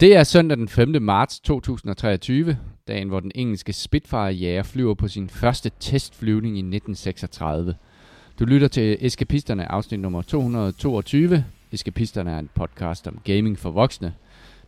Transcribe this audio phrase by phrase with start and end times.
[0.00, 1.02] Det er søndag den 5.
[1.02, 2.58] marts 2023,
[2.88, 7.74] dagen hvor den engelske Spitfire-jæger flyver på sin første testflyvning i 1936.
[8.38, 11.44] Du lytter til Eskapisterne, afsnit nummer 222.
[11.72, 14.14] Eskapisterne er en podcast om gaming for voksne.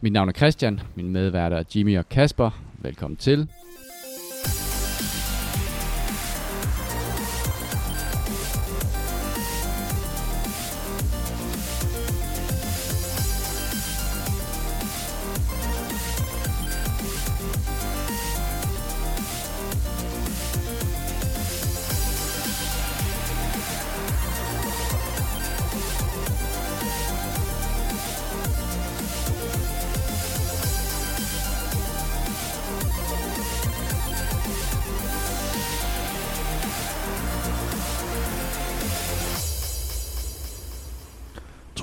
[0.00, 2.62] Mit navn er Christian, min medværter er Jimmy og Kasper.
[2.78, 3.48] Velkommen til.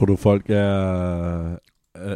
[0.09, 1.51] Du, folk er,
[1.95, 2.15] er,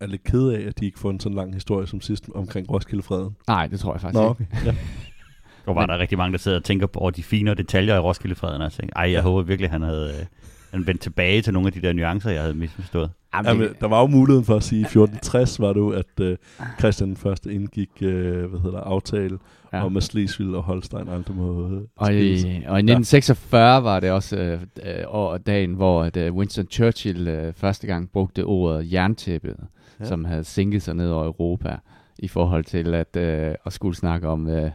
[0.00, 2.70] er lidt kede af, at de ikke får en sådan lang historie som sidst omkring
[2.70, 3.36] Roskilde-freden?
[3.48, 4.46] Nej, det tror jeg faktisk Nå, ikke.
[4.52, 4.66] okay.
[4.66, 4.74] Ja.
[5.66, 7.98] Og var der rigtig mange, der sidder og tænker på over de finere detaljer i
[7.98, 8.62] Roskilde-freden.
[8.62, 10.26] Og tænker, ej, jeg håber virkelig, han havde
[10.74, 13.10] øh, han vendt tilbage til nogle af de der nuancer, jeg havde misforstået.
[13.34, 16.20] Jamen, Jamen, der var jo muligheden for at sige, i 1460 var det jo, at
[16.20, 16.36] uh,
[16.78, 19.38] Christian den første indgik uh, hvad hedder der, aftale
[19.72, 19.78] ja.
[19.78, 19.84] ja.
[19.84, 22.32] om, at Slesvig og Holstein aldrig må uh, Og i,
[22.66, 27.28] og i 1946 var det også øh, øh, år, dagen, hvor at, øh, Winston Churchill
[27.28, 29.64] øh, første gang brugte ordet jerntæppet, ja.
[30.00, 30.08] Ja.
[30.08, 31.76] som havde sænket sig ned over Europa
[32.18, 34.70] i forhold til at, øh, at skulle snakke om øh,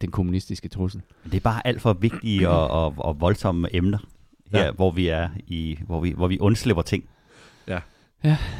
[0.00, 1.02] den kommunistiske trussel.
[1.24, 3.98] Det er bare alt for vigtige og, og, og voldsomme emner,
[4.52, 4.64] her, Ja.
[4.64, 4.70] ja.
[4.72, 7.04] hvor vi er i, hvor vi, hvor vi undslipper ting.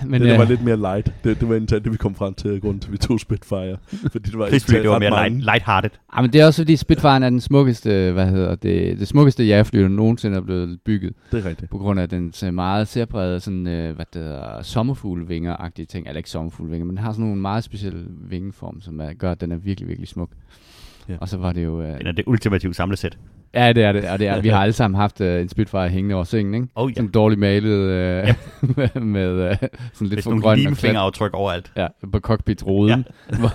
[0.02, 1.06] Men, Men, det, der øh, var lidt mere light.
[1.24, 3.76] Det, det var egentlig det, vi kom frem til, grunden til, at vi tog Spitfire.
[4.12, 5.30] Fordi det var, Please, det var mere mange.
[5.30, 5.90] light, lighthearted.
[6.12, 9.44] ah, men det er også fordi Spitfire er den smukkeste, hvad hedder det, det smukkeste
[9.44, 11.70] jagerfly, der nogensinde er blevet bygget, Det er rigtigt.
[11.70, 16.16] på grund af den så meget særprægede sådan, øh, hvad det hedder, sommerfuglevinger-agtige ting, eller
[16.18, 19.52] ikke sommerfuglevinger, men den har sådan nogle meget specielle vingeform, som er, gør, at den
[19.52, 20.30] er virkelig, virkelig smuk.
[21.08, 21.16] Ja.
[21.20, 21.82] Og så var det jo...
[21.82, 23.18] Øh, Den er det ultimative samlesæt.
[23.54, 24.10] Ja, det er det.
[24.10, 26.66] Og det er, vi har alle sammen haft uh, en Spitfire hængende over sengen, ikke?
[26.74, 26.94] Oh, ja.
[26.96, 28.34] Som dårligt malet uh,
[28.76, 29.56] med, med uh,
[29.92, 31.72] sådan lidt Hvis for grøn og fingeraftryk overalt.
[31.76, 33.04] Ja, på cockpitruden.
[33.30, 33.36] Ja.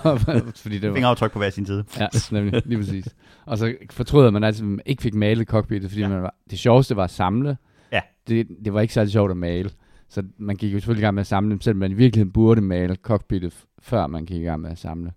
[0.56, 1.84] fordi det var, Fingeraftryk på hver sin side.
[2.00, 3.14] ja, nemlig, lige præcis.
[3.46, 6.06] Og så fortryder man altid, at man ikke fik malet cockpittet, fordi ja.
[6.08, 6.12] Ja.
[6.14, 7.56] man var, det sjoveste var at samle.
[7.92, 8.00] Ja.
[8.28, 9.70] Det, det var ikke særlig sjovt at male.
[10.08, 12.32] Så man gik jo selvfølgelig i gang med at samle dem, selvom man i virkeligheden
[12.32, 15.12] burde male cockpittet, f- før man gik i gang med at samle.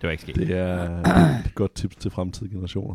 [0.00, 0.36] Det var ikke sket.
[0.36, 1.00] Det er,
[1.46, 2.94] et godt tips til fremtidige generationer.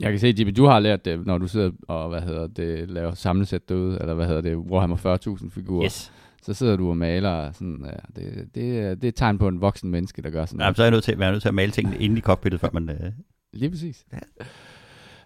[0.00, 2.90] Jeg kan se, Jimmy, du har lært det, når du sidder og hvad hedder det,
[2.90, 4.96] laver samlesæt derude, eller hvad hedder det, Warhammer
[5.42, 5.84] 40.000 figurer.
[5.84, 6.12] Yes.
[6.42, 9.48] Så sidder du og maler, sådan, ja, det, det, er- det er et tegn på
[9.48, 10.76] en voksen menneske, der gør sådan Ja, noget.
[10.76, 12.60] så er jeg nødt til, jeg er nødt til at male tingene inde i cockpittet,
[12.60, 12.90] før man...
[12.90, 13.12] Øh,
[13.52, 14.04] Lige præcis.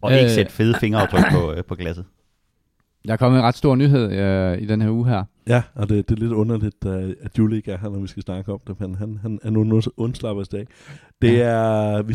[0.00, 0.30] og ikke Øh.
[0.30, 2.04] sætte fede fingeraftryk på, øh, på glasset.
[3.06, 5.24] Der er kommet en ret stor nyhed øh, i den her uge her.
[5.48, 6.84] Ja, og det, det er lidt underligt,
[7.20, 9.50] at Julie ikke er her, når vi skal snakke om det, men han, han er
[9.50, 10.66] nu undslapper i dag.
[11.22, 12.14] Det er, vi,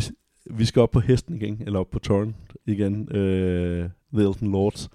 [0.50, 2.36] vi skal op på hesten igen, eller op på Torrent
[2.66, 4.88] igen, øh, The Elden Lords.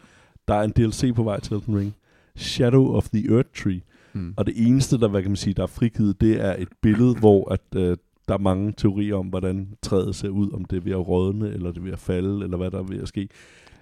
[0.48, 1.96] Der er en DLC på vej til Elden Ring.
[2.36, 3.82] Shadow of the Earth Tree.
[4.14, 4.34] Mm.
[4.38, 7.20] Og det eneste, der, hvad kan man sige, der er frigivet, det er et billede,
[7.20, 7.98] hvor at, øh,
[8.28, 11.50] der er mange teorier om, hvordan træet ser ud, om det er ved at rådne,
[11.54, 13.30] eller det er ved at falde, eller hvad der er ved at ske.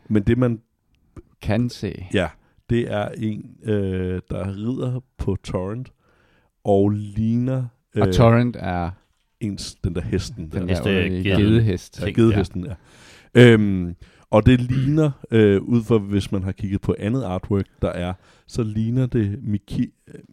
[0.07, 0.61] Men det, man
[1.41, 2.05] Kan se.
[2.13, 2.27] Ja,
[2.69, 5.91] det er en, øh, der rider på Torrent
[6.63, 8.89] og ligner Og Torrent er
[9.39, 10.49] ens, den der hesten.
[10.51, 10.75] den Der.
[10.83, 11.09] der
[11.49, 12.01] gedehest.
[12.01, 12.73] Ja, gedehesten, ja.
[13.35, 13.95] Øhm,
[14.29, 18.13] og det ligner, øh, ud fra hvis man har kigget på andet artwork, der er,
[18.47, 19.89] så ligner det Miki,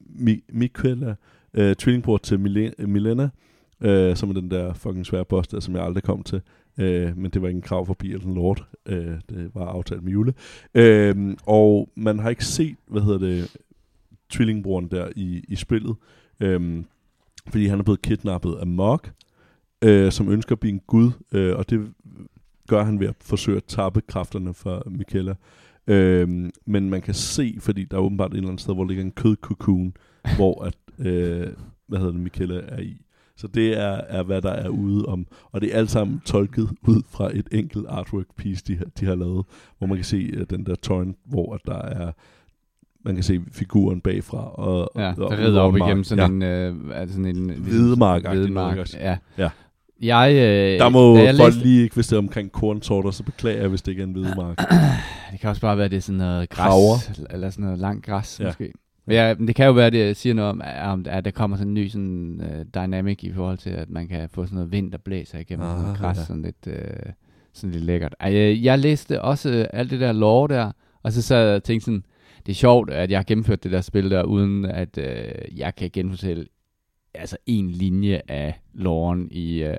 [0.06, 1.14] Mi, Michaela,
[1.54, 3.28] øh, tvillingbror til Mile- Milena,
[3.80, 6.40] øh, som er den der fucking svære boss der, som jeg aldrig kom til.
[6.78, 8.66] Øh, men det var ikke en krav for Elden Lord.
[8.86, 10.34] Øh, det var aftalt med Jule.
[10.74, 13.56] Øh, og man har ikke set, hvad hedder det,
[14.30, 15.96] tvillingbroren der i, i spillet.
[16.40, 16.84] Øh,
[17.48, 19.00] fordi han er blevet kidnappet af Mog,
[19.82, 21.92] øh, som ønsker at blive en gud, øh, og det
[22.68, 25.34] gør han ved at forsøge at tappe kræfterne fra Michaela.
[25.86, 28.88] Øhm, men man kan se, fordi der er åbenbart et eller andet sted, hvor der
[28.88, 29.96] ligger en kødkokon,
[30.36, 31.46] hvor at, øh,
[31.86, 33.00] hvad hedder det, Michaela er i.
[33.36, 35.26] Så det er, er, hvad der er ude om.
[35.52, 39.06] Og det er alt sammen tolket ud fra et enkelt artwork piece, de, har- de
[39.06, 39.44] har lavet,
[39.78, 42.12] hvor man kan se uh, den der torrent, hvor der er
[43.06, 44.50] man kan se figuren bagfra.
[44.54, 46.66] Og, Ja, og, der rider op igennem sådan ja.
[46.68, 46.74] en...
[46.92, 48.22] Øh, sådan en hvidemark.
[48.34, 48.98] ikke?
[48.98, 49.16] Ja.
[49.38, 49.50] Ja.
[50.02, 53.22] Jeg, øh, Der må jeg folk læste- lige ikke, hvis det er omkring kornsorter, så
[53.22, 54.58] beklager jeg, hvis det ikke er en hvidemark.
[55.32, 57.24] Det kan også bare være, at det er sådan noget græs, Kraver.
[57.30, 58.40] eller sådan noget langt græs.
[58.40, 58.46] Ja.
[58.46, 58.72] måske.
[59.08, 60.50] Ja, men det kan jo være, at det siger noget
[60.82, 64.08] om, at der kommer sådan en ny sådan, uh, dynamic i forhold til, at man
[64.08, 66.24] kan få sådan noget vind, der blæser igennem sådan noget Ah, græs, ja.
[66.24, 67.12] sådan lidt, uh,
[67.52, 68.14] sådan lidt lækkert.
[68.20, 70.72] Ej, øh, jeg læste også øh, alt det der lore der,
[71.02, 72.04] og så sad jeg og tænkte sådan,
[72.46, 75.74] det er sjovt, at jeg har gennemført det der spil der, uden at øh, jeg
[75.74, 76.46] kan genfortælle
[77.14, 79.74] altså en linje af loren i, uh,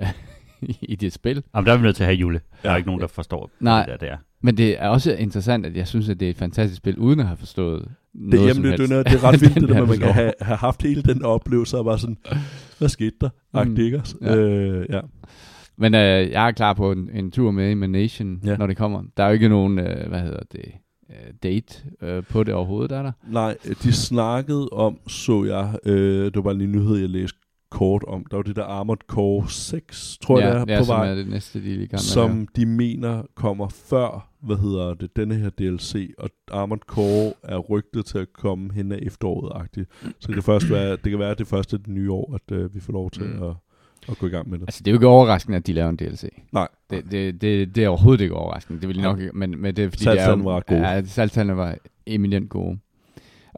[0.82, 1.42] i det spil.
[1.54, 2.40] Jamen, der er vi nødt til at have Jule.
[2.62, 2.76] Der er Ja.
[2.76, 3.84] ikke nogen, der forstår, Nej.
[3.84, 4.18] hvad det, der, det er.
[4.40, 7.20] Men det er også interessant, at jeg synes, at det er et fantastisk spil, uden
[7.20, 7.88] at have forstået
[8.32, 10.56] Det, jamen, det, det, er- det er ret vildt, det der man kan have, have
[10.56, 12.16] haft hele den oplevelse, og bare sådan,
[12.78, 13.28] hvad skete der?
[13.64, 13.70] Mm.
[13.70, 13.76] Mm.
[13.80, 14.16] ikke også?
[14.22, 14.36] Ja.
[14.36, 15.00] Øh, ja.
[15.78, 18.50] Men øh, jeg er klar på en, en tur med i Nation, ja.
[18.50, 18.56] Ja.
[18.56, 19.02] når det kommer.
[19.16, 20.64] Der er jo ikke nogen, øh, hvad hedder det,
[21.10, 23.12] øh, date øh, på det overhovedet, er der?
[23.30, 27.38] Nej, de snakkede om, så jeg, øh, det var bare lige en nyhed, jeg læste
[27.78, 30.80] kort om, der var det der Armored Core 6, tror ja, jeg, det er ja,
[30.80, 31.98] på som vej, er det næste, de i gang med.
[31.98, 37.58] som de mener kommer før, hvad hedder det, denne her DLC, og Armored Core er
[37.58, 39.90] rygtet til at komme hen af efteråret-agtigt.
[40.02, 42.74] Så det kan, først være, det kan være, det første det nye år, at øh,
[42.74, 43.42] vi får lov til Mm.
[43.42, 43.54] at,
[44.08, 44.64] at gå i gang med det.
[44.64, 46.24] Altså, det er jo ikke overraskende, at de laver en DLC.
[46.52, 46.68] Nej.
[46.90, 48.80] Det, det, det, det er overhovedet ikke overraskende.
[48.80, 50.88] Det vil nok men, men det er fordi, det er var gode.
[50.88, 51.76] Ja, salgstallene var
[52.06, 52.78] eminent gode.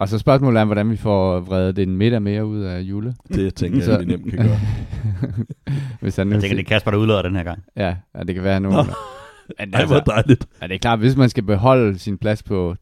[0.00, 3.14] Og så spørgsmålet er, hvordan vi får vredet den middag mere ud af Jule.
[3.28, 4.58] Det tænker Så- jeg, vi nemt kan gøre.
[6.00, 7.62] Hvis han nu Jeg tænker, det er Kasper, der udlader den her gang.
[7.76, 8.76] Ja, ja, det kan være nogen.
[8.86, 8.92] Nå.
[9.58, 10.46] Men Ej, hvor altså, dejligt.
[10.62, 12.76] ja, det er klart, hvis man skal beholde sin plads på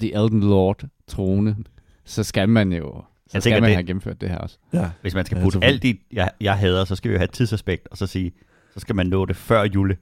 [0.00, 1.56] The Elden Lord trone,
[2.04, 2.84] så skal man jo
[3.26, 4.58] så Jeg skal tænker, man det- have gennemført det her også.
[4.72, 4.90] Ja.
[5.02, 5.74] Hvis man skal Ja, putte selvfølgelig.
[5.74, 8.32] alt i, jeg, jeg hader, så skal vi jo have et tidsaspekt, og så sige,
[8.74, 9.96] så skal man nå det før Jule.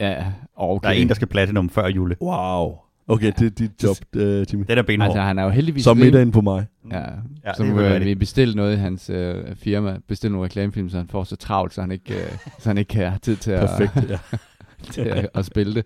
[0.00, 0.24] Ja,
[0.56, 0.88] okay.
[0.88, 2.16] Der er en, der skal platinum før Jule.
[2.22, 2.78] Wow.
[3.10, 4.64] Okay, det er dit job, uh, Jimmy.
[4.68, 5.08] Den er benhård.
[5.10, 5.98] Altså, han er jo heldigvis Så rig.
[6.00, 6.66] middagen på mig.
[6.92, 7.04] Ja, Ja,
[7.46, 10.44] ja så det er må vel vi, bestille noget i hans øh, firma, bestille nogle
[10.44, 13.18] reklamefilm, så han får så travlt, så han ikke, øh, så han ikke kan have
[13.22, 14.18] tid til, at, Perfekt, ja.
[14.92, 15.84] til at, at spille det.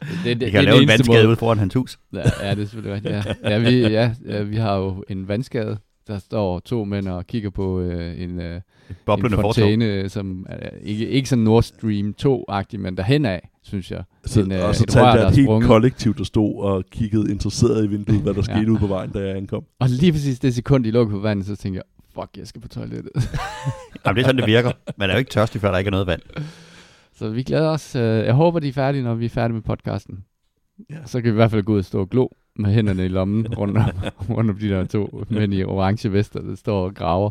[0.00, 1.98] Det, det, det kan er lave en vandskade måde- ud foran hans hus.
[2.14, 3.14] Ja, ja, det er selvfølgelig rigtigt.
[3.44, 3.50] Ja.
[3.50, 5.78] Ja, vi, ja, ja, vi har jo en vandskade.
[6.08, 8.54] Der står to mænd og kigger på øh, en, øh,
[8.90, 9.54] en boblende fortog.
[9.54, 14.02] fontæne, som er ikke, ikke sådan Nord Stream 2-agtig, men derhen af, synes jeg.
[14.24, 17.30] Så, En, øh, og så talte rør, der et helt kollektiv, der stod og kiggede
[17.32, 18.54] interesseret i vinduet, hvad der Ja.
[18.56, 19.64] skete ude på vejen, da jeg ankom.
[19.80, 22.60] Og lige præcis det sekund, de lukker på vandet, så tænker jeg, fuck, jeg skal
[22.60, 23.10] på toilettet.
[24.06, 24.72] Jamen, det er sådan, det virker.
[24.96, 26.20] Man er jo ikke tørstig, før der ikke er noget vand.
[27.14, 27.96] så vi glæder os.
[27.96, 30.24] Øh, Jeg håber, de er færdige, når vi er færdige med podcasten.
[30.90, 30.96] Ja.
[31.04, 32.26] Så kan vi i hvert fald gå ud og stå og glo
[32.56, 33.90] med hænderne i lommen rundt om,
[34.36, 37.30] rundt om de der to mænd i orange vester, der står og graver.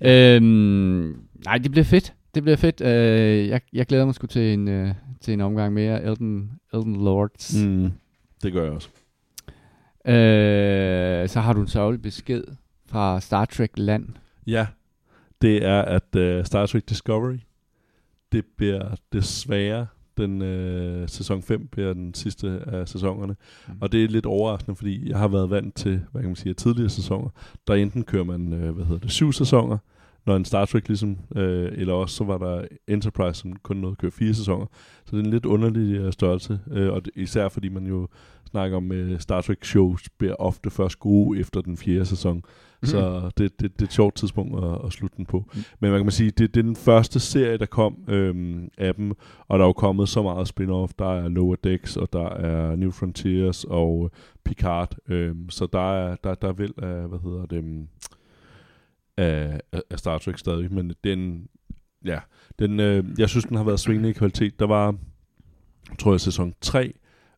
[0.00, 2.14] Øhm, nej, det bliver fedt.
[2.34, 2.80] Det bliver fedt.
[2.80, 7.04] Øh, jeg, jeg glæder mig sgu til en, øh, til en omgang mere Elden, Elden
[7.04, 7.64] Lords.
[7.64, 7.92] Mm.
[8.42, 8.88] Det gør jeg også.
[10.06, 12.44] Øh, så har du en sørgelig besked
[12.86, 14.08] fra Star Trek Land.
[14.46, 14.66] Ja,
[15.42, 17.38] det er, at uh, Star Trek Discovery,
[18.32, 19.86] det bliver desværre,
[20.22, 23.36] den uh, sæson 5 bliver den sidste af sæsonerne.
[23.68, 23.74] Mm.
[23.80, 26.54] Og det er lidt overraskende, fordi jeg har været vant til, hvad kan man sige,
[26.54, 27.28] tidligere sæsoner.
[27.66, 29.78] Der enten kører man, øh, hvad hedder det, syv sæsoner,
[30.26, 33.92] når en Star Trek ligesom, øh, eller også så var der Enterprise, som kun nåede
[33.92, 34.66] at køre fire sæsoner.
[35.04, 38.08] Så det er en lidt underlig øh, størrelse, øh, og det, især fordi man jo
[38.50, 42.42] snakker om, øh, Star Trek shows bliver ofte først gode efter den fjerde sæson.
[42.82, 42.86] Mm.
[42.86, 45.44] Så det, det, det er et sjovt tidspunkt at, at slutte den på.
[45.54, 45.60] Mm.
[45.80, 49.10] Men man kan sige, det, det er den første serie, der kom øhm, af dem,
[49.48, 50.92] og der er jo kommet så meget spin-off.
[50.98, 54.10] Der er Lower Decks, og der er New Frontiers og
[54.44, 54.96] Picard.
[55.08, 57.86] Øhm, så der er, der, der er vel af, hvad hedder det,
[59.16, 60.72] af, af- af Star Trek stadig.
[60.72, 61.48] Men den,
[62.04, 62.18] ja,
[62.58, 64.60] den, øh, jeg synes, den har været svingende i kvalitet.
[64.60, 64.94] Der var,
[65.98, 66.92] tror jeg, sæson 3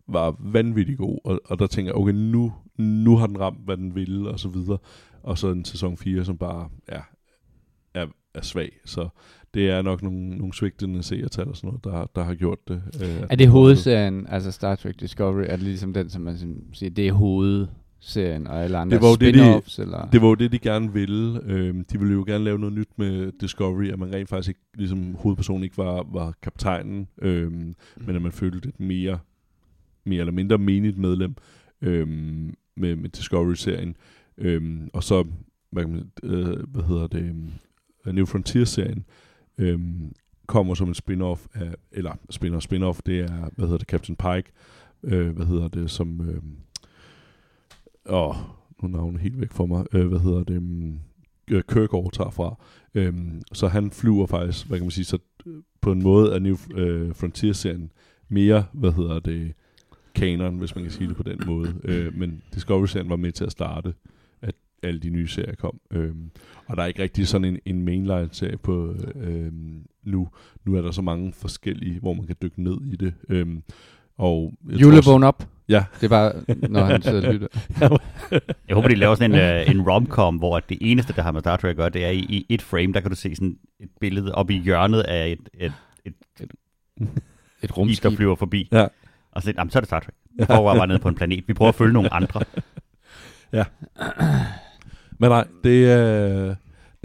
[0.08, 3.76] var vanvittig god, og, og der tænker jeg, okay, nu, nu har den ramt, hvad
[3.76, 4.78] den ville, og så videre.
[5.22, 7.00] Og så en sæson 4, som bare ja,
[7.94, 8.70] er, er svag.
[8.84, 9.08] Så
[9.54, 12.82] det er nok nogle, nogle svigtende seertal og sådan noget, der, der har gjort det.
[13.02, 16.36] Øh, Er det hovedserien, altså Star Trek Discovery, er det ligesom den, som man
[16.72, 20.08] siger, det er hovedserien, og alle andre Det var jo det, de- eller?
[20.12, 21.40] Det var jo det, de gerne ville.
[21.44, 24.60] Øhm, de ville jo gerne lave noget nyt med Discovery, at man rent faktisk ikke,
[24.74, 29.18] ligesom hovedpersonen ikke var, var kaptajnen, øhm, men at man følte et mere,
[30.04, 31.34] mere eller mindre menigt medlem
[31.82, 33.96] øhm, med, med Discovery-serien.
[34.42, 35.24] Øhm, og så,
[35.70, 37.50] hvad, kan man, øh, hvad hedder det, øhm,
[38.14, 39.04] New Frontier-serien
[39.58, 40.12] øhm,
[40.46, 44.52] kommer som en spin-off af, eller spin-off, spin-off, det er, hvad hedder det, Captain Pike,
[45.02, 46.42] øh, hvad hedder det, som, øh,
[48.06, 48.36] åh,
[48.82, 50.98] nu er navnet helt væk for mig, øh, hvad hedder det, øhm,
[51.50, 52.56] øh, Kirk overtager fra.
[52.94, 55.18] Øhm, så han flyver faktisk, hvad kan man sige, så
[55.80, 57.90] på en måde er New øh, Frontier-serien
[58.28, 59.52] mere, hvad hedder det,
[60.14, 61.74] kanon, hvis man kan sige det på den måde.
[61.84, 63.94] Øh, men Discovery-serien var med til at starte,
[64.82, 65.80] alle de nye serier kom.
[65.90, 66.30] Øhm,
[66.66, 70.28] og der er ikke rigtig sådan en, en mainline-serie på øhm, nu.
[70.64, 73.14] Nu er der så mange forskellige, hvor man kan dykke ned i det.
[73.28, 73.62] Øhm,
[74.18, 75.48] og Julebone op.
[75.68, 75.84] Ja.
[76.00, 76.32] Det er bare,
[76.68, 77.48] når han sidder og lytter.
[78.68, 81.40] Jeg håber, de laver sådan en, uh, en rom-com, hvor det eneste, der har med
[81.40, 83.56] Star Trek at gøre, det er i, i et frame, der kan du se sådan
[83.80, 85.72] et billede op i hjørnet af et, et,
[86.40, 86.52] et
[87.00, 87.08] Et
[87.62, 88.12] der rumskib.
[88.16, 88.68] flyver forbi.
[88.72, 88.86] Ja.
[89.32, 90.14] Og så, jamen, så er det Star Trek.
[90.38, 91.44] Vi foregår bare nede på en planet.
[91.48, 92.40] Vi prøver at følge nogle andre.
[95.22, 96.54] Men nej, det er,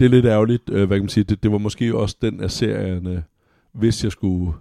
[0.00, 2.40] det er lidt ærgerligt, øh, hvad kan man sige, det, det var måske også den
[2.40, 3.24] af serierne,
[3.72, 4.52] hvis jeg skulle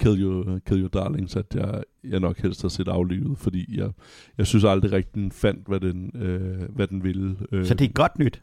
[0.00, 3.90] kill your, kill your darlings, at jeg, jeg nok helst har set aflivet, fordi jeg,
[4.38, 7.36] jeg synes aldrig rigtig, den fandt, hvad den, øh, hvad den ville.
[7.52, 7.66] Øh.
[7.66, 8.40] Så det er godt nyt.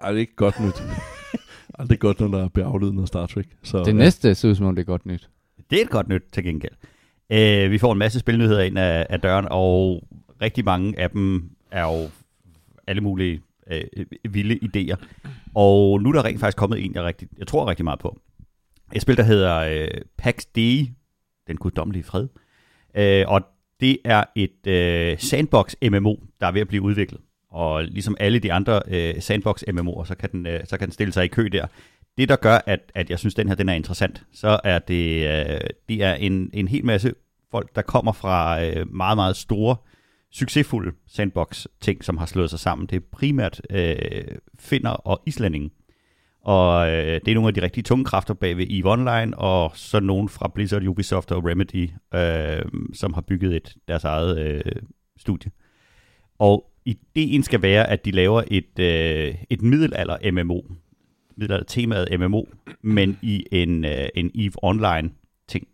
[0.00, 0.82] Ej, det er ikke godt nyt.
[1.78, 3.46] aldrig godt, når der er aflivet noget Star Trek.
[3.62, 5.28] Så, Det næste ser ud som om, det er godt nyt.
[5.70, 6.74] Det er et godt nyt til gengæld.
[7.32, 10.08] Øh, vi får en masse spilnyheder ind af, af døren, og
[10.42, 12.10] rigtig mange af dem er jo
[12.88, 13.40] alle mulige
[13.70, 14.96] øh, vilde idéer.
[15.54, 18.20] Og nu er der rent faktisk kommet en, jeg, rigtig, jeg tror rigtig meget på.
[18.92, 20.58] Et spil, der hedder øh, PAX D,
[21.46, 22.28] den guddommelige fred.
[22.94, 23.42] Øh, og
[23.80, 27.20] det er et øh, sandbox MMO, der er ved at blive udviklet.
[27.50, 30.92] Og ligesom alle de andre øh, sandbox MMO'er, så kan, den, øh, så kan den
[30.92, 31.66] stille sig i kø der.
[32.18, 35.28] Det, der gør, at, at jeg synes, den her den er interessant, så er det,
[35.28, 37.12] øh, det er en, en hel masse
[37.50, 39.76] folk, der kommer fra øh, meget, meget store,
[40.32, 42.86] succesfulde sandbox-ting, som har slået sig sammen.
[42.86, 43.98] Det er primært øh,
[44.58, 45.70] finder og islændinge.
[46.40, 49.72] Og øh, det er nogle af de rigtig tunge kræfter bag ved EVE Online, og
[49.74, 54.82] så nogen fra Blizzard, Ubisoft og Remedy, øh, som har bygget et deres eget øh,
[55.16, 55.50] studie.
[56.38, 60.60] Og ideen skal være, at de laver et, øh, et middelalder MMO,
[61.36, 62.44] middelalder temaet MMO,
[62.82, 65.10] men i en, øh, en EVE Online
[65.48, 65.68] ting.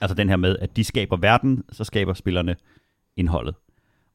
[0.00, 2.56] Altså den her med, at de skaber verden, så skaber spillerne
[3.16, 3.54] indholdet.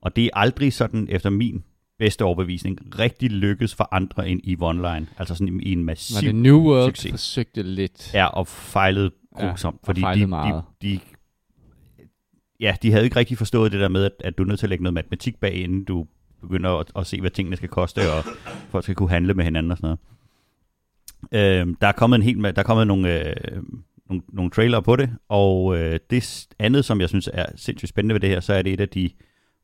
[0.06, 1.64] Og det er aldrig sådan, efter min
[2.00, 5.08] bedste overbevisning, rigtig lykkes for andre end EVE Online.
[5.18, 7.12] Altså sådan i en Var massiv det New World succes.
[7.12, 8.14] forsøgte lidt?
[8.14, 9.80] Ja, og fejlede grusomt.
[9.82, 10.64] og fordi fejlede de, meget.
[10.82, 11.00] De, de,
[12.60, 14.66] ja, de havde ikke rigtig forstået det der med, at, at du er nødt til
[14.66, 16.08] at lægge noget matematik bag, inden du
[16.42, 18.24] begynder at, at se, hvad tingene skal koste, og
[18.70, 19.98] folk skal kunne handle med hinanden og sådan
[21.32, 21.62] noget.
[21.62, 23.36] Øhm, der er kommet en hel, der er kommet nogle, øh,
[24.10, 28.14] nogle, nogle trailer på det, og øh, det andet, som jeg synes er sindssygt spændende
[28.14, 29.10] ved det her, så er det et af de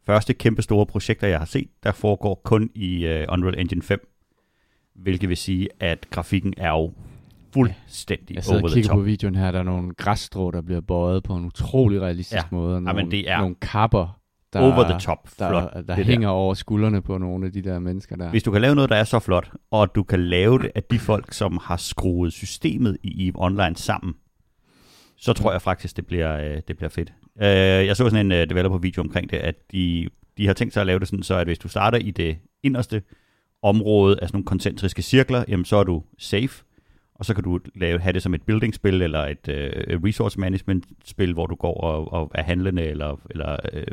[0.05, 4.07] første kæmpe store projekter, jeg har set, der foregår kun i øh, Unreal Engine 5,
[4.95, 6.93] hvilket vil sige, at grafikken er jo
[7.53, 8.97] fuldstændig Jeg sidder over og the kigger top.
[8.97, 12.41] på videoen her, der er nogle græsstrå, der bliver bøjet på en utrolig realistisk Ja.
[12.51, 12.75] måde.
[12.75, 14.19] og Nogle, men det er nogle kapper,
[14.53, 15.73] der, over the top der, flot.
[15.73, 18.29] der, der det hænger over skuldrene på nogle af de der mennesker der.
[18.29, 20.83] Hvis du kan lave noget, der er så flot, og du kan lave det af
[20.83, 24.13] de folk, som har skruet systemet i EVE Online sammen,
[25.17, 27.13] så tror jeg faktisk, det bliver, øh, det bliver fedt.
[27.41, 30.81] Øh, jeg så sådan en øh, developer-video omkring det, at de, de har tænkt sig
[30.81, 33.01] at lave det sådan, så at hvis du starter i det inderste
[33.61, 36.63] område af sådan nogle koncentriske cirkler, jamen så er du safe,
[37.15, 41.33] og så kan du lave, have det som et building-spil, eller et øh, resource management-spil,
[41.33, 43.87] hvor du går og, og er handlende, eller, eller øh,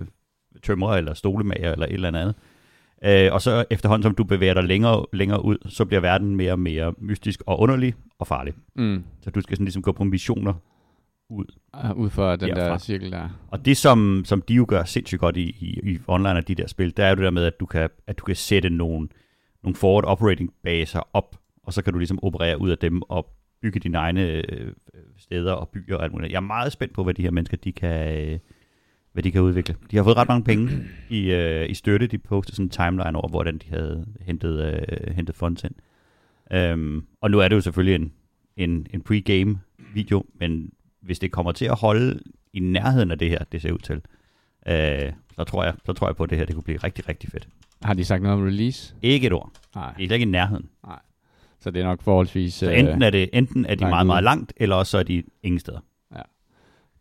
[0.63, 2.35] tømrer, eller stolemager, eller et eller andet.
[3.05, 6.53] Øh, og så efterhånden, som du bevæger dig længere, længere ud, så bliver verden mere
[6.53, 8.55] og mere mystisk og underlig og farlig.
[8.77, 9.05] Mm.
[9.21, 10.55] Så du skal sådan ligesom gå på missioner
[11.31, 11.45] ud.
[11.85, 12.71] Uh, ud fra den Derfra.
[12.71, 13.29] der cirkel der.
[13.49, 16.55] Og det, som, som de jo gør sindssygt godt i, i, i online af de
[16.55, 18.71] der spil, det er jo det der med, at du kan, at du kan sætte
[18.71, 19.09] nogle,
[19.63, 23.27] nogle forward operating baser op, og så kan du ligesom operere ud af dem og
[23.63, 24.73] bygge dine egne øh,
[25.17, 26.33] steder og byer og alt muligt.
[26.33, 28.39] Jeg er meget spændt på, hvad de her mennesker, de kan, øh,
[29.13, 29.77] hvad de kan udvikle.
[29.91, 30.71] De har fået ret mange penge
[31.11, 32.07] i, øh, i støtte.
[32.07, 35.75] De postede sådan en timeline over, hvordan de havde hentet, øh, hentet funds ind.
[36.53, 38.13] Øhm, og nu er det jo selvfølgelig en,
[38.57, 39.59] en, en pre-game
[39.95, 42.21] video, men hvis det kommer til at holde
[42.53, 44.01] i nærheden af det her, det ser ud til,
[44.69, 47.09] øh, så, tror jeg, så tror jeg på, at det her det kunne blive rigtig,
[47.09, 47.49] rigtig fedt.
[47.83, 48.95] Har de sagt noget om release?
[49.03, 49.51] Ikke et ord.
[49.75, 49.95] Nej.
[49.99, 50.69] Ikke i nærheden.
[51.61, 52.55] Så det er nok forholdsvis...
[52.55, 55.23] Så enten er, det, enten er de meget, meget langt, eller også så er de
[55.43, 55.81] ingen steder.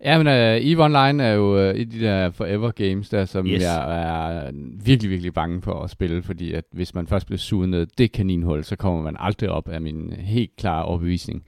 [0.04, 3.26] Ja, men uh, EVE Online er jo uh, et af de der forever games der,
[3.26, 3.62] som yes.
[3.62, 4.52] jeg er
[4.86, 8.12] virkelig, virkelig bange for at spille, fordi at hvis man først bliver suget ned det
[8.12, 11.44] kaninhul, så kommer man aldrig op af min helt klare overbevisning.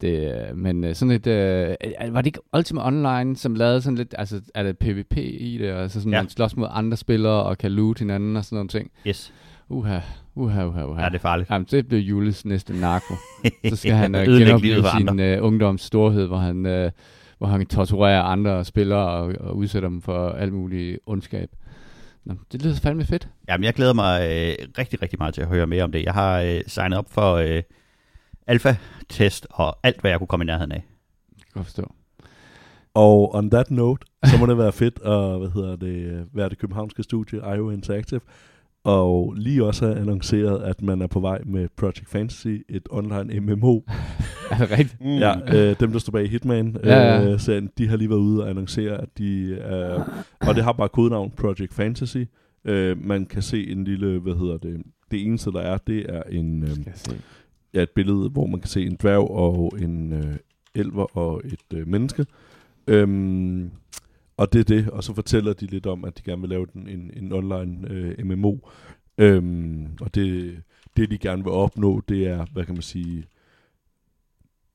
[0.00, 3.96] Det, øh, men uh, sådan et, uh, var det ikke Ultima Online, som lavede sådan
[3.96, 6.22] lidt, altså er det PvP i det, altså sådan, Ja.
[6.22, 8.90] man slås mod andre spillere og kan loot hinanden og sådan nogle ting.
[9.06, 9.32] Yes.
[9.68, 9.98] Uha,
[10.34, 11.02] uha, uha, uha.
[11.02, 11.50] Ja, det er farligt.
[11.50, 13.14] Jamen, det bliver Jules næste narko.
[13.68, 16.90] Så skal han Ødelægge genopleve sin uh, ungdoms storhed, hvor han, uh,
[17.38, 21.48] hvor han torturerer andre spillere og, og udsætter dem for alt muligt ondskab.
[22.24, 23.28] Nå, det lyder fandme fedt.
[23.48, 26.04] Jamen, jeg glæder mig øh, rigtig, rigtig meget til at høre mere om det.
[26.04, 27.62] Jeg har øh, signet op for øh,
[28.48, 30.84] alfa-test og alt, hvad jeg kunne komme i nærheden af.
[31.36, 31.92] Kan jeg godt forstå.
[32.94, 36.58] Og on that note, så må det være fedt at hvad hedder det, være det
[36.58, 38.20] københavnske studie IO Interactive,
[38.84, 43.40] og lige også have annonceret, at man er på vej med Project Fantasy, et online
[43.40, 43.80] MMO.
[44.50, 45.00] Er det rigtigt?
[45.00, 45.06] Mm.
[45.06, 47.32] Ja, øh, dem der står bag Hitman, Ja, ja.
[47.32, 50.04] Øh, serien, de har lige været ude og annoncere, at de er,
[50.40, 52.24] og det har bare kodenavn Project Fantasy.
[52.64, 56.22] Øh, man kan se en lille, hvad hedder det, det eneste der er, det er
[56.22, 57.10] en, øh, Skal jeg se
[57.74, 60.36] ja, et billede, hvor man kan se en dværg og en øh,
[60.74, 62.26] elver og et øh, menneske.
[62.86, 63.70] Øhm,
[64.36, 66.66] og det er det, og så fortæller de lidt om, at de gerne vil lave
[66.72, 68.56] den, en, en online øh, MMO.
[69.18, 70.56] Øhm, og det,
[70.96, 73.24] det, de gerne vil opnå, det er, hvad kan man sige,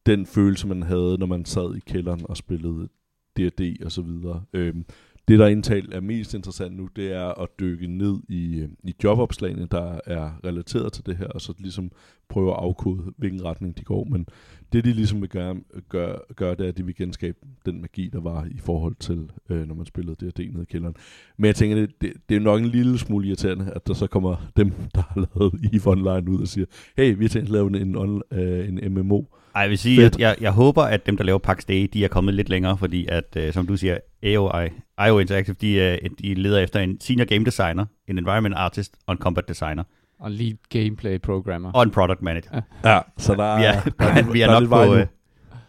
[0.06, 2.90] den følelse, man havde, når man sad i kælderen og spillede
[3.38, 4.44] D&D og så videre.
[4.54, 4.86] Øhm,
[5.28, 8.96] det, der indtalt er mest interessant nu, det er at dykke ned i, øh, i
[9.04, 11.92] jobopslagene, der er relateret til det her, og så ligesom
[12.30, 14.04] prøve at afkode, hvilken retning de går.
[14.04, 14.28] Men
[14.74, 15.56] det, de ligesom vil gøre,
[15.90, 19.30] gøre, gøre det er, at de vil genskabe den magi, der var i forhold til,
[19.50, 20.96] øh, når man spillede det her ned i kælderen.
[21.38, 24.08] Men jeg tænker, det, det, det er nok en lille smule irriterende, at der så
[24.08, 26.66] kommer dem, der har lavet EVE Online ud og siger,
[26.98, 29.22] hey, vi har tænkt at lave en, on, øh, en MMO,
[29.56, 30.14] ej, jeg vil sige, Fedt.
[30.16, 32.78] at jeg, jeg håber, at dem, der laver Pax Day, de er kommet lidt længere,
[32.78, 34.68] fordi at, uh, som du siger, AOI,
[35.08, 39.12] IO Interactive, de, uh, de leder efter en senior game designer, en environment artist og
[39.12, 39.84] en combat designer,
[40.20, 41.72] Og lead gameplay programmer.
[41.72, 42.62] og en product manager.
[42.86, 45.02] Ja, så der er, Vi er, der er, vi er der nok vej på, uh,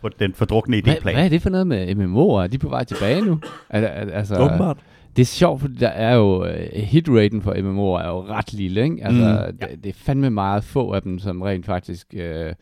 [0.03, 1.13] på den fordrukne hvad, idéplan.
[1.13, 2.43] hvad er det for noget med MMO'er?
[2.43, 3.41] Er de på vej tilbage nu?
[3.71, 4.77] Er, er, altså, Åbenbart.
[5.17, 8.83] Det er sjovt, fordi der er jo uh, hitraten for MMO'er er jo ret lille,
[8.85, 9.05] ikke?
[9.05, 9.53] Altså, Mm.
[9.53, 9.59] mm.
[9.59, 12.53] det, det er fandme meget få af dem, som rent faktisk uh,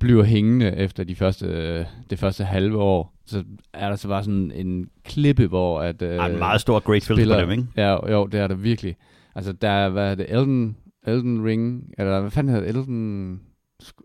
[0.00, 1.78] bliver hængende efter de første,
[2.10, 3.14] det første halve år.
[3.26, 6.02] Så er der så bare sådan en klippe, hvor at...
[6.02, 7.66] Uh, Ej, en meget stor great spiller, på dem, ikke?
[7.76, 8.96] Ja, jo, det er der virkelig.
[9.34, 10.76] Altså, der er, hvad er det, Elden,
[11.06, 13.40] Elden Ring, eller hvad fanden hedder det, Elden...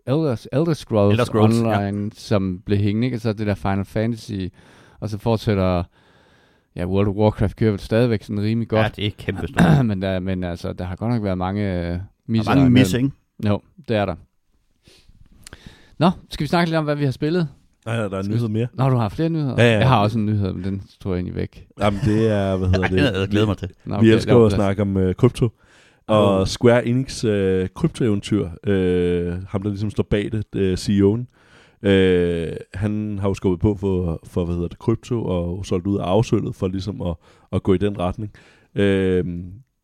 [0.06, 1.60] Elder, Elder Scrolls, Elder Scrolls.
[1.60, 2.08] Online, ja.
[2.12, 3.16] som blev hængende, ikke?
[3.16, 4.46] Og så det der Final Fantasy,
[5.00, 5.82] og så fortsætter...
[6.76, 8.82] Ja, World of Warcraft kører vel stadigvæk sådan rimelig godt.
[8.82, 9.86] Ja, det er kæmpe stort.
[9.86, 12.50] men, der, men altså, der har godt nok været mange Der misser.
[12.50, 12.72] er mange imellem.
[12.72, 13.10] miss, ikke?
[13.46, 14.14] Jo, det er der.
[16.00, 17.48] Nå, skal vi snakke lidt om, hvad vi har spillet?
[17.86, 18.66] Nej, der er en nyhed mere.
[18.74, 19.54] Nå, du har flere nyheder?
[19.58, 19.78] Ja, ja.
[19.78, 21.66] Jeg har også en nyhed, men den tror jeg egentlig væk.
[21.80, 23.30] Jamen, det er, hvad hedder Ej, havde jeg det?
[23.30, 23.68] glædet mig til.
[23.84, 25.48] Nå, Vi okay, elsker jo var at snakke om øh, krypto.
[26.06, 26.48] Og.
[26.48, 31.24] Square Enix øh, kryptoeventyr, øh, ham der ligesom står bag det, øh, CEO'en,
[31.88, 35.98] øh, han har jo skubbet på for, for hvad hedder det, krypto og solgt ud
[35.98, 37.14] af afsølvet for ligesom at,
[37.52, 38.32] at gå i den retning.
[38.74, 39.24] Øh,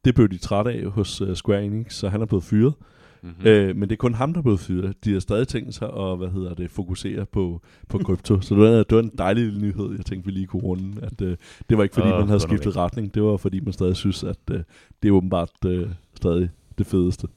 [0.05, 2.75] det blev de trætte af hos øh, Square Enix, så han er blevet fyret.
[2.79, 2.87] Mhm.
[3.23, 3.31] Mm.
[3.45, 5.05] Øh, men det er kun ham, der er blevet fyret.
[5.05, 8.41] De har stadig tænkt sig at hvad hedder det, fokusere på, på krypto.
[8.41, 11.03] så det var, det var en dejlig lille nyhed, jeg tænkte, vi lige kunne runde.
[11.03, 11.37] At, øh,
[11.69, 13.15] det var ikke, fordi oh, man havde skiftet retning.
[13.15, 14.61] Det var, fordi man stadig synes, at øh,
[15.03, 17.29] det er åbenbart øh, stadig det fedeste.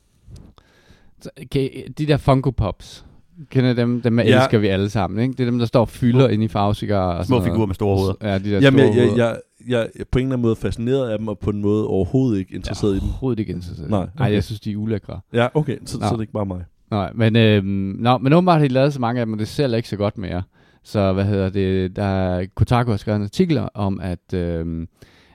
[1.41, 3.05] Okay, de der Funko Pops,
[3.49, 4.35] kender dem, dem Ja.
[4.37, 5.31] elsker vi alle sammen, ikke?
[5.33, 7.17] Det er dem, der står og fylder ind i farvecigarer.
[7.17, 8.13] og Små figurer med store hoveder.
[8.31, 10.55] Ja, de der Jamen, store jeg, jeg, jeg, jeg er på en eller anden måde
[10.55, 13.09] fascineret af dem, og på en måde overhovedet ikke interesseret jeg i dem.
[13.09, 13.89] overhovedet ikke interesseret.
[13.89, 14.33] Nej, okay.
[14.33, 15.19] jeg synes, de er ulækre.
[15.33, 16.05] Ja, okay, så, Nå.
[16.07, 16.63] så er det ikke bare mig.
[16.91, 17.65] Nej, men, øhm,
[17.99, 19.97] nå, men åbenbart har de lavet så mange af dem, og det sælger ikke så
[19.97, 20.43] godt mere.
[20.83, 24.87] Så hvad hedder det, der er, Kotaku har skrevet en artikel om, at, øhm,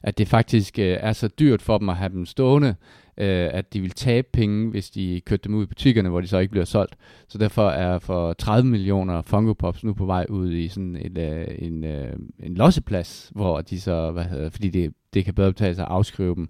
[0.03, 2.75] at det faktisk øh, er så dyrt for dem at have dem stående,
[3.19, 6.27] øh, at de vil tabe penge, hvis de kørte dem ud i butikkerne, hvor de
[6.27, 6.97] så ikke bliver solgt.
[7.29, 11.19] Så derfor er for 30 millioner Funko Pops nu på vej ud i sådan et,
[11.19, 15.53] øh, en, øh, en losseplads, hvor de så, hvad hedder, fordi det, det kan bedre
[15.53, 16.49] betale sig at afskrive dem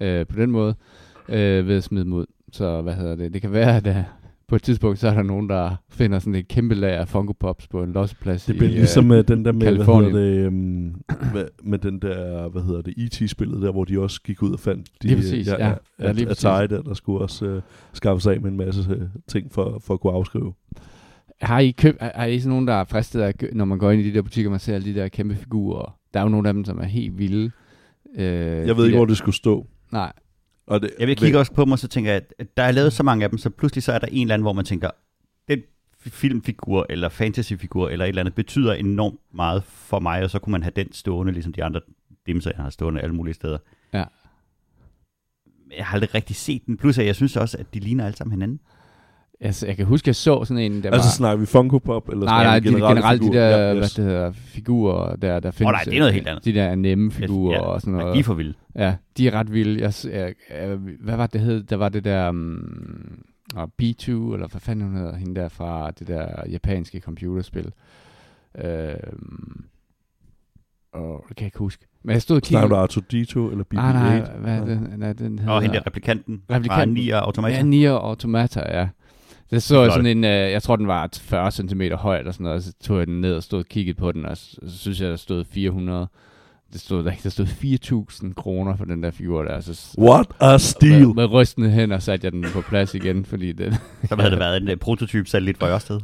[0.00, 0.74] øh, på den måde,
[1.28, 2.26] øh, ved at smide dem ud.
[2.52, 3.96] Så hvad hedder det, det kan være, at øh,
[4.52, 7.32] på et tidspunkt, så er der nogen, der finder sådan et kæmpe lager af Funko
[7.40, 10.12] Pops på en losseplads Det i, bliver øh, ligesom med den der med, hvad Californien.
[10.14, 10.94] hedder det, um,
[11.32, 14.60] hvad, med den der, hvad hedder det, E.T.-spillet der, hvor de også gik ud og
[14.60, 15.66] fandt de, Lige præcis, ja.
[15.68, 16.44] Ja, at, lige at præcis.
[16.44, 17.60] Atari der, der skulle også uh,
[17.92, 20.52] skaffe sig af med en masse uh, ting for, for at kunne afskrive.
[21.42, 24.02] Har I, køb, har I sådan nogen, der er fristet af, når man går ind
[24.02, 25.96] i de der butikker, man ser alle de der kæmpe figurer?
[26.14, 27.50] Der er jo nogle af dem, som er helt vilde.
[28.16, 29.66] Øh, Jeg ved ikke, der- hvor det skulle stå.
[29.92, 30.12] Nej,
[30.66, 32.92] Og det, Jeg vil kigge også på mig, så tænker jeg, at der er lavet
[32.92, 34.90] så mange af dem, så pludselig så er der en eller anden, hvor man tænker,
[35.48, 35.58] den
[36.02, 40.38] fi- filmfigur eller fantasyfigur eller et eller andet betyder enormt meget for mig, og så
[40.38, 41.80] kunne man have den stående, ligesom de andre
[42.26, 43.58] dimser, jeg har stående alle mulige steder.
[43.92, 44.04] Ja.
[45.46, 46.76] Men Jeg har aldrig rigtig set den.
[46.76, 48.60] Plus, at jeg synes også, at de ligner alle sammen hinanden.
[49.42, 51.12] Altså, jeg kan huske, jeg så sådan en, der altså var...
[51.12, 52.08] snakker vi Funko Pop?
[52.08, 53.94] Eller Nej, nej, de, generelle generelt de der, Ja, ja, yes.
[53.94, 55.72] hvad det hedder, figurer, der, der findes.
[55.72, 56.44] nej, det er noget helt andet.
[56.44, 58.14] De der nemme figurer Ja, og sådan Og noget.
[58.14, 58.54] de er for vilde.
[58.76, 59.80] Ja, de er ret vilde.
[59.80, 61.62] Jeg, jeg, jeg, hvad var det hed?
[61.62, 62.28] Der var det der...
[62.28, 63.22] Um,
[63.82, 67.72] B2, eller hvad fanden hun hedder, hende der fra det der japanske computerspil.
[68.64, 69.64] Øhm,
[70.92, 71.86] og det kan jeg ikke huske.
[72.04, 73.26] Men jeg stod og Snakker kiggede...
[73.34, 73.76] du R2-D2 eller BB-8?
[73.76, 74.98] Nej, nej, hvad er det?
[74.98, 75.52] Nej, den hedder...
[75.52, 76.94] Og hende der replikanten, Replikanten.
[76.94, 77.56] Nier Automata.
[77.56, 78.88] Ja, Nier Automata, ja.
[79.52, 82.44] Det så jeg sådan en, øh, jeg tror den var 40 cm høj eller sådan
[82.44, 84.56] noget, og så tog jeg den ned og stod og kiggede på den, og så,
[84.66, 86.08] så synes jeg, der stod 400.
[86.72, 89.60] Det stod der ikke, der stod 4.000 kroner for den der figur der.
[89.60, 91.06] Så, What a steal!
[91.06, 94.38] Med, med rystende hænder satte jeg den på plads igen, fordi det, Så havde det
[94.38, 96.00] været en uh, prototyp satellit fra Ørsted.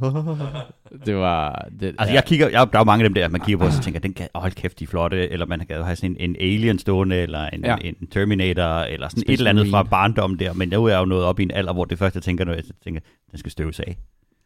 [1.06, 1.68] det var...
[1.80, 3.72] Det, Altså, jeg kigger, jeg, der er mange af dem der, man kigger på, og
[3.72, 6.16] så tænker, den kan, oh, hold kæft, de er flotte, eller man kan have sådan
[6.20, 7.76] en, en Alien stående, eller en, ja.
[7.80, 9.90] En Terminator, eller sådan Space et eller andet fra Marine.
[9.90, 12.16] barndom der, men nu er jeg jo nået op i en alder, hvor det første,
[12.16, 13.00] jeg tænker, når jeg tænker,
[13.30, 13.96] den skal støves af.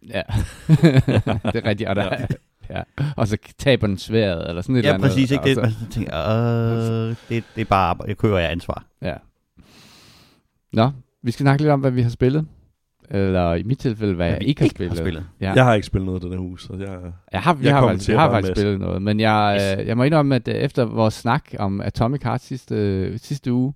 [0.08, 0.22] Ja,
[1.52, 1.88] det er rigtigt.
[1.88, 2.26] Og, der,
[2.70, 2.82] ja.
[3.16, 5.08] og så taber den sværet, eller sådan et Ja, eller andet.
[5.10, 8.10] præcis, ikke og det, så- man tænker, øh, det, det er bare, arbejde.
[8.10, 8.84] det kører jeg ansvar.
[9.02, 9.14] Ja.
[10.72, 10.90] Nå,
[11.22, 12.46] vi skal snakke lidt om, hvad vi har spillet.
[13.10, 14.98] Eller i mit tilfælde, hvad Hvad jeg vi ikke har ikke spillet.
[14.98, 15.26] har spillet.
[15.40, 15.52] Ja.
[15.52, 16.98] Jeg har ikke spillet noget af den her hus, så jeg...
[17.32, 19.80] Jeg har, jeg, Jeg har, faktisk, jeg har faktisk spillet noget, men jeg, Yes.
[19.80, 23.52] øh, jeg må indrømme, at øh, efter vores snak om Atomic Heart sidste, øh, sidste
[23.52, 23.74] uge,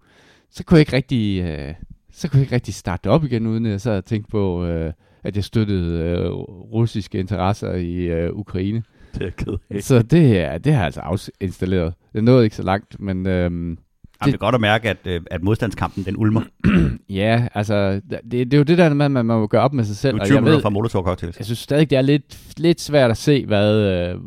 [0.50, 1.74] så kunne jeg ikke rigtig, øh,
[2.12, 4.28] så kunne jeg ikke rigtig starte det op igen, uden at jeg så havde tænkt
[4.28, 4.92] på, øh,
[5.24, 6.30] at jeg støttede øh,
[6.72, 8.82] russiske interesser i øh, Ukraine.
[9.14, 9.82] Det er jeg ked af.
[9.82, 11.94] Så det, er, det har jeg altså afinstalleret.
[12.12, 13.78] Det nåede ikke så langt, men øhm,
[14.24, 16.42] Det er godt at mærke, at, øh, at modstandskampen den ulmer.
[17.08, 19.84] ja, altså, det, det er jo det der med, at man må gøre op med
[19.84, 20.12] sig selv.
[20.12, 21.38] Du er og 20 jeg, minutter ved, fra Molotov Cocktails.
[21.38, 24.20] jeg synes stadig, det er lidt, lidt svært at se, hvad, øh,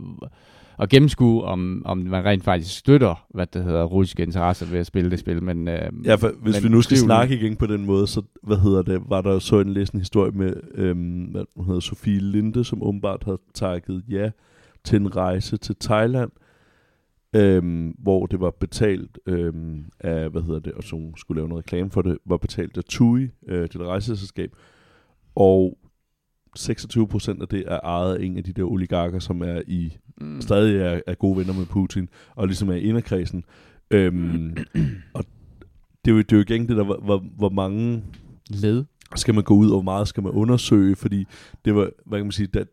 [0.80, 4.86] og gennemskue, om, om man rent faktisk støtter, hvad det hedder, russiske interesser ved at
[4.86, 5.44] spille det spil.
[5.44, 8.08] Men, øh, Ja, for hvis men vi nu skal tvivl- snakke igen på den måde,
[8.08, 11.65] så hvad hedder det, var der så en læst en historie med, øhm, hvad hun
[11.65, 14.30] hedder, Sofie Linde, som åbenbart havde takket ja
[14.84, 16.32] til en rejse til Thailand,
[17.36, 21.50] øhm, hvor det var betalt øhm, af, hvad hedder det, og så hun skulle lave
[21.50, 24.52] noget reklame for det, var betalt af TUI, øh, det rejseselskab,
[25.36, 25.78] og
[26.60, 29.98] 26 procent af det er ejet af en af de der oligarker, som er i
[30.22, 33.43] mm, stadig er, er gode venner med Putin, og ligesom er i inderkredsen.
[33.91, 34.58] Øhm,
[35.13, 35.26] og
[36.06, 38.04] det er, jo, det er jo igen det der, hvor, hvor, hvor mange
[38.50, 38.86] led.
[39.15, 41.26] skal man gå ud, og hvor meget skal man undersøge, fordi
[41.65, 42.63] det var, hvad kan man sige, da,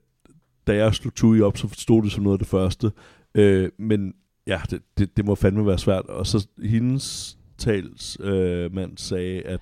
[0.67, 2.91] da jeg slog TUI op, så stod det som noget af det første.
[3.35, 4.15] Øh, men
[4.47, 6.07] ja, det, det, det må fandme være svært.
[6.07, 9.61] Og så hendes talsmand øh, mand sagde, at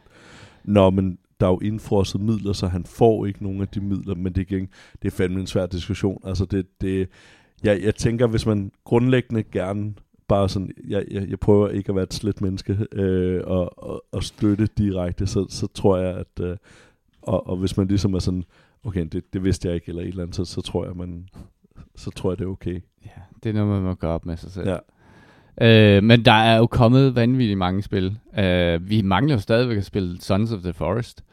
[0.64, 4.14] Nå, men der er jo indfrosset midler, så han får ikke nogen af de midler,
[4.14, 4.68] men det, er igen,
[5.02, 6.20] det er fandme en svær diskussion.
[6.24, 7.08] Altså det, det,
[7.64, 9.94] jeg, jeg tænker, hvis man grundlæggende gerne
[10.28, 14.04] bare sådan, jeg, jeg, jeg prøver ikke at være et slet menneske øh, og, og,
[14.12, 16.56] og støtte direkte, så, så tror jeg, at øh,
[17.22, 18.44] og, og hvis man ligesom er sådan,
[18.84, 21.28] okay, det, det vidste jeg ikke, eller et eller andet, så, så tror jeg, man,
[21.96, 22.80] så tror jeg, det er okay.
[23.04, 24.68] Ja, det er noget, man må gøre op med sig selv.
[24.68, 24.76] Ja.
[25.62, 28.18] Øh, men der er jo kommet vanvittigt mange spil.
[28.38, 31.24] Øh, vi mangler jo stadigvæk at spille Sons of the Forest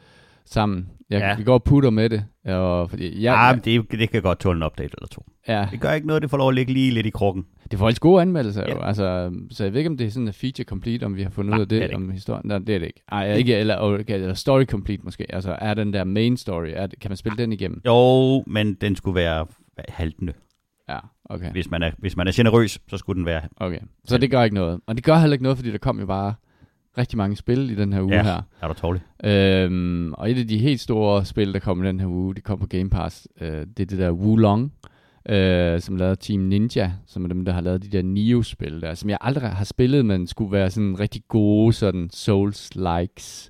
[0.45, 0.89] sammen.
[1.09, 1.27] Jeg, Ja.
[1.29, 1.35] ja.
[1.37, 2.23] Vi går og putter med det.
[2.45, 5.25] Og fordi jeg, Ja, ja, men det, det kan godt tåle en update eller to.
[5.47, 7.45] ja, Det gør ikke noget, det får lov at ligge lige lidt i krukken.
[7.71, 8.63] det får faktisk gode anmeldelser.
[8.67, 8.73] Ja.
[8.75, 8.81] Jo.
[8.81, 11.29] Altså, så jeg ved ikke, om det er sådan en feature complete, om vi har
[11.29, 12.41] fundet Nej, ud af det det, det om historien.
[12.45, 13.03] Nej, det er det ikke.
[13.11, 15.25] Ej, ikke eller, okay, eller story complete måske.
[15.35, 17.81] Altså, er den der main story, er, kan man spille den igennem?
[17.85, 19.45] Jo, men den skulle være
[19.89, 20.33] haltende.
[20.93, 21.51] Ja, okay.
[21.51, 23.41] Hvis man er, hvis man er generøs, så skulle den være...
[23.57, 23.79] okay.
[24.05, 24.79] Så det gør ikke noget.
[24.87, 26.33] Og det gør heller ikke noget, fordi der kom jo bare
[26.97, 28.23] rigtig mange spil i den her uge Ja.
[28.23, 28.41] her.
[28.61, 29.01] Er du tårlig?
[29.23, 32.43] Øhm, og et af de helt store spil, der kom i den her uge, det
[32.43, 34.73] kom på Game Pass, øh, det er det der Wulong,
[35.29, 38.93] øh, som lavede Team Ninja, som er dem, der har lavet de der Neo-spil der,
[38.93, 43.49] som jeg aldrig har spillet, men skulle være sådan rigtig gode sådan Souls-likes.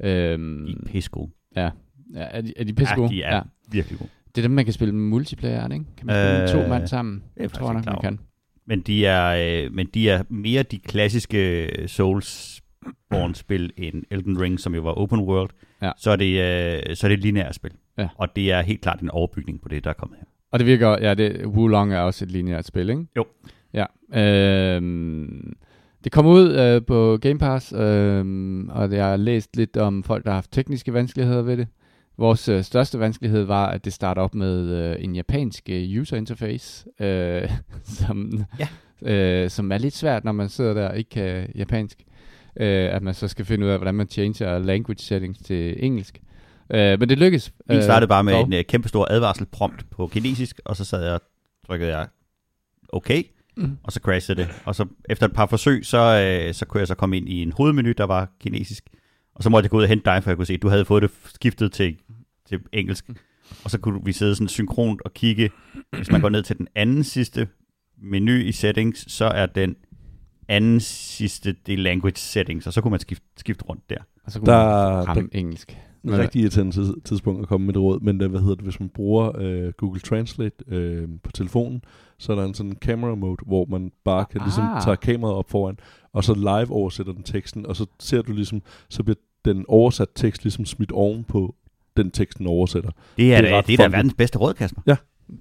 [0.00, 1.30] Øhm, De er pisse gode.
[1.56, 1.70] ja,
[2.14, 3.08] er de, er de pisse Ja, gode?
[3.14, 4.10] de er virkelig gode.
[4.36, 5.84] Det er dem, man kan spille multiplayer, er ikke?
[5.96, 7.22] Kan man spille to Øh, mand sammen?
[7.36, 8.18] det er tror jeg nok, man kan.
[8.66, 14.74] Men de er, øh, men de er mere de klassiske Souls-born-spil end Elden Ring, som
[14.74, 15.50] jo var open world.
[15.82, 15.90] Ja.
[15.98, 16.32] Så er det,
[16.88, 17.70] øh, så er det et lineært spil.
[17.98, 18.08] Ja.
[18.16, 20.26] Og det er helt klart en overbygning på det, der er kommet her.
[20.52, 23.06] Og det virker, ja, det, Wulong er også et lineært spil, ikke?
[23.16, 23.24] Jo.
[23.74, 23.84] Ja.
[24.76, 25.56] Øhm,
[26.04, 30.24] det kom ud øh, på Game Pass, øhm, og jeg har læst lidt om folk,
[30.24, 31.66] der har haft tekniske vanskeligheder ved det.
[32.18, 36.16] Vores øh, største vanskelighed var, at det starter op med øh, en japansk øh, user
[36.16, 37.50] interface, øh,
[37.98, 38.68] som, Ja.
[39.12, 41.98] øh, som er lidt svært, når man sidder der og ikke kan japansk.
[42.60, 46.20] Øh, at man så skal finde ud af, hvordan man changer language settings til engelsk.
[46.70, 47.52] Øh, men det lykkes.
[47.68, 48.46] Min startede bare med dog.
[48.46, 51.20] en uh, kæmpe stor advarselprompt på kinesisk, og så sad jeg og
[51.66, 52.06] trykkede jeg
[52.88, 53.22] okay,
[53.58, 53.76] Mm.
[53.82, 54.48] og så crashede det.
[54.64, 57.42] Og så efter et par forsøg, så, øh, så kunne jeg så komme ind i
[57.42, 58.84] en hovedmenu, der var kinesisk.
[59.34, 60.68] Og så måtte jeg gå ud og hente dig, for jeg kunne se, at du
[60.68, 61.96] havde fået det skiftet til,
[62.48, 63.10] til engelsk.
[63.64, 65.50] Og så kunne vi sidde sådan synkront og kigge.
[65.96, 67.48] Hvis man går ned til den anden sidste
[68.02, 69.76] menu i settings, så er den
[70.48, 73.96] anden sidste, det er language settings, og så kunne man skifte, skifte rundt der.
[74.24, 75.76] Og så kunne Der- man ramme engelsk.
[76.04, 78.54] Det er rigtig irriterende tids- tidspunkt at komme med et råd, men det, hvad hedder
[78.54, 81.82] det, hvis man bruger øh, Google Translate øh, på telefonen,
[82.18, 84.82] så er der en sådan camera mode, hvor man bare kan ligesom Ah.
[84.82, 85.78] tage kameraet op foran,
[86.12, 90.08] og så live oversætter den teksten, og så ser du ligesom, så bliver den oversat
[90.14, 91.54] tekst ligesom smidt oven på
[91.96, 92.90] den teksten oversætter.
[93.16, 94.82] Det er, Det er da, det er da verdens bedste råd, Kasper.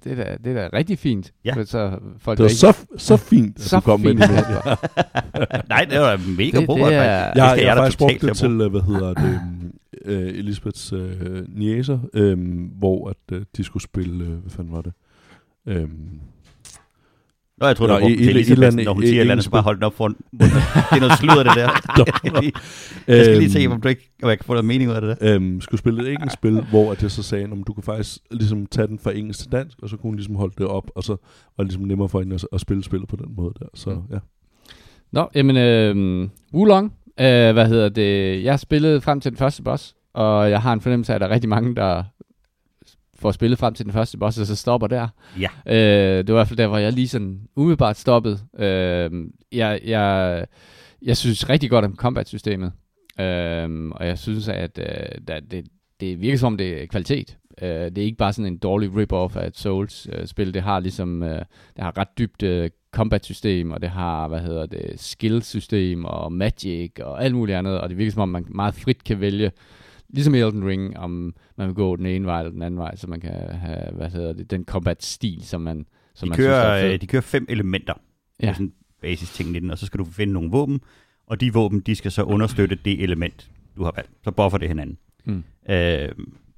[0.04, 1.34] Det er da, det er da rigtig fint.
[1.46, 1.63] Ja.
[1.63, 4.30] Så folk, Det der var så, så fint, at så du kom med fint, det.
[4.30, 5.68] Kasper.
[5.74, 7.63] Nej, det var mega Det- brugbart, det er- faktisk.
[7.65, 9.39] Jeg, har faktisk totalt brugt det til øh, hvad hedder det,
[10.06, 12.38] øh, Elisabeths øh, niæser, øh,
[12.80, 14.94] hvor at, øh, de skulle spille, øh, hvad fanden var det?
[15.68, 15.88] Øh,
[17.58, 19.20] Nå, jeg tror, Nå, i- brugte i- til i- Elisabeth, i- når hun siger et
[19.22, 20.18] eller andet, så bare hold den op for Det
[20.91, 21.70] er noget sludder, det der.
[23.15, 25.02] jeg skal lige se, om du ikke om jeg kan få noget mening ud af
[25.02, 25.36] det der.
[25.36, 28.18] øhm, skulle spille et engelsk spil, hvor at jeg så sagde, at du kan faktisk
[28.32, 30.91] ligesom tage den fra engelsk til dansk, og så kunne hun ligesom holde det op,
[30.96, 31.12] og så
[31.58, 33.65] var det ligesom nemmere for hende at, at spille spillet på den måde der.
[33.76, 34.02] Så Mm.
[34.12, 34.18] ja.
[35.12, 36.86] Nå, jamen, øh, Wulong,
[37.20, 38.44] øh, hvad hedder det?
[38.44, 41.28] Jeg spillede frem til den første boss, og jeg har en fornemmelse af, at der
[41.28, 42.04] er rigtig mange, der
[43.25, 45.07] får spillet frem til den første boss, og så stopper der.
[45.39, 45.49] Ja.
[45.65, 48.39] Øh, det var i hvert fald der, hvor jeg lige sådan umiddelbart stoppede.
[48.57, 49.11] Øh,
[49.51, 50.45] jeg, jeg,
[51.01, 52.71] jeg synes rigtig godt om combat-systemet,
[53.19, 55.65] øh, og jeg synes, at øh, der, det,
[55.99, 57.38] det virker som om, det er kvalitet.
[57.61, 60.53] Øh, det er ikke bare sådan en dårlig rip-off af et Souls-spil.
[60.53, 61.39] det har ligesom, øh,
[61.75, 66.91] det har ret dybt øh, combat-system, og det har, hvad hedder det, skill-system og magic
[66.99, 69.51] og alt muligt andet, og det virker som om, man meget frit kan vælge,
[70.10, 72.96] ligesom i Elden Ring, om man vil gå den ene vej eller den anden vej,
[72.96, 76.78] så man kan have, hvad hedder det, den combat-stil, som man, som De man kører,
[76.78, 77.94] synes er øh, de kører fem elementer.
[78.44, 78.54] Ja.
[78.54, 80.82] Sådan basis ting i den, og så skal du finde nogle våben,
[81.28, 84.12] og de våben, de skal så understøtte det element, du har valgt.
[84.24, 84.98] Så buffer det hinanden.
[85.26, 85.44] Mm.
[85.70, 86.10] Øh,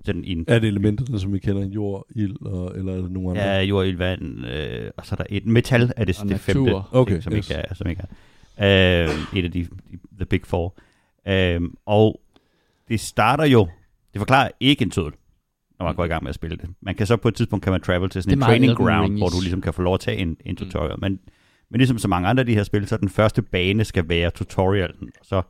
[0.06, 3.30] sådan en Er det elementerne, som vi kender, jord, ild, og, eller er det nogle
[3.30, 3.44] andre?
[3.44, 6.40] ja, jord, ild, vand, øh, og så er der et metal, er det, Og det
[6.40, 6.74] femte.
[6.92, 7.50] Okay, ting, som, yes.
[7.50, 8.02] ikke er, som ikke
[8.58, 9.06] er.
[9.08, 10.76] Øh, et af de, de the big four.
[11.28, 12.22] Øh, og
[12.88, 13.68] det starter jo,
[14.14, 15.14] det forklarer ikke en tødel,
[15.80, 16.70] når man går i gang med at spille det.
[16.82, 19.18] Man kan så på et tidspunkt, kan man travel til sådan en training ground, Ring-ish.
[19.18, 20.56] hvor du ligesom kan få lov at tage en, en Mm.
[20.56, 21.00] tutorial.
[21.00, 21.20] Men,
[21.70, 24.30] men ligesom så mange andre af de her spil, så den første bane skal være
[24.32, 25.10] tutorialen.
[25.24, 25.42] Så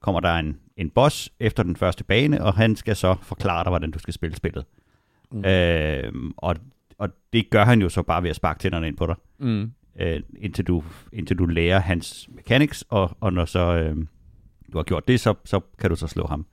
[0.00, 3.70] kommer der en, en boss efter den første bane, og han skal så forklare dig,
[3.70, 4.64] hvordan du skal spille spillet.
[5.32, 5.38] Mm.
[5.38, 5.44] Mm.
[5.44, 6.56] Øh, og,
[6.98, 9.70] og det gør han jo så bare ved at sparke tænderne ind på dig, Mm.
[10.00, 13.96] øh, indtil, du, indtil du lærer hans mechanics, og, og når så øh,
[14.72, 16.46] du har gjort det, så, så kan du så slå ham.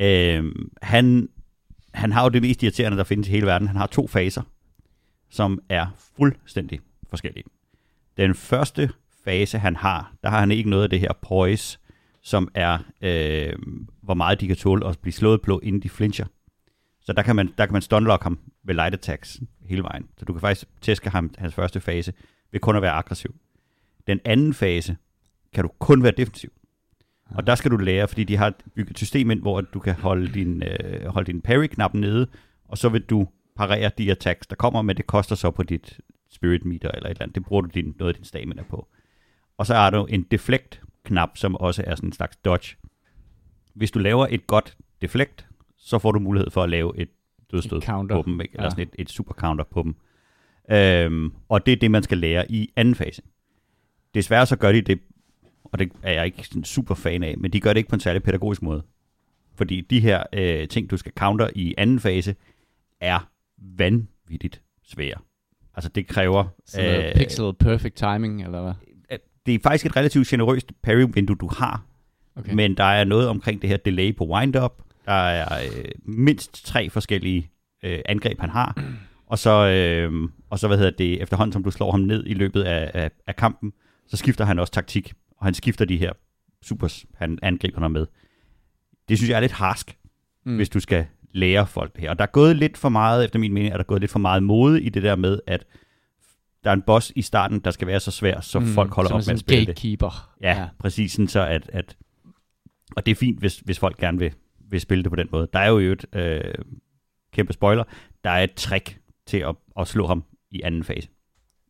[0.00, 0.44] Øh,
[0.82, 1.28] han,
[1.94, 3.68] han har jo det mest irriterende, der findes i hele verden.
[3.68, 4.42] Han har to faser,
[5.30, 6.80] som er fuldstændig
[7.10, 7.44] forskellige.
[8.16, 8.90] Den første
[9.24, 11.78] fase, han har, der har han ikke noget af det her poise,
[12.22, 13.52] som er, øh,
[14.02, 16.26] hvor meget de kan tåle at blive slået på, inden de flincher.
[17.00, 20.08] Så der kan man, der kan man stunlock ham ved light attacks hele vejen.
[20.18, 22.12] Så du kan faktisk tæske ham hans første fase
[22.52, 23.34] ved kun at være aggressiv.
[24.06, 24.96] Den anden fase
[25.52, 26.52] kan du kun være defensiv.
[27.30, 29.94] Og der skal du lære, fordi de har bygget et system ind, hvor du kan
[29.94, 32.26] holde din, øh, holde din parry-knap nede,
[32.64, 36.00] og så vil du parere de attacks, der kommer, men det koster så på dit
[36.30, 37.34] spirit meter eller et eller andet.
[37.34, 38.88] Det bruger du din, noget af din stamina på.
[39.58, 42.76] Og så har du en deflect-knap, som også er sådan en slags dodge.
[43.74, 45.46] Hvis du laver et godt deflect,
[45.78, 47.08] så får du mulighed for at lave et
[47.52, 47.80] dødstød
[48.16, 48.52] på dem, ikke?
[48.54, 48.70] eller Ja.
[48.70, 49.94] sådan et, et super counter på dem.
[50.70, 53.22] Øhm, og det er det, man skal lære i anden fase.
[54.14, 55.00] Desværre så gør de det,
[55.72, 58.00] og det er jeg ikke super fan af, men de gør det ikke på en
[58.00, 58.82] særlig pædagogisk måde.
[59.54, 62.34] Fordi de her øh, ting, du skal counter i anden fase,
[63.00, 65.18] er vanvittigt svære.
[65.74, 66.44] Altså det kræver...
[66.66, 68.72] Sådan noget pixel perfect timing, eller hvad?
[69.12, 71.84] øh, det er faktisk et relativt generøst parry-vindue, du har,
[72.36, 72.54] okay.
[72.54, 74.82] men der er noget omkring det her delay på wind-up.
[75.04, 77.50] Der er øh, mindst tre forskellige
[77.82, 78.82] øh, angreb, han har.
[79.26, 82.34] Og så, øh, og så, hvad hedder det, efterhånden som du slår ham ned i
[82.34, 83.72] løbet af, af, af kampen,
[84.06, 86.12] så skifter han også taktik, og han skifter de her
[86.62, 88.06] supers, han angriber med.
[89.08, 89.98] Det synes jeg er lidt harsk,
[90.44, 90.56] mm.
[90.56, 92.10] hvis du skal lære folk det her.
[92.10, 94.18] Og der er gået lidt for meget, efter min mening, er der gået lidt for
[94.18, 95.66] meget mode i det der med, at
[96.64, 98.66] der er en boss i starten, der skal være så svær, så mm.
[98.66, 99.66] folk holder er op med at spille det.
[99.66, 100.34] gatekeeper.
[100.42, 100.68] Ja, ja.
[100.78, 101.96] præcis sådan så, at, at
[102.96, 104.34] og det er fint, hvis, hvis folk gerne vil,
[104.70, 105.48] vil spille det på den måde.
[105.52, 106.54] Der er jo et øh,
[107.32, 107.84] kæmpe spoiler,
[108.24, 111.08] der er et trick til at, at slå ham i anden fase.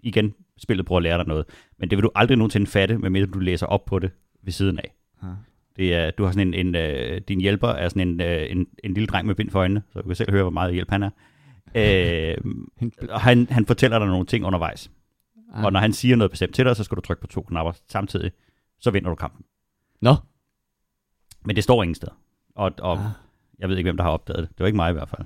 [0.02, 1.45] Igen, spillet prøver at lære dig noget,
[1.79, 4.11] men det vil du aldrig nogensinde fatte, medmindre du læser op på det
[4.42, 4.95] ved siden af.
[5.23, 5.29] Ja.
[5.77, 8.66] Det er, du har sådan en, en øh, din hjælper er sådan en, øh, en,
[8.85, 10.90] en lille dreng med bind for øjnene, så du kan selv høre, hvor meget hjælp
[10.90, 11.11] han er.
[11.75, 12.37] Øh,
[13.11, 14.90] og han, han fortæller dig nogle ting undervejs.
[15.55, 15.64] Ah.
[15.64, 17.73] Og når han siger noget bestemt til dig, så skal du trykke på to knapper
[17.88, 18.31] samtidig,
[18.81, 19.45] så vinder du kampen.
[20.01, 20.14] Nå.
[21.45, 22.09] Men det står ingen sted.
[22.55, 23.05] Og, og Ah.
[23.59, 24.49] jeg ved ikke, hvem der har opdaget det.
[24.49, 25.23] Det var ikke mig i hvert fald.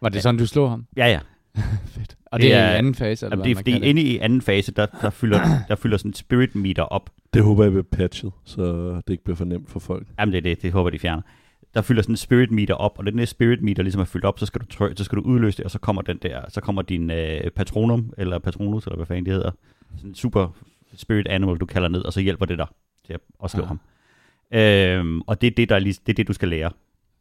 [0.00, 0.86] Var det sådan, du slog ham?
[0.96, 1.20] Ja, ja.
[1.94, 2.16] Fedt.
[2.32, 4.02] Og Det det, er i anden fase, eller Jamen, hvad det er man fordi, inde
[4.02, 7.10] i anden fase, der, der, fylder, der fylder sådan et spirit meter op.
[7.34, 8.62] Det håber jeg bliver patchet, så
[8.94, 10.06] det ikke bliver for nemt for folk.
[10.18, 10.62] Jamen, det er det.
[10.62, 11.22] Det håber de fjerner.
[11.74, 14.04] Der fylder sådan en spirit meter op, og når den der spirit meter ligesom er
[14.04, 16.18] fyldt op, så skal du, trykke, så skal du udløse det, og så kommer den
[16.22, 19.50] der, så kommer din øh, patronum, eller patronus, eller hvad fanden det hedder,
[19.96, 20.56] sådan en super
[20.96, 22.66] spirit animal, du kalder ned, og så hjælper det dig
[23.06, 23.68] til at, at slå Ah.
[23.68, 23.80] ham.
[24.52, 26.70] Øhm, og det er det, der er lige, det er det, du skal lære.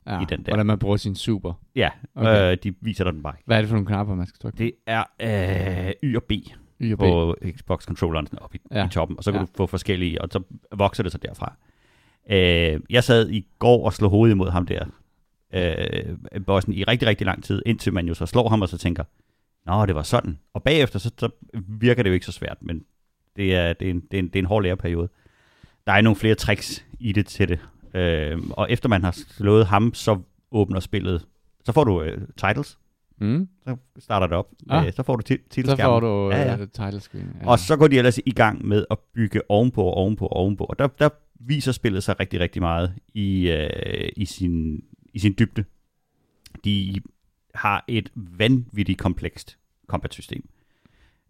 [0.08, 0.52] Ja, i den der.
[0.52, 1.54] Hvordan man bruger sin super.
[1.76, 2.52] Ja, Okay.
[2.52, 3.34] øh, de viser dig den bare.
[3.46, 4.58] Hvad er det for nogle knapper, man skal trykke?
[4.58, 5.04] Det er
[5.90, 6.32] øh, Y og B
[6.82, 7.02] Y og B.
[7.02, 8.86] på Xbox-controlleren oppe i, Ja.
[8.86, 9.46] i toppen, og så kan ja.
[9.46, 10.42] du få forskellige, og så
[10.72, 11.54] vokser det så derfra.
[12.30, 14.86] Øh, jeg sad i går og slog hovedet imod ham der,
[15.54, 18.78] øh, bossen, i rigtig, rigtig lang tid, indtil man jo så slår ham, og så
[18.78, 19.04] tænker,
[19.66, 20.40] nå, det var sådan.
[20.54, 21.30] Og bagefter, så, så
[21.68, 22.84] virker det jo ikke så svært, men
[23.36, 25.10] det er, det er, en, det er, en, det er en hård læreperiode.
[25.88, 27.60] Der er nogle flere tricks i det til det.
[27.94, 30.20] Øh, og efter man har slået ham, så
[30.52, 31.26] åbner spillet,
[31.66, 32.78] så får du øh, titles,
[33.20, 33.48] Mm.
[33.64, 34.50] så starter det op.
[34.70, 34.86] Ah.
[34.86, 34.94] Ah.
[34.94, 35.86] Så får du ti- Så titelskærmen.
[35.94, 36.66] får du Ja, ja, ja.
[36.66, 37.30] title screen.
[37.42, 37.48] Ja.
[37.48, 40.64] Og så går de ellers i gang med at bygge ovenpå og ovenpå og ovenpå.
[40.64, 44.82] Og der, der viser spillet sig rigtig, rigtig meget i, øh, i, sin, i
[45.14, 45.64] i sin dybde.
[46.66, 47.02] De
[47.56, 50.50] har et vanvittigt komplekst combat-system.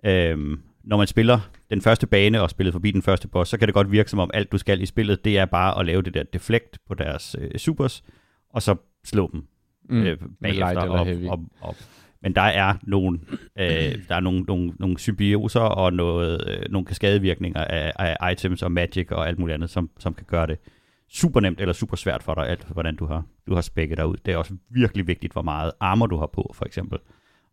[0.05, 3.67] Øhm, når man spiller den første bane og spiller forbi den første boss, så kan
[3.67, 6.01] det godt virke som om alt du skal i spillet, det er bare at lave
[6.01, 8.03] det der deflect på deres øh, supers,
[8.49, 9.47] og så slå dem
[9.89, 10.01] Mm.
[10.01, 11.03] øh, bagefter.
[11.03, 11.27] heavy.
[11.27, 11.75] og, og,
[12.21, 13.19] men der er nogle,
[13.59, 18.63] øh, der er nogle, nogle, nogle symbioser og noget, øh, nogle kaskadevirkninger af, af items
[18.63, 20.57] og magic og alt muligt andet, som, som kan gøre det
[21.09, 24.07] super nemt eller super svært for dig, alt hvordan du har, du har spækket dig
[24.07, 24.17] ud.
[24.25, 26.99] Det er også virkelig vigtigt, hvor meget armor du har på, for eksempel.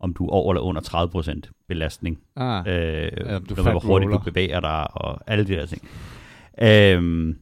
[0.04, 0.80] Om du er over eller under
[1.46, 2.18] 30% belastning.
[2.36, 4.18] Ah, Øh, om du med, hvor hurtigt du roller.
[4.24, 5.82] bevæger dig og alle de der ting.
[6.62, 7.38] Øhm,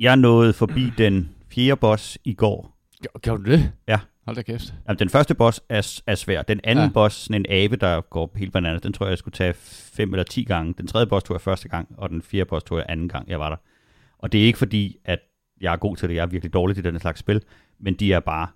[0.00, 2.78] jeg nåede forbi den fjerde boss i går.
[3.22, 3.72] Gjorde- du det?
[3.88, 4.00] Ja.
[4.26, 4.74] Hold da kæft.
[4.88, 6.42] Jamen, den første boss er, er svær.
[6.42, 6.86] Den anden Ja.
[6.86, 6.92] ja.
[6.92, 9.54] boss, sådan en abe, der går helt bananas, den tror jeg, jeg skulle tage
[9.94, 10.74] fem eller ti gange.
[10.78, 13.28] Den tredje boss tog jeg første gang, og den fjerde boss tog jeg anden gang,
[13.28, 13.56] jeg var der.
[14.18, 15.18] Og det er ikke fordi, at
[15.60, 16.14] jeg er god til det.
[16.14, 17.42] Jeg er virkelig dårlig til den slags spil.
[17.80, 18.46] Men de er bare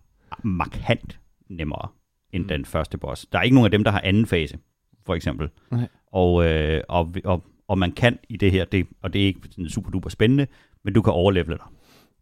[0.43, 1.19] markant
[1.49, 1.89] nemmere
[2.33, 2.49] end Mm.
[2.49, 3.27] den første boss.
[3.33, 4.59] Der er ikke nogen af dem, der har anden fase,
[5.07, 5.49] for eksempel.
[5.71, 5.89] Nej.
[6.07, 9.41] Og, øh, og, og, og man kan i det her, det, og det er ikke
[9.51, 10.47] sådan super duper spændende,
[10.85, 11.67] men du kan overlevele dig.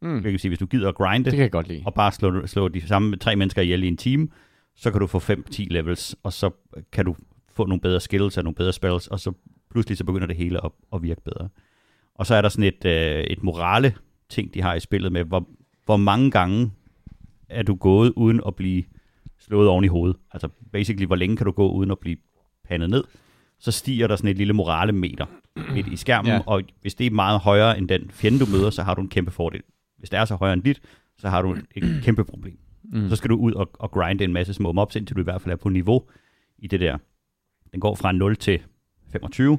[0.02, 0.22] Mm.
[0.22, 1.82] Det kan sige, hvis du gider at grinde, Det kan jeg godt lide.
[1.86, 4.28] og bare slå, slå de samme tre mennesker ihjel i en time,
[4.74, 6.50] så kan du få 5-10 levels, og så
[6.92, 7.16] kan du
[7.52, 9.32] få nogle bedre skills og nogle bedre spells, og så
[9.70, 11.48] pludselig så begynder det hele at, at virke bedre.
[12.14, 13.94] Og så er der sådan et, øh, et morale
[14.28, 15.48] ting, de har i spillet med, hvor,
[15.84, 16.70] hvor mange gange
[17.48, 18.84] er du gået uden at blive
[19.46, 20.16] slået oven i hovedet.
[20.32, 22.16] Altså basically, hvor længe kan du gå uden at blive
[22.68, 23.04] pandet ned.
[23.58, 25.26] Så stiger der sådan et lille morale meter
[25.74, 26.34] midt i skærmen, Ja.
[26.34, 26.40] ja.
[26.46, 29.08] og hvis det er meget højere end den fjende, du møder, så har du en
[29.08, 29.62] kæmpe fordel.
[29.98, 30.80] Hvis det er så højere end dit,
[31.18, 32.58] så har du et kæmpe problem.
[32.84, 33.08] Mm.
[33.08, 35.42] Så skal du ud og, og grinde en masse små mobs, indtil du i hvert
[35.42, 36.02] fald er på niveau
[36.58, 36.98] i det der.
[37.72, 38.60] Den går fra 0 til
[39.12, 39.58] 25,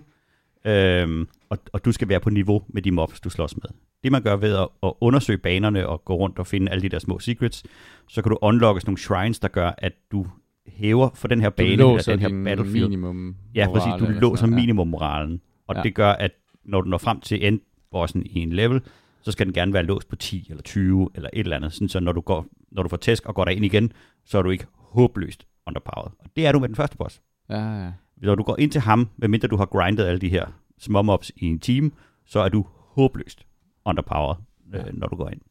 [0.66, 3.70] øhm, og, og du skal være på niveau med de mobs, du slås med.
[4.04, 6.90] Det man gør ved at, at undersøge banerne og gå rundt og finde alle de
[6.90, 7.64] der små secrets,
[8.08, 10.26] så kan du unlocke sådan nogle shrines, der gør, at du
[10.68, 12.88] hæver for den her bane, eller den her battlefield.
[12.88, 13.94] minimum Ja, præcis.
[14.00, 14.62] Du låser sådan noget.
[14.62, 15.42] minimum-moralen.
[15.68, 15.82] Og Ja.
[15.82, 16.32] det gør, at
[16.66, 18.82] når du når frem til endbossen i en level,
[19.22, 21.74] så skal den gerne være låst på 10 eller 20 eller et eller andet.
[21.74, 23.92] Sådan, så når du, går, når du får tæsk og går derind igen,
[24.26, 26.12] så er du ikke håbløst underpowered.
[26.20, 27.22] Og det er du med den første boss.
[27.50, 27.92] Ja, ja.
[28.18, 30.46] Når du går ind til ham, medmindre du har grindet alle de her
[30.80, 31.92] små mobs i en time,
[32.26, 33.46] så er du håbløst
[33.88, 34.36] underpowered,
[34.74, 35.42] øh, når du går ind.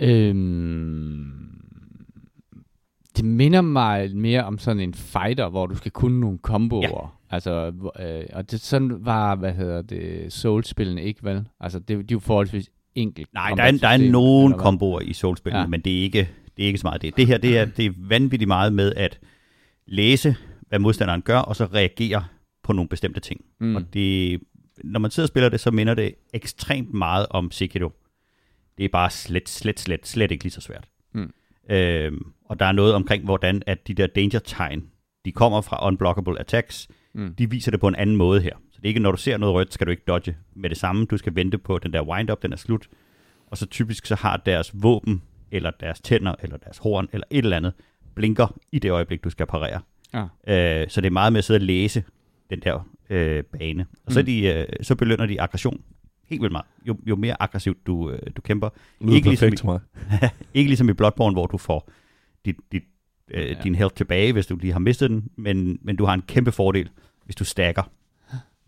[0.00, 1.60] Øhm,
[3.16, 6.82] det minder mig mere om sådan en fighter, hvor du skal kunne nogle komboer.
[7.30, 7.34] Ja.
[7.36, 11.44] Altså, øh, og det sådan var, hvad hedder det, Souls-spillene ikke, vel?
[11.60, 13.28] Altså, det, de er jo forholdsvis enkelt.
[13.34, 15.62] Nej, der er, der er nogen komboer i Souls-spillene, Ja.
[15.62, 15.68] ja.
[15.68, 17.16] men det er, ikke, det er ikke så meget det.
[17.16, 19.18] Det her, det er, det er vanvittigt meget med at
[19.86, 20.36] læse,
[20.68, 22.24] hvad modstanderen gør, og så reagere
[22.62, 23.44] på nogle bestemte ting.
[23.60, 23.76] Mm.
[23.76, 24.40] Og det,
[24.84, 27.92] når man sidder og spiller det, så minder det ekstremt meget om Sekiro.
[28.78, 30.88] Det er bare slet, slet, slet, slet ikke lige så svært.
[31.12, 31.32] Mm.
[31.70, 34.88] Øhm, og der er noget omkring, hvordan at de der danger-tegn,
[35.24, 37.34] de kommer fra unblockable attacks, Mm.
[37.34, 38.54] de viser det på en anden måde her.
[38.72, 40.78] Så det er ikke, når du ser noget rødt, skal du ikke dodge med det
[40.78, 41.06] samme.
[41.06, 42.88] Du skal vente på, den der wind-up, den er slut.
[43.46, 47.44] Og så typisk så har deres våben, eller deres tænder, eller deres horn, eller et
[47.44, 47.72] eller andet,
[48.14, 49.80] blinker i det øjeblik, du skal parere.
[50.14, 50.22] Ja.
[50.82, 52.04] Øh, så det er meget med at sidde og læse
[52.50, 53.86] den der øh, bane.
[54.06, 54.26] Og så, Mm.
[54.26, 55.80] de, øh, så belønner de aggression
[56.28, 56.66] helt vildt meget.
[56.88, 58.68] Jo, jo mere aggressivt du, øh, du kæmper.
[59.00, 59.80] Lyder Ikke ligesom perfekt til mig.
[60.54, 61.90] Ikke ligesom i Bloodborne, hvor du får
[62.44, 62.82] dit, dit,
[63.30, 63.54] øh, Ja.
[63.64, 66.52] din health tilbage, hvis du lige har mistet den, men, men du har en kæmpe
[66.52, 66.90] fordel,
[67.24, 67.82] hvis du stacker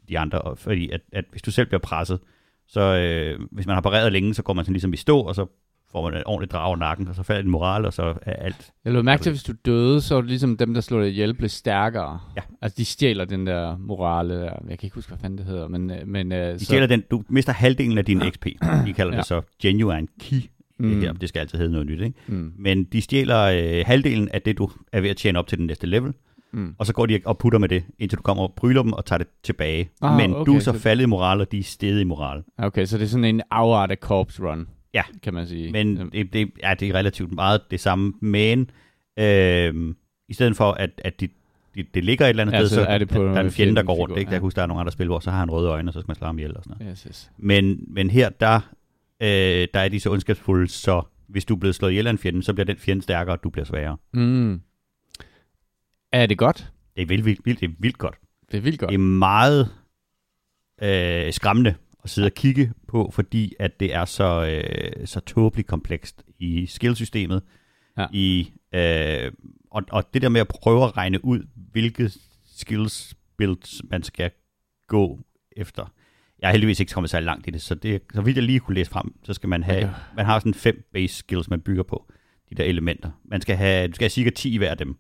[0.09, 0.39] de andre.
[0.43, 2.21] Og fordi at, at hvis du selv bliver presset,
[2.69, 5.35] så øh, hvis man har pareret længe, så går man sådan ligesom i stå, og
[5.35, 5.47] så
[5.97, 8.73] får man ordentligt drag over nakken, og så falder din moral, og så er alt.
[8.85, 11.03] Jeg lå mærke til, at hvis du døde, så var det ligesom dem, der slog
[11.03, 12.21] dig ihjel, blev stærkere.
[12.37, 12.41] Ja.
[12.63, 14.43] Altså, de stjæler den der morale der.
[14.69, 15.91] Jeg kan ikke huske, hvad fanden det hedder, men...
[15.91, 18.47] øh, men øh, De stjæler den, du mister halvdelen af din XP.
[18.87, 19.19] De kalder Ja.
[19.19, 20.37] det så genuine key.
[20.79, 20.87] Mm.
[20.89, 21.01] Mm.
[21.01, 21.13] Her.
[21.13, 22.15] Det skal altid hedde noget nyt, ikke?
[22.27, 22.53] Mm.
[22.59, 25.67] Men de stjæler øh, halvdelen af det, du er ved at tjene op til den
[25.67, 26.13] næste level.
[26.53, 26.75] Mm.
[26.79, 29.05] og så går de og putter med det, indtil du kommer og bryler dem og
[29.05, 29.91] tager det tilbage.
[30.03, 32.05] Ah, Men okay, du er så så- faldet i moral, og de er steget i
[32.05, 32.43] moral.
[32.59, 35.03] Okay, så det er sådan en afart af corpse run, Ja.
[35.23, 35.73] kan man sige.
[35.73, 38.13] Men det, det, ja, det er relativt meget det samme.
[38.21, 38.71] Men
[39.19, 39.95] øh,
[40.29, 41.29] i stedet for, at, at de,
[41.75, 43.41] de, det ligger et eller andet Ja, sted, så så er det på der er
[43.41, 44.19] en fjende, der går rundt.
[44.19, 44.29] Ikke?
[44.29, 44.33] ja.
[44.33, 45.93] Jeg kan huske, der er nogle andre spil, hvor så har han røde øjne, og
[45.93, 46.93] så skal man slå ham ihjel og sådan noget.
[46.93, 47.31] Yes, yes.
[47.39, 48.61] Men, men her, der,
[49.23, 52.19] øh, der er de så ondskabsfulde, så hvis du er blevet slået ihjel af en
[52.19, 53.97] fjende, så bliver den fjende stærkere, og du bliver sværere.
[54.15, 54.61] Mm.
[56.13, 56.73] Er det godt?
[56.97, 58.15] Det er vildt, vildt, vildt, det er vildt godt.
[58.51, 58.89] Det er vildt godt.
[58.89, 59.69] Det er meget
[60.83, 61.75] øh, skræmmende
[62.07, 66.67] at sidde og kigge på, fordi at det er så, øh, så tåbeligt komplekst i
[66.67, 67.43] skillsystemet.
[67.99, 68.07] Ja.
[68.13, 69.33] I, øh,
[69.71, 72.11] og, og det der med at prøve at regne ud, hvilke
[72.57, 74.31] skills builds man skal
[74.89, 75.21] gå
[75.57, 75.93] efter.
[76.43, 78.61] Jeg er heldigvis ikke kommet så langt i det, så, det, så vidt jeg lige
[78.61, 79.95] kunne læse frem, så skal man have, Okay.
[80.17, 82.07] man har sådan fem base skills, man bygger på.
[82.51, 83.11] de der elementer.
[83.25, 84.97] Man skal have, du skal have cirka 10 i hver af dem,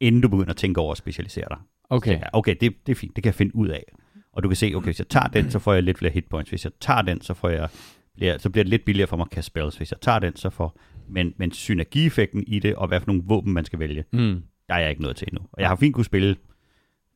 [0.00, 1.58] inden du begynder at tænke over at specialisere dig.
[1.90, 2.12] Okay.
[2.12, 3.84] Ja, okay, det, det er fint, det kan jeg finde ud af.
[4.32, 6.50] Og du kan se, okay, hvis jeg tager den, så får jeg lidt flere hitpoints.
[6.50, 7.68] Hvis jeg tager den, så, får jeg,
[8.16, 9.76] bliver, så bliver det lidt billigere for mig at kaste spells.
[9.76, 10.78] Hvis jeg tager den, så får...
[11.08, 14.42] Men, men synergieffekten i det, og hvad for nogle våben man skal vælge, Mm.
[14.68, 15.46] der er jeg ikke nået til endnu.
[15.52, 16.36] Og jeg har fint kunne spille,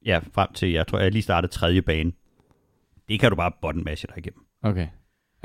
[0.07, 2.13] ja, frem til, jeg tror, jeg lige startede tredje bane.
[3.09, 4.45] Det kan du bare button mashe dig igennem.
[4.63, 4.87] Okay.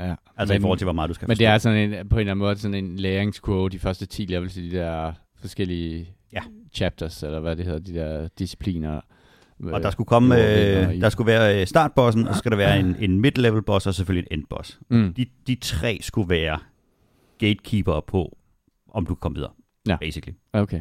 [0.00, 0.14] Ja.
[0.36, 1.52] Altså men, i forhold til, hvor meget du skal Men det forstå.
[1.54, 4.56] er sådan en, på en eller anden måde sådan en læringskurve, de første 10 levels
[4.56, 6.40] i de der forskellige Ja.
[6.74, 9.00] chapters, eller hvad det hedder, de der discipliner.
[9.72, 12.80] Og der skulle komme, øh, der skulle være øh, startbossen, og så skal der være
[12.80, 14.80] en, en mid-level boss, og selvfølgelig en endboss.
[14.90, 15.14] Mm.
[15.14, 16.58] De, de tre skulle være
[17.38, 18.36] gatekeeper på,
[18.94, 19.50] om du kan komme videre,
[19.88, 19.96] Ja.
[20.00, 20.34] basically.
[20.52, 20.80] Okay.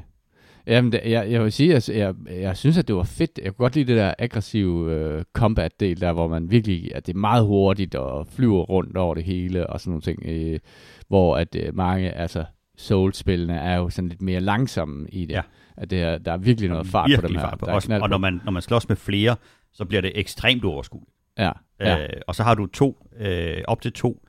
[0.68, 3.40] Jamen, det, jeg, jeg vil sige, at jeg, jeg synes, at det var fedt.
[3.44, 7.14] Jeg kunne godt lide det der aggressive øh, combat-del, der hvor man virkelig, at det
[7.14, 10.20] er meget hurtigt og flyver rundt over det hele og sådan nogle ting.
[10.26, 10.60] Øh,
[11.08, 12.44] hvor at øh, mange, altså
[12.78, 15.34] Souls-spillene er jo sådan lidt mere langsomme i det.
[15.34, 15.42] Ja.
[15.80, 17.46] At det er, der er virkelig noget fart på Virkelig dem her.
[17.50, 17.66] Fart på.
[17.66, 18.08] Der er Også, og på.
[18.08, 19.36] når man, når man slås med flere,
[19.74, 21.12] så bliver det ekstremt uoverskueligt.
[21.38, 22.04] Ja, ja.
[22.04, 24.26] Øh, og så har du to, øh, op til to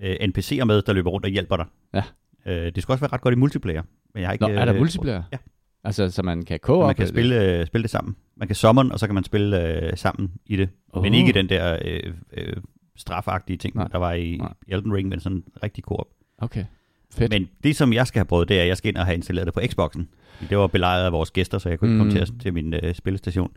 [0.00, 1.66] øh, NPC'er med, der løber rundt og hjælper dig.
[1.94, 2.02] Ja.
[2.46, 3.82] Øh, det skal også være ret godt i multiplayer.
[4.14, 5.22] Men jeg har ikke, Nå, er der øh, multiplayer?
[5.32, 5.38] Ja.
[5.84, 6.86] Altså, så man kan co-op?
[6.86, 8.16] Man kan spille, øh, spille det sammen.
[8.36, 10.68] Man kan summon, og så kan man spille øh, sammen i det.
[10.92, 11.02] Oh.
[11.02, 12.56] Men ikke den der øh, øh,
[12.96, 13.88] strafagtige ting, Nej.
[13.88, 14.52] der var i, Nej.
[14.66, 16.08] i Elden Ring, men sådan rigtig co-op.
[16.38, 16.64] Okay,
[17.12, 17.32] fedt.
[17.32, 19.14] Men det, som jeg skal have prøvet, det er, at jeg skal ind og have
[19.16, 20.08] installeret det på Xboxen.
[20.50, 22.00] Det var belejret af vores gæster, så jeg kunne ikke Mm.
[22.00, 23.52] komme til, at- til min øh, spillestation.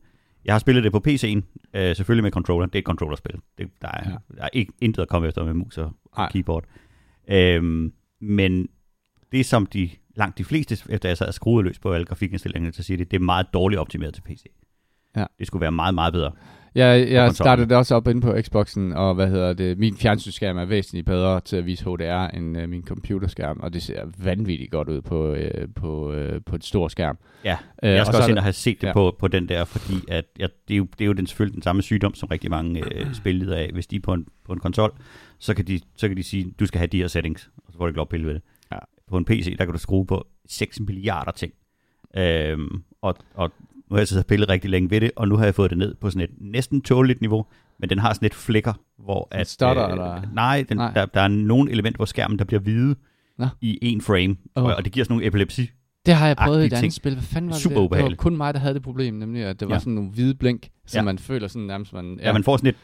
[0.46, 1.42] Jeg har spillet det på PC'en,
[1.74, 2.66] øh, selvfølgelig med controller.
[2.66, 3.36] Det er et controllerspil.
[3.58, 4.16] Det, der, er, Ja.
[4.36, 6.64] der er ikke, intet at komme efter med mus og, og keyboard.
[7.28, 8.68] Øhm, men
[9.32, 12.74] det, som de langt de fleste, efter jeg sad og skruede løs på alle grafikindstillingerne,
[12.74, 14.44] så siger de, det er meget dårligt optimeret til PC.
[15.16, 15.26] Ja.
[15.40, 16.32] Det skulle være meget, meget bedre.
[16.76, 20.58] Jeg, jeg startede det også op inde på Xboxen, og hvad hedder det, min fjernsynsskærm
[20.58, 24.72] er væsentligt bedre til at vise HDR end øh, min computerskærm, og det ser vanvittigt
[24.72, 27.18] godt ud på, øh, på, øh, på et stort skærm.
[27.46, 28.88] Ja, Øh, jeg og skal så også ind og have set det ja.
[28.88, 28.94] ja.
[28.94, 31.54] på, på den der, fordi at, jeg, det, er jo, det er jo den, selvfølgelig
[31.54, 33.70] den samme sygdom, som rigtig mange øh, spil lider af.
[33.74, 34.92] Hvis de er på en, på en konsol,
[35.40, 37.78] så kan, de, så kan de sige, du skal have de her settings, og så
[37.78, 38.42] får du ikke lov at pille ved det.
[38.72, 38.78] Ja.
[39.10, 41.54] På en PC, der kan du skrue på 6 milliarder ting.
[42.18, 43.52] Øhm, og, og
[43.94, 45.70] nu har jeg siddet og pillet rigtig længe ved det, og nu har jeg fået
[45.70, 47.46] det ned på sådan et næsten tåleligt niveau,
[47.80, 49.48] men den har sådan et flikker, hvor Den at...
[49.48, 50.22] stutter, eller?
[50.34, 50.92] Nej, den, Nej.
[50.94, 52.96] Der, der er nogle elementer på skærmen, der bliver hvide
[53.38, 53.48] Nå.
[53.62, 54.64] i en frame, Åh.
[54.64, 55.70] og, og det giver sådan nogle epilepsi
[56.06, 56.94] Det har jeg prøvet i et andet ting.
[56.94, 57.14] spil.
[57.14, 57.92] Hvad fanden var Super det?
[57.92, 59.80] Det var kun mig, der havde det problem, nemlig at det var Ja.
[59.80, 61.04] sådan nogle hvide blink, som Ja.
[61.04, 62.20] man føler sådan nærmest, man...
[62.22, 62.76] Ja, man får sådan et,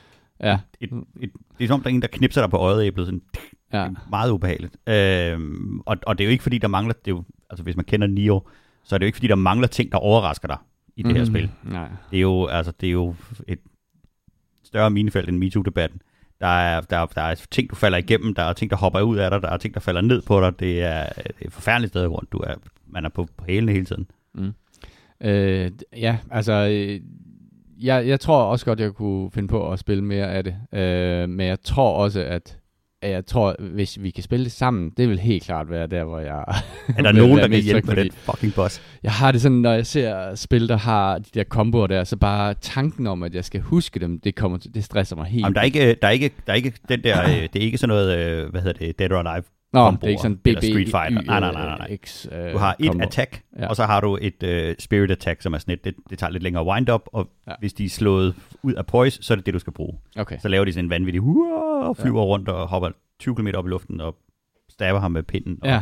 [0.44, 0.90] ja, et,
[1.22, 3.06] et, det er som om, der er en, der knipser dig på øjeæblet.
[3.08, 3.22] Sådan,
[3.74, 3.78] ja.
[3.78, 4.78] Det er meget ubehageligt.
[4.90, 6.94] Øhm, og, og det er jo ikke, fordi der mangler...
[6.94, 8.42] Det er jo, altså, hvis man kender Nio,
[8.84, 10.58] så er det jo ikke, fordi der mangler ting, der overrasker dig
[10.96, 11.26] i det her Mhm.
[11.34, 11.50] spil.
[11.64, 11.90] Nej.
[12.12, 13.16] Det er jo, altså, det er jo
[13.48, 13.60] et
[14.64, 16.02] større minefelt end MeToo-debatten.
[16.42, 19.02] Der er, der, er, der er ting, du falder igennem, der er ting, der hopper
[19.02, 20.60] ud af dig, der er ting, der falder ned på dig.
[20.60, 21.06] Det er,
[21.42, 22.32] et forfærdeligt sted rundt.
[22.32, 22.54] Du er,
[22.88, 24.08] man er på, på hælene hele tiden.
[25.22, 27.02] Øh, ja, altså, øh,
[27.86, 30.56] jeg, jeg tror også godt, jeg kunne finde på at spille mere af det.
[30.74, 32.59] Øh, men jeg tror også, at
[33.04, 36.20] jeg tror, hvis vi kan spille det sammen, det vil helt klart være der, hvor
[36.20, 36.44] jeg...
[36.98, 38.82] Er der nogen, der kan hjælpe med den fucking boss?
[39.04, 42.18] Jeg har det sådan, når jeg ser spil, der har de der komboer der, så
[42.18, 45.42] bare tanken om, at jeg skal huske dem, det, kommer det stresser mig helt.
[45.42, 47.60] Jamen, der er ikke, der er ikke, der er ikke den der, øh, det er
[47.60, 49.44] ikke sådan noget, øh, hvad hedder det, Dead or Alive.
[49.74, 51.10] Nå, komboer, det er ikke sådan BB, eller Street Fighter.
[51.22, 51.98] Nej, nej, nej, nej, nej.
[52.06, 53.04] X, øh, Du har et combo.
[53.04, 53.62] attack, Ja.
[53.62, 53.68] ja.
[53.68, 56.32] og så har du et øh, spirit attack, som er sådan et, det, det tager
[56.32, 57.52] lidt længere wind-up, og Ja.
[57.52, 57.56] ja.
[57.60, 59.98] hvis de er slået ud af poise, så er det det, du skal bruge.
[60.18, 60.38] Okay.
[60.40, 62.26] Så laver de sådan en vanvittig hurra, og flyver ja.
[62.26, 62.90] rundt og hopper
[63.20, 64.16] 20 km op i luften og
[64.70, 65.58] stabber ham med pinden.
[65.62, 65.82] Og Ja,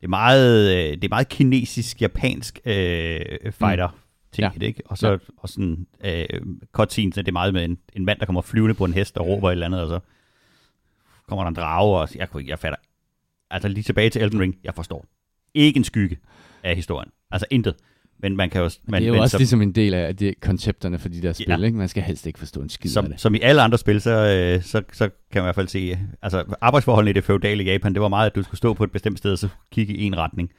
[0.00, 3.20] Det er meget, øh, det er meget kinesisk, japansk øh,
[3.52, 3.88] fighter
[4.32, 4.50] ting, Ja.
[4.60, 4.66] ja.
[4.66, 4.82] ikke?
[4.86, 5.12] Og så Ja.
[5.12, 5.18] ja.
[5.38, 6.24] og sådan øh,
[6.72, 9.26] cutscenes, det er meget med en, en mand, der kommer flyvende på en hest og
[9.26, 9.98] råber et eller andet, og så
[11.28, 12.76] kommer der en drage, og jeg, kunne ikke, jeg fatter.
[13.50, 15.06] Altså lige tilbage til Elden Ring, jeg forstår
[15.54, 16.18] ikke en skygge
[16.62, 17.10] af historien.
[17.30, 17.74] Altså intet.
[18.22, 18.70] Men man kan jo...
[18.88, 21.32] Man, det er jo også som, ligesom en del af de koncepterne for de der
[21.32, 21.64] spil, Ja.
[21.66, 21.78] ikke?
[21.78, 23.20] Man skal helst ikke forstå en skid af som, det.
[23.20, 25.98] som i alle andre spil, så, øh, så, så kan man i hvert fald se,
[26.22, 28.90] altså arbejdsforholdene i det feudale Japan, det var meget, at du skulle stå på et
[28.92, 30.50] bestemt sted, og så kigge i en retning,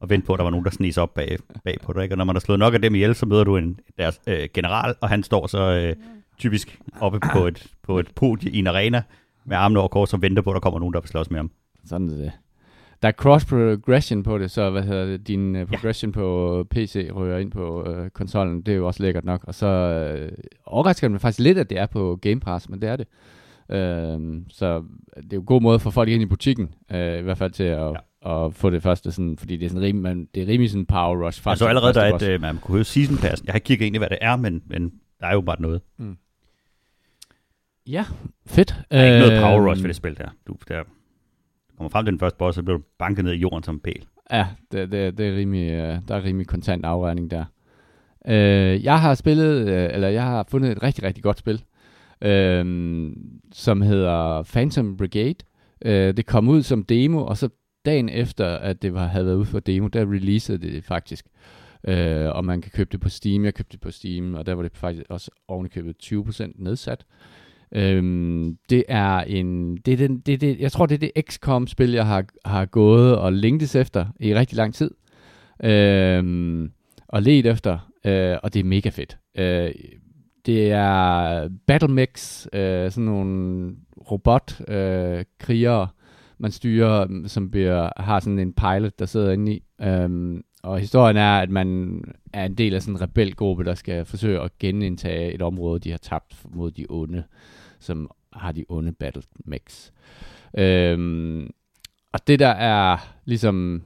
[0.00, 2.02] og vente på, at der var nogen, der snes op bag, bag på dig.
[2.02, 2.12] Ikke?
[2.12, 4.48] Og når man har slået nok af dem ihjel, så møder du en deres øh,
[4.54, 5.96] general, og han står så øh,
[6.38, 9.02] typisk oppe på et, på et podie i en arena,
[9.46, 11.38] med armene over kors, og venter på, at der kommer nogen, der vil slås med
[11.38, 11.50] ham.
[11.86, 12.32] Sådan er det.
[13.02, 16.14] Der er cross progression på det, så hvad hedder det, din uh, progression ja.
[16.14, 18.62] på PC rører ind på uh, konsollen.
[18.62, 19.44] Det er jo også lækkert nok.
[19.44, 19.66] Og så
[20.22, 22.96] uh, overrasker det mig faktisk lidt, at det er på Game Pass, men det er
[22.96, 23.06] det.
[23.68, 24.82] Uh, så
[25.16, 27.50] det er jo en god måde for folk ind i butikken, uh, i hvert fald
[27.50, 27.92] til at,
[28.24, 28.46] ja.
[28.46, 30.86] at få det første, sådan, fordi det er, sådan rimelig, man, det er rimelig sådan
[30.86, 31.46] power rush.
[31.46, 33.42] Jeg så allerede, der er et, øh, man kunne høre season pass.
[33.44, 35.62] Jeg har ikke kigget ind i, hvad det er, men, men der er jo bare
[35.62, 35.80] noget.
[37.86, 38.04] Ja,
[38.46, 38.74] fedt.
[38.90, 40.28] Der er ikke noget Øhm, power rush ved det spil der.
[40.46, 40.82] Du, der
[41.76, 43.80] kommer frem til den første boss, så bliver du banket ned i jorden som en
[43.80, 44.06] pæl.
[44.30, 47.44] Ja, det, det, det er rimelig, øh, der er rimelig kontant afregning der.
[48.28, 51.64] Øh, jeg har spillet, øh, eller jeg har fundet et rigtig, rigtig godt spil,
[52.22, 53.12] øh,
[53.52, 55.44] som hedder Phantom Brigade.
[55.84, 57.48] Øh, det kom ud som demo, og så
[57.84, 61.26] dagen efter, at det var, havde været ude for demo, der releasede det faktisk.
[61.88, 63.44] Øh, og man kan købe det på Steam.
[63.44, 67.04] Jeg købte det på Steam, og der var det faktisk også ovenikøbet 20% nedsat.
[67.72, 71.92] Øhm, det er en, det er den, det, det, jeg tror, det er det XCOM-spil,
[71.92, 74.90] jeg har, har gået og længtes efter i rigtig lang tid.
[75.64, 76.70] Øhm,
[77.08, 79.18] og let efter, øh, og det er mega fedt.
[79.38, 79.70] Øh,
[80.46, 83.72] det er Battle Mix, øh, sådan nogle
[84.10, 85.88] robot-krigere, øh,
[86.38, 89.62] man styrer, som bliver, har sådan en pilot, der sidder inde i.
[89.82, 92.00] Øhm, og historien er, at man
[92.32, 95.90] er en del af sådan en rebelgruppe, der skal forsøge at genindtage et område, de
[95.90, 97.24] har tabt mod de onde,
[97.80, 99.92] som har de onde battle mechs.
[100.58, 101.50] Øhm,
[102.12, 103.82] og det der er ligesom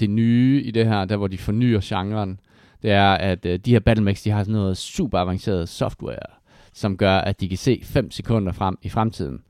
[0.00, 2.40] det nye i det her, der hvor de fornyer genren,
[2.82, 6.26] det er, at øh, de her battle mechs, de har sådan noget super avanceret software,
[6.72, 9.42] som gør, at de kan se 5 sekunder frem i fremtiden.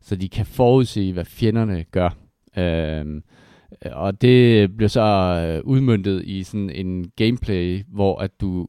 [0.00, 2.10] Så de kan forudse, hvad fjenderne gør.
[2.56, 3.22] Øhm,
[3.92, 8.66] og det bliver så øh, udmyndtet i sådan en gameplay, hvor at du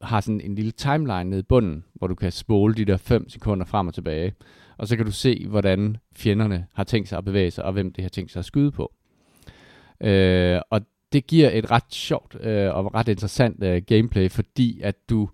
[0.00, 3.28] har sådan en lille timeline nede i bunden, hvor du kan spole de der 5
[3.28, 4.34] sekunder frem og tilbage.
[4.78, 7.92] Og så kan du se, hvordan fjenderne har tænkt sig at bevæge sig, og hvem
[7.92, 8.92] det har tænkt sig at skyde på.
[10.00, 10.80] Øh, og
[11.12, 15.28] det giver et ret sjovt øh, og ret interessant øh, gameplay, fordi at du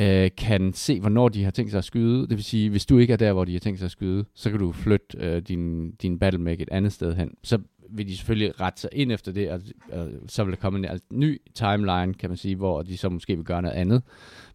[0.00, 2.20] øh, kan se, hvornår de har tænkt sig at skyde.
[2.20, 4.24] Det vil sige, hvis du ikke er der, hvor de har tænkt sig at skyde,
[4.34, 7.34] så kan du flytte øh, din, din battle mech et andet sted hen.
[7.42, 7.58] Så
[7.90, 9.60] vil de selvfølgelig rette sig ind efter det, og,
[9.92, 13.08] og så vil der komme en altså, ny timeline, kan man sige, hvor de så
[13.08, 14.02] måske vil gøre noget andet.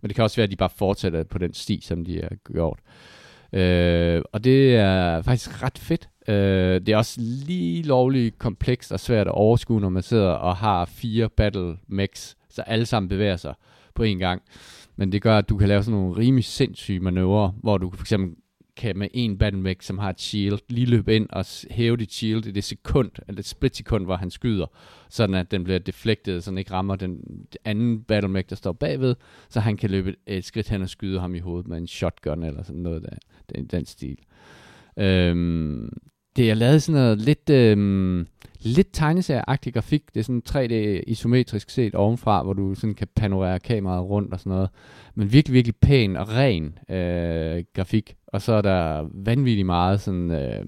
[0.02, 2.54] Men det kan også være, at de bare fortsætter på den sti, som de har
[2.54, 2.80] gjort.
[3.54, 6.10] Øh, og det er faktisk ret fedt.
[6.28, 10.56] Øh, det er også lige lovligt komplekst og svært at overskue, når man sidder og
[10.56, 13.54] har fire battle mechs, så alle sammen bevæger sig
[13.96, 14.42] på en gang.
[14.96, 18.04] Men det gør, at du kan lave sådan nogle rimelig sindssyge manøvrer, hvor du for
[18.04, 18.36] eksempel
[18.76, 22.46] kan med en bandvæk, som har et shield, lige løbe ind og hæve dit shield
[22.46, 24.66] i det sekund, eller det split sekund, hvor han skyder,
[25.10, 27.20] sådan at den bliver deflektet, så den ikke rammer den
[27.66, 29.16] anden battlemech, der står bagved,
[29.50, 32.44] så han kan løbe et, skridt hen og skyde ham i hovedet med en shotgun,
[32.44, 33.18] eller sådan noget der,
[33.56, 34.18] den, den stil.
[34.98, 35.90] Øhm,
[36.36, 38.28] det er lavet sådan noget lidt, øhm,
[38.62, 40.14] lidt tegneserieagtig grafik.
[40.14, 40.74] Det er sådan 3D
[41.08, 44.70] isometrisk set ovenfra, hvor du sådan kan panorere kameraet rundt og sådan noget.
[45.16, 48.16] Men virkelig, virkelig pæn og ren øh, grafik.
[48.28, 50.66] Og så er der vanvittigt meget sådan øh,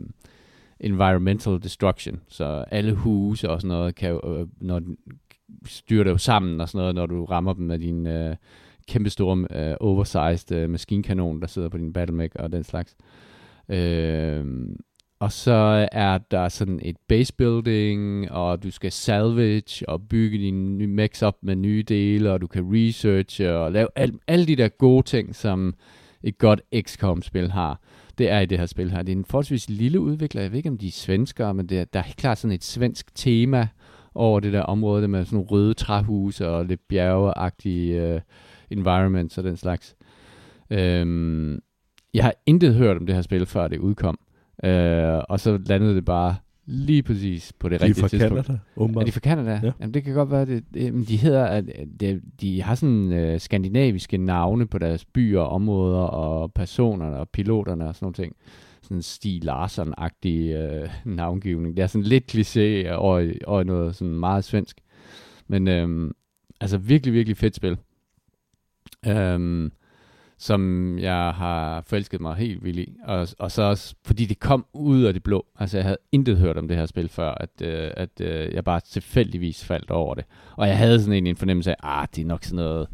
[0.80, 2.20] environmental destruction.
[2.28, 4.82] Så alle huse og sådan noget kan jo, øh, når
[5.66, 8.36] styrer det jo sammen og sådan noget, når du rammer dem med din øh,
[8.88, 12.96] kæmpe store øh, oversized øh, maskinkanon, der sidder på din battlemech og den slags.
[13.70, 14.46] Øh,
[15.20, 20.78] og så er der sådan et base building, og du skal salvage og bygge din
[20.78, 24.56] nye mechs op med nye dele, og du kan researche og lave al, alle de
[24.56, 25.74] der gode ting, som
[26.24, 27.82] et godt XCOM-spil har.
[28.18, 29.02] Det er i det her spil her.
[29.02, 30.42] Det er en forholdsvis lille udvikler.
[30.42, 32.56] Jeg ved ikke, om de er svenskere, men det er, der er helt klart sådan
[32.56, 33.68] et svensk tema
[34.16, 38.22] over det der område, det med sådan nogle røde træhuse og lidt bjergeagtige uh,
[38.70, 39.96] environments og den slags.
[40.70, 41.60] Øhm,
[42.14, 44.20] jeg har intet hørt om det her spil, før det udkom.
[44.64, 46.36] Øh, og så landede det bare
[46.66, 48.46] lige præcis på det De er rigtige tidspunkt.
[48.46, 49.06] Canada, Er åbenbart.
[49.06, 49.60] de fra Canada?
[49.64, 49.72] Ja.
[49.80, 51.66] Jamen, det kan godt være, det, det de hedder, at
[52.00, 57.88] de, de har sådan øh, skandinaviske navne på deres byer, områder og personerne og piloterne
[57.88, 58.36] og sådan nogle ting.
[58.82, 61.78] Sådan Stig Larsson-agtig øh, navngivning.
[61.78, 63.20] Det er sådan lidt kliché over
[63.62, 64.78] i noget sådan meget svensk.
[65.48, 66.12] Men øhm,
[66.62, 67.78] altså virkelig, virkelig fedt spil.
[69.08, 69.72] Øhm,
[70.40, 72.96] som jeg har forelsket mig helt vildt i.
[73.04, 75.46] Og, og så også, fordi det kom ud af det blå.
[75.60, 78.64] Altså, jeg havde intet hørt om det her spil før, at, øh, at øh, jeg
[78.64, 80.26] bare tilfældigvis faldt over det.
[80.56, 82.88] Og jeg havde sådan en, en fornemmelse af, ah, det er nok sådan noget,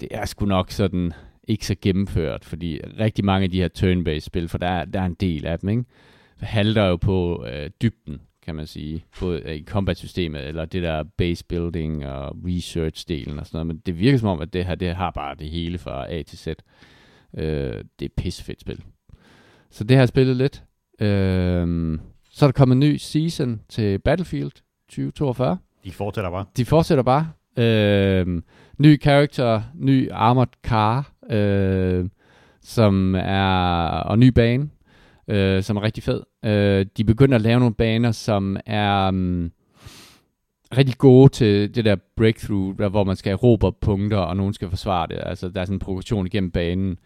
[0.00, 1.12] det er sgu nok sådan
[1.48, 5.00] ikke så gennemført, fordi rigtig mange af de her turn-based spil, for der, er- der
[5.00, 5.84] er en del af dem, ikke?
[6.40, 11.02] halter jo på øh, dybden, kan man sige, både øh, i combat-systemet, eller det der
[11.02, 14.74] base building og research-delen og sådan noget, men det virker som om, at det her,
[14.74, 16.46] det har bare det hele fra A til Z.
[17.38, 18.82] Øh, det er pissefedt spil.
[19.70, 20.64] Så det har jeg spillet lidt.
[21.00, 21.98] Øh,
[22.30, 24.52] så er der kommet en ny season til Battlefield
[24.88, 25.58] 2042.
[25.84, 26.44] De fortsætter bare.
[26.56, 27.30] De fortsætter bare.
[27.58, 28.42] Øh,
[28.78, 32.08] ny character, ny armored car, øh,
[32.62, 34.68] som er, og ny bane,
[35.30, 36.22] øh, som er rigtig fed.
[36.44, 39.52] Øh, de begynder at lave nogle baner, som er um,
[40.76, 44.70] rigtig gode til det der breakthrough, der, hvor man skal erobre punkter, og nogen skal
[44.70, 45.18] forsvare det.
[45.22, 46.98] Altså, der er sådan en progression igennem banen.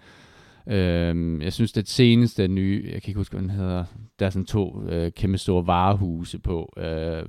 [0.67, 3.85] Øh, jeg synes, det seneste nye, jeg kan ikke huske, hvad den hedder,
[4.19, 7.23] der er sådan to øh, kæmpe store varehuse på, øh,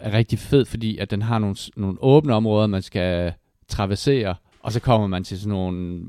[0.00, 3.32] er rigtig fed, fordi at den har nogle, nogle åbne områder, man skal
[3.68, 6.02] traversere, og så kommer man til sådan nogle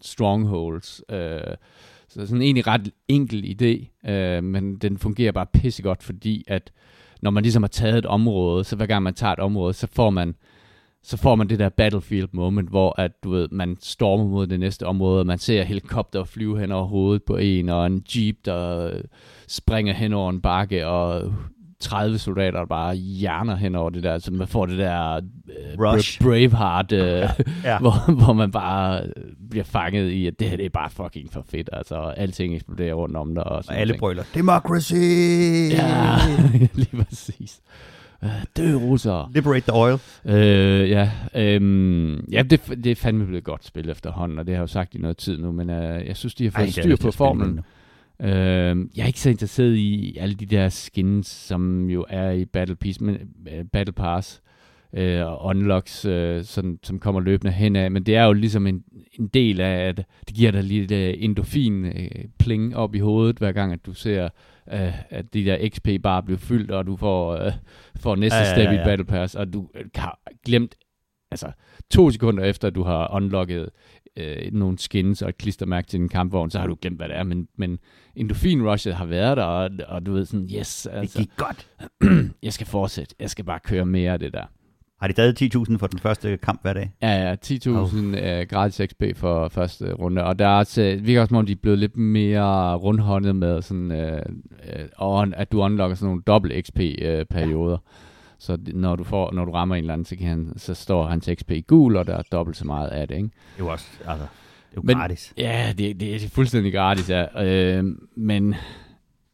[0.00, 1.02] strongholds.
[1.10, 1.40] Øh,
[2.14, 6.72] så sådan en egentlig ret enkel idé, øh, men den fungerer bare pissegodt, fordi at
[7.22, 9.86] når man ligesom har taget et område, så hver gang man tager et område, så
[9.92, 10.34] får man
[11.04, 14.60] så får man det der battlefield moment, hvor at, du ved, man stormer mod det
[14.60, 18.36] næste område, og man ser helikopter flyve hen over hovedet på en, og en jeep,
[18.44, 18.90] der
[19.48, 21.34] springer hen over en bakke, og
[21.82, 25.22] 30 soldater, der bare hjerner hen over det der, så man får det der øh,
[25.78, 26.20] Rush.
[26.22, 27.28] Bra- Braveheart, øh,
[27.64, 27.78] Ja.
[27.82, 29.10] hvor, hvor man bare øh,
[29.50, 32.94] bliver fanget i, at det her det er bare fucking for fedt, altså alting eksploderer
[32.94, 33.44] rundt om dig.
[33.44, 34.00] Og, Og alle ting.
[34.00, 34.94] brøler, democracy!
[35.70, 36.16] Ja,
[36.74, 37.60] lige præcis.
[38.24, 39.30] Øh, Dø russer.
[39.34, 39.98] Liberate the oil.
[40.24, 44.56] Øh, ja, øhm, ja det, det er fandme blevet godt spil efterhånden, og det har
[44.58, 46.70] jeg jo sagt i noget tid nu, men øh, jeg synes, de har fået Ej,
[46.70, 47.50] styr på formlen.
[47.54, 47.62] nu.
[48.22, 52.44] Øh, jeg er ikke så interesseret i alle de der skins, som jo er i
[52.44, 53.16] Battle, Piece, men,
[53.46, 54.42] uh, Battle Pass
[54.92, 58.66] øh, og unlocks, øh, som, som kommer løbende hen af, men det er jo ligesom
[58.66, 58.84] en,
[59.18, 63.38] en del af, at det giver dig lidt øh, endorfin øh, pling op i hovedet,
[63.38, 64.28] hver gang at du ser,
[64.72, 67.52] øh, at de der XP bare bliver fyldt, og du får, øh,
[67.96, 68.84] får næste Ja, ja, ja, step ja, i ja.
[68.84, 70.74] Battle Pass, og du øh, har glemt,
[71.30, 71.52] altså
[71.90, 73.70] to sekunder efter, at du har unlocket
[74.16, 77.16] øh, nogle skins og et klistermærke til din kampvogn, så har du glemt, hvad det
[77.16, 77.78] er, men, men
[78.16, 81.68] endorfin-rushet har været der, og, og du ved sådan, yes, Det altså, gik godt.
[82.42, 84.44] jeg skal fortsætte, jeg skal bare køre mere af det der.
[85.02, 86.92] Har de taget 10.000 for den første kamp hver dag?
[87.02, 88.46] Ja, ja, 10.000 oh.
[88.48, 91.46] gratis XP for første runde, og der er også, øh, det virker også, som om
[91.46, 94.22] de er blevet lidt mere rundhåndet med, sådan, øh,
[94.68, 97.78] øh, og at du unlocker sådan nogle dobbelt XP-perioder.
[98.42, 101.06] Så når du, får, når du rammer en eller anden, så, kan han, så står
[101.06, 103.28] hans XP i gul, og der er dobbelt så meget af det, ikke?
[103.56, 104.26] Det er også, altså,
[104.70, 105.34] det er jo Men- gratis.
[105.38, 107.44] Ja, det, det er fuldstændig gratis, ja.
[107.44, 107.84] Øh,
[108.16, 108.54] men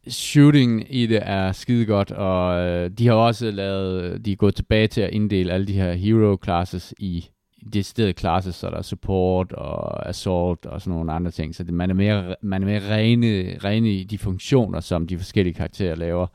[0.08, 4.54] shooting i det er skide godt, og øh, de har også lavet, de er gået
[4.54, 7.28] tilbage til at inddele alle de her hero classes i
[7.72, 11.74] deciderede classes, så der er support og assault og sådan nogle andre ting, så det,
[11.74, 15.94] man er mere, man er mere rene, rene i de funktioner, som de forskellige karakterer
[15.94, 16.26] laver.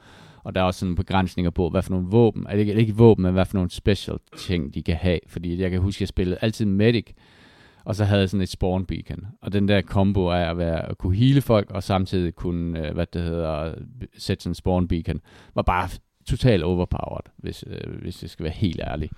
[0.44, 2.96] Og der er også sådan begrænsninger på, hvad for nogle våben, er det ikke, ikke
[2.96, 5.20] våben, men hvad for nogle special ting, de kan have.
[5.28, 7.08] Fordi jeg kan huske, at jeg spillede altid Medic,
[7.86, 9.26] og så havde jeg sådan et spawn beacon.
[9.41, 12.94] Og den der combo af at, være, at kunne hele folk, og samtidig kunne, øh,
[12.94, 13.74] hvad det hedder,
[14.18, 15.22] sætte sådan en spawn beacon,
[15.56, 15.89] var bare
[16.26, 19.10] totalt overpowered, hvis, øh, hvis jeg skal være helt ærlig.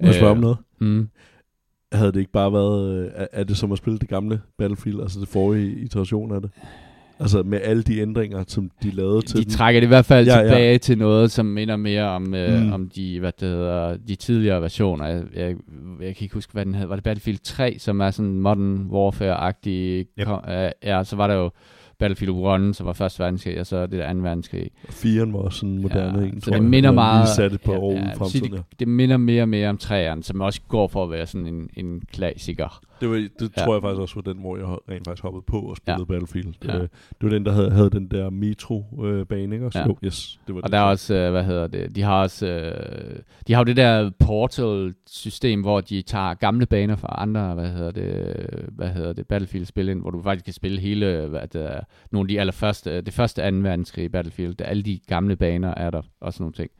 [0.00, 0.56] Må jeg spørge om noget?
[0.78, 1.08] Mm.
[1.92, 3.04] Havde det ikke bare været...
[3.06, 6.40] øh, Er, er det som at spille det gamle Battlefield, altså det forrige iteration af
[6.40, 6.50] det?
[7.20, 10.26] Altså med alle de ændringer, som de lavede til De trækker det i hvert fald
[10.26, 10.78] Ja, tilbage ja.
[10.78, 12.72] til noget, som minder mere om, øh, Mm.
[12.72, 15.06] om de, hvad det hedder, de tidligere versioner.
[15.06, 15.54] Jeg, jeg,
[16.00, 16.86] jeg kan ikke huske, hvad den hed.
[16.86, 20.06] Var det Battlefield 3, som er sådan Modern Warfare-agtig?
[20.18, 20.26] Yep.
[20.26, 21.50] Kom, øh, ja, så var der jo
[21.98, 24.70] Battlefield 1, som var første verdenskrig, og så det der anden verdenskrig.
[24.90, 26.70] Firen var også sådan en moderne ja, en, så tror det jeg.
[26.70, 27.20] minder meget...
[27.24, 29.76] Lige sat et par ja, år ja, frem det, det minder mere og mere om
[29.78, 32.80] træerne, som også går for at være sådan en, en klassiker.
[33.04, 33.64] Det, var, det Ja.
[33.64, 36.04] tror jeg faktisk også var den, hvor jeg rent faktisk hoppede på og spillede Ja.
[36.12, 36.54] Battlefield.
[36.64, 36.74] Ja.
[36.76, 36.88] Øh, Det
[37.20, 39.78] var den, der havde, havde den der metro-bane, ikke også?
[39.78, 39.86] Ja.
[39.86, 40.72] Jo, yes, det var Og det.
[40.72, 43.76] der er også, øh, hvad hedder det, de har også, øh, de har jo det
[43.76, 48.36] der portal-system, hvor de tager gamle baner fra andre, hvad hedder det,
[48.72, 51.80] hvad hedder det, Battlefield-spil ind, hvor du faktisk kan spille hele, hvad det er,
[52.10, 53.56] nogle af de allerførste, det første 2.
[53.56, 56.70] verdenskrig i Battlefield, alle de gamle baner er der, og sådan nogle ting.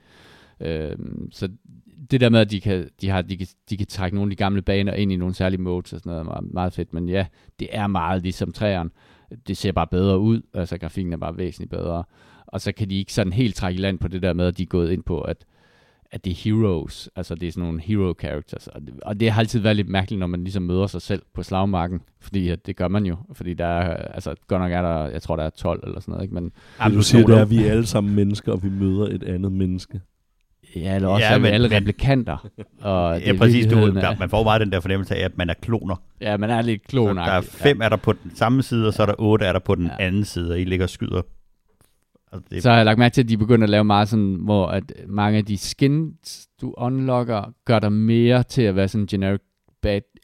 [0.60, 0.96] Øh,
[1.30, 1.48] så
[2.10, 4.36] det der med, at de kan, de, har, de, kan, de kan trække nogle af
[4.36, 6.92] de gamle baner ind i nogle særlige modes og sådan noget, er meget, meget fedt,
[6.92, 7.26] men ja,
[7.60, 8.90] det er meget ligesom træerne.
[9.48, 12.04] Det ser bare bedre ud, altså grafikken er bare væsentligt bedre
[12.54, 14.58] og så kan de ikke sådan helt trække i land på det der med, at
[14.58, 15.44] de er gået ind på, at,
[16.10, 19.30] at det er heroes, altså det er sådan nogle hero characters, og det, og det
[19.30, 22.66] har altid været lidt mærkeligt, når man ligesom møder sig selv på slagmarken, fordi at
[22.66, 25.44] det gør man jo, fordi der er, altså godt nok er der, jeg tror der
[25.44, 26.34] er 12 eller sådan noget, ikke?
[26.34, 26.52] men
[26.94, 29.52] du siger, det er, at vi er alle sammen mennesker, og vi møder et andet
[29.52, 30.00] menneske.
[30.76, 32.36] Ja, eller også Ja, ja, er men- alle replikanter,
[32.80, 33.66] og det Ja, er præcis.
[33.66, 35.96] Du, der, man får bare den der fornemmelse af, at man er kloner.
[36.20, 38.86] ja, man er lidt Så klon der er fem er der på den samme side,
[38.86, 40.06] og så er der otte er der på den Ja.
[40.06, 41.22] anden side, og I ligger og skyder.
[42.32, 44.34] Altså, det, Så har jeg lagt mærke til, at de begynder at lave meget sådan,
[44.40, 49.02] hvor at mange af de skins, du unlocker, gør dig mere til at være sådan
[49.02, 49.40] en generic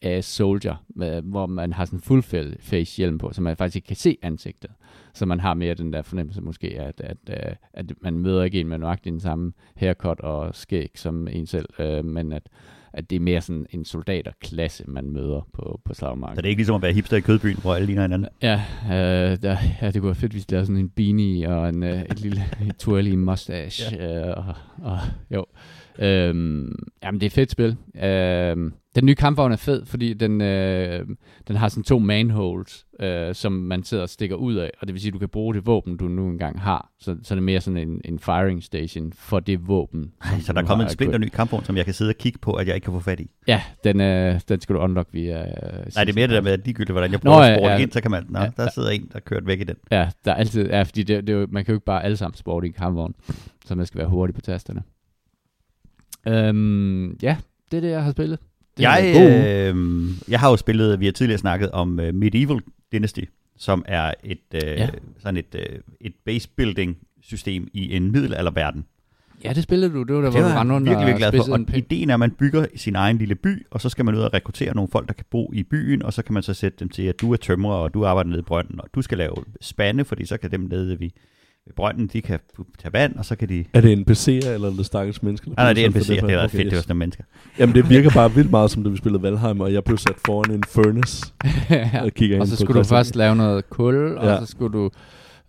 [0.02, 3.56] badass soldier, med, hvor man har sådan en full fa- face hjelm på, så man
[3.56, 4.70] faktisk ikke kan se ansigtet.
[5.14, 8.60] Så man har mere den der fornemmelse måske, at, at, at, at man møder ikke
[8.60, 12.42] en med nøjagtigt den samme haircut og skæg som en selv, øh, men at,
[12.92, 16.36] at det er mere sådan en soldaterklasse, man møder på, på slagmarken.
[16.36, 18.28] så det er ikke ligesom at være hipster i kødbyen, hvor alle ligner hinanden.
[18.42, 21.68] Ja, øh, der, ja, det kunne være fedt, hvis de lavede sådan en beanie og
[21.68, 22.42] en, øh, et lille
[22.78, 23.96] twirly mustache.
[23.96, 24.28] Ja.
[24.28, 24.98] Øh, og, og,
[25.30, 25.46] jo.
[25.98, 27.76] Øhm, jamen, det er et fedt spil.
[28.02, 31.06] Øhm, Den nye kampvogn er fed, fordi den, øh,
[31.48, 34.94] den har sådan to manholes, øh, som man sidder og stikker ud af, og det
[34.94, 36.90] vil sige, at du kan bruge det våben, du nu engang har.
[36.98, 40.12] Så, så det er mere sådan en, en firing station for det våben.
[40.22, 42.38] Ej, så der er kommet en splinter ny kampvogn, som jeg kan sidde og kigge
[42.38, 43.30] på, at jeg ikke kan få fat i.
[43.46, 45.40] Ja, den, øh, den skal du unlock via...
[45.40, 47.50] Øh, Nej, det er mere det der med, at ligegyldigt, hvordan jeg prøver Nå, at
[47.50, 47.78] ja, spore ja.
[47.78, 48.68] ind, så kan man, nå, Ja, der ja.
[48.74, 49.76] sidder en, der er kørt væk i den.
[49.90, 50.66] Ja, der er altid...
[50.68, 53.14] Ja, fordi det, det man kan jo ikke bare alle sammen sporte i en kampvogn,
[53.64, 54.82] så man skal være hurtig på tasterne.
[56.28, 57.36] Øhm, ja,
[57.70, 58.38] det er det, jeg har spillet.
[58.80, 59.14] Jeg,
[59.74, 62.60] øh, jeg har jo spillet, vi har tidligere snakket om uh, Medieval
[62.92, 63.20] Dynasty,
[63.56, 64.88] som er et, øh, Ja.
[65.18, 68.84] sådan et, øh, et base building system i en middelalderverden.
[69.44, 70.02] Ja, det spillede du.
[70.02, 71.52] Det var der, hvor var du rendte rundt virkelig, virkelig glad for.
[71.72, 74.20] Og ideen er, at man bygger sin egen lille by, og så skal man ud
[74.20, 76.78] og rekruttere nogle folk, der kan bo i byen, og så kan man så sætte
[76.80, 79.18] dem til, at du er tømrer, og du arbejder nede i brønden, og du skal
[79.18, 81.10] lave spande, fordi så kan dem nede ved
[81.76, 82.38] brønden, de kan
[82.82, 83.64] tage vand, og så kan de...
[83.72, 85.48] Er det en PC'er, eller er det stakkels mennesker?
[85.50, 86.84] Nej, nej, det er NPC'er, sat det for er okay, fedt, det var yes.
[86.84, 87.24] sådan mennesker.
[87.58, 90.14] Jamen, det virker bare vildt meget, som da vi spillede Valheim, og jeg blev sat
[90.26, 91.26] foran en furnace
[91.70, 91.90] ja.
[92.04, 92.96] og kigger Og så skulle du Christian.
[92.98, 94.38] først lave noget kul, og Ja.
[94.40, 94.90] så skulle du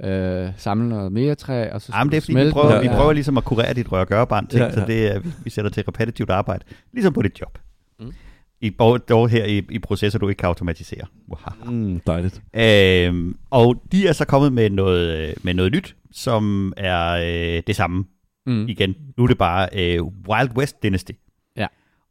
[0.08, 2.82] øh, samle noget mere træ, og så Jamen, det er fordi, vi prøver, noget.
[2.84, 2.96] vi Ja.
[2.96, 4.72] prøver ligesom at kurere dit rør gøre ting, Ja, ja, ja.
[4.74, 7.58] så det er, vi, vi sætter til repetitivt arbejde, ligesom på dit job.
[8.00, 8.14] Mm.
[8.62, 11.06] I, dog, her i, i processer, du ikke kan automatisere.
[11.30, 11.74] Wow.
[11.74, 12.42] Mm, dejligt.
[12.54, 17.64] Øhm, og de er så kommet med noget, øh, med noget nyt, som er øh,
[17.68, 18.06] det samme
[18.46, 18.68] Mm.
[18.68, 18.96] igen.
[19.18, 21.12] Nu er det bare øh, Wild West Dynasty.
[21.58, 21.68] Ja.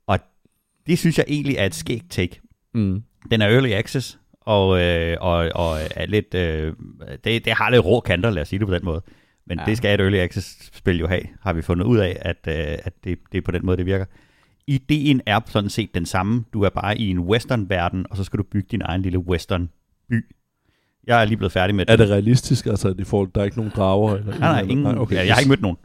[0.07, 0.19] Og
[0.87, 2.41] det synes jeg egentlig er et skægt take.
[2.75, 3.03] Mm.
[3.31, 6.73] Den er early access, og, øh, og, og er lidt, øh,
[7.25, 9.03] det, det har lidt rå kanter, lad os sige det på den måde.
[9.47, 9.65] Men ja.
[9.65, 12.93] det skal et early access-spil jo have, har vi fundet ud af, at, øh, at
[13.05, 14.05] det, det er på den måde, det virker.
[14.71, 16.45] Ideen er sådan set den samme.
[16.53, 20.31] Du er bare i en western-verden, og så skal du bygge din egen lille western-by.
[21.07, 22.67] Jeg er lige blevet færdig med Er det realistisk?
[22.67, 24.15] Altså, at de får, der er ikke nogen drager?
[24.17, 25.77] Eller, Nej, nej, ingen, okay, ja, jeg har ikke mødt nogen.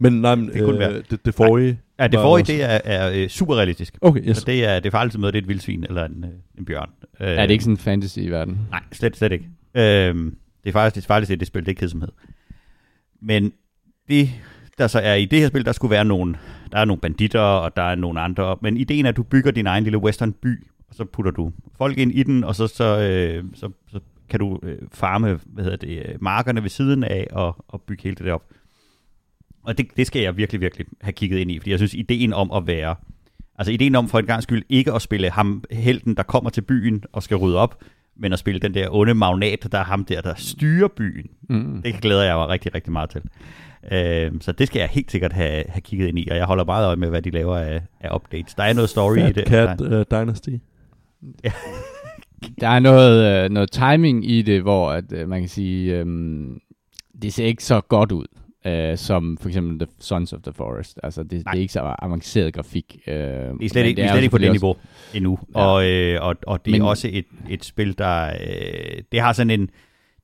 [0.00, 1.02] Men nej, men, Det kunne øh, være.
[1.10, 1.80] det, det forrige...
[1.98, 3.98] Ja, det forrige, også- det er, er øh, super realistisk.
[4.00, 4.36] Okay, yes.
[4.36, 6.64] Så det er, det er farligt med, det er et vildsvin eller en, øh, en
[6.64, 6.90] bjørn.
[7.20, 8.58] Øh, Er det ikke sådan en fantasy i verden?
[8.70, 9.48] Nej, slet, slet ikke.
[9.74, 12.08] Øhm, det er faktisk det farligste, det spil, det er kedsomhed.
[13.22, 13.52] Men
[14.08, 14.28] det,
[14.78, 16.34] der så er i det her spil, der skulle være nogle,
[16.72, 19.50] der er nogle banditter, og der er nogle andre, men ideen er, at du bygger
[19.50, 22.66] din egen lille western by, og så putter du folk ind i den, og så,
[22.66, 27.04] så, øh, så, så kan du øh, farme hvad hedder det, øh, markerne ved siden
[27.04, 28.44] af, og, og bygge hele det der op.
[29.62, 32.32] Og det, det skal jeg virkelig, virkelig have kigget ind i, fordi jeg synes, ideen
[32.32, 32.94] om at være,
[33.58, 36.60] altså ideen om for en gang skyld ikke at spille ham, helten, der kommer til
[36.60, 37.82] byen og skal rydde op,
[38.16, 41.26] men at spille den der onde magnat, der er ham der, der styrer byen.
[41.48, 41.82] Mm.
[41.82, 43.22] Det glæder jeg mig rigtig, rigtig meget til.
[43.92, 46.64] Øh, så det skal jeg helt sikkert have, have kigget ind i, og jeg holder
[46.64, 48.54] meget øje med, hvad de laver af, af updates.
[48.54, 49.48] Der er noget story i Fat det.
[49.48, 50.50] Cat Der, uh, Dynasty.
[52.60, 56.06] Der er noget, øh, noget timing i det, hvor at, øh, man kan sige, øh,
[57.22, 58.26] det ser ikke så godt ud,
[58.66, 61.00] øh, som for eksempel The Sons of the Forest.
[61.02, 62.98] Altså, det, det er ikke så avanceret grafik.
[63.06, 64.76] Øh, det er slet ikke, det er jo slet ikke på det niveau
[65.14, 65.38] endnu.
[65.54, 65.60] Ja.
[65.60, 69.32] Og, øh, og, og det Men- er også et, et spil, der øh, det har
[69.32, 69.70] sådan en,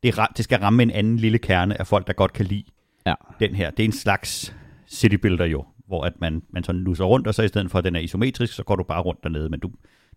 [0.02, 2.64] det, det skal ramme en anden lille kerne af folk, der godt kan lide
[3.06, 3.14] Ja.
[3.40, 3.70] den her.
[3.70, 4.56] Det er en slags
[4.88, 7.78] city builder jo, hvor at man, man sådan luser rundt, og så i stedet for,
[7.78, 9.48] at den er isometrisk, så går du bare rundt dernede.
[9.48, 9.68] Men du,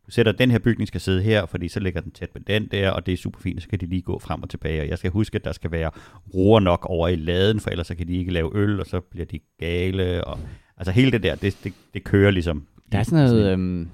[0.05, 2.41] du sætter, at den her bygning skal sidde her, fordi så ligger den tæt med
[2.41, 4.81] den der, og det er super fint, så kan de lige gå frem og tilbage.
[4.81, 5.91] Og jeg skal huske, at der skal være
[6.33, 8.99] roer nok over i laden, for ellers så kan de ikke lave øl, og så
[8.99, 10.23] bliver de gale.
[10.23, 10.39] Og,
[10.77, 12.67] altså hele det der, det, det, det kører ligesom.
[12.91, 13.89] Der er sådan noget øhm,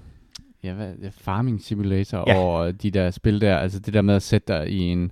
[0.63, 2.35] ja, hvad, farming simulator Ja.
[2.37, 3.57] over de der spil der.
[3.57, 5.11] Altså det der med at sætte dig i en,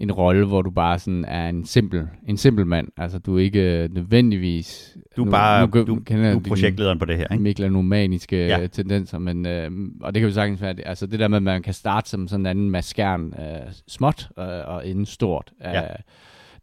[0.00, 2.88] en rolle, hvor du bare sådan er en simpel, en simpel mand.
[2.96, 4.96] Altså du er ikke øh, nødvendigvis...
[5.16, 7.42] Du er bare, nu, du, kender du er projektlederen på det her, ikke?
[7.42, 8.58] megalonomaniske Ja.
[8.58, 8.66] ja.
[8.66, 9.70] tendenser, men, øh,
[10.00, 12.28] og det kan jo sagtens være, altså det der med, at man kan starte som
[12.28, 15.52] sådan en anden maskern øh, småt øh, og ende stort.
[15.66, 15.82] Øh, Ja.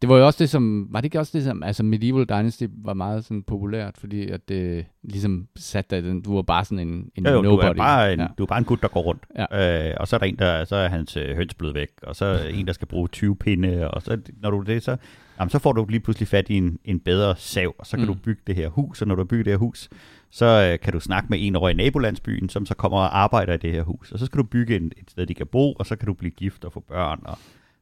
[0.01, 2.63] Det var jo også det, som, var det ikke også det, som, altså Medieval Dynasty
[2.69, 6.87] var meget sådan populært, fordi at det ligesom satte dig, den, du var bare sådan
[6.87, 7.67] en, en Jo, jo, du nobody.
[7.67, 8.27] er, bare en, ja.
[8.37, 9.25] du er bare en gut, der går rundt.
[9.39, 12.15] Øh, og så er der en, der, så er hans øh, høns blevet væk, og
[12.15, 14.97] så er en, der skal bruge 20 pinde, og så, når du det, så,
[15.39, 18.05] jamen, så får du lige pludselig fat i en, en bedre sav, og så kan
[18.05, 18.13] mm.
[18.13, 19.89] du bygge det her hus, og når du bygger det her hus,
[20.29, 23.53] så øh, kan du snakke med en over i nabolandsbyen, som så kommer og arbejder
[23.53, 25.73] i det her hus, og så skal du bygge en, et sted, de kan bo,
[25.73, 27.37] og så kan du blive gift og få børn, og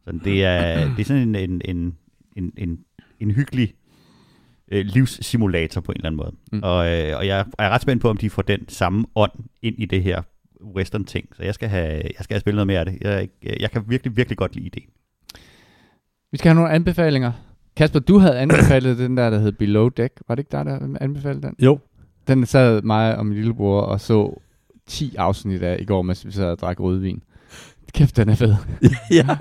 [0.05, 1.97] sådan, det, er, det er sådan en, en, en,
[2.35, 2.79] en, en,
[3.19, 3.73] en hyggelig
[4.71, 6.31] øh, livssimulator på en eller anden måde.
[6.51, 6.59] Mm.
[6.63, 9.31] Og, øh, og jeg er ret spændt på, om de får den samme ånd
[9.61, 10.21] ind i det her
[10.75, 11.29] western ting.
[11.35, 12.97] Så jeg skal have, jeg skal have spillet noget mere af det.
[13.01, 14.89] Jeg, ikke- jeg kan virkelig, virkelig godt lide ideen.
[16.31, 17.31] Vi skal have nogle anbefalinger.
[17.75, 20.13] Kasper, du havde anbefalet den der, der hed Below Deck.
[20.27, 21.55] Var det ikke dig, der anbefalede den?
[21.59, 21.79] Jo.
[22.27, 24.41] Den sad mig og min lillebror og så
[24.87, 27.23] 10 afsnit af i går, mens vi sad og drak rødvin.
[27.93, 28.55] Kæft, den er fed.
[29.11, 29.27] ja.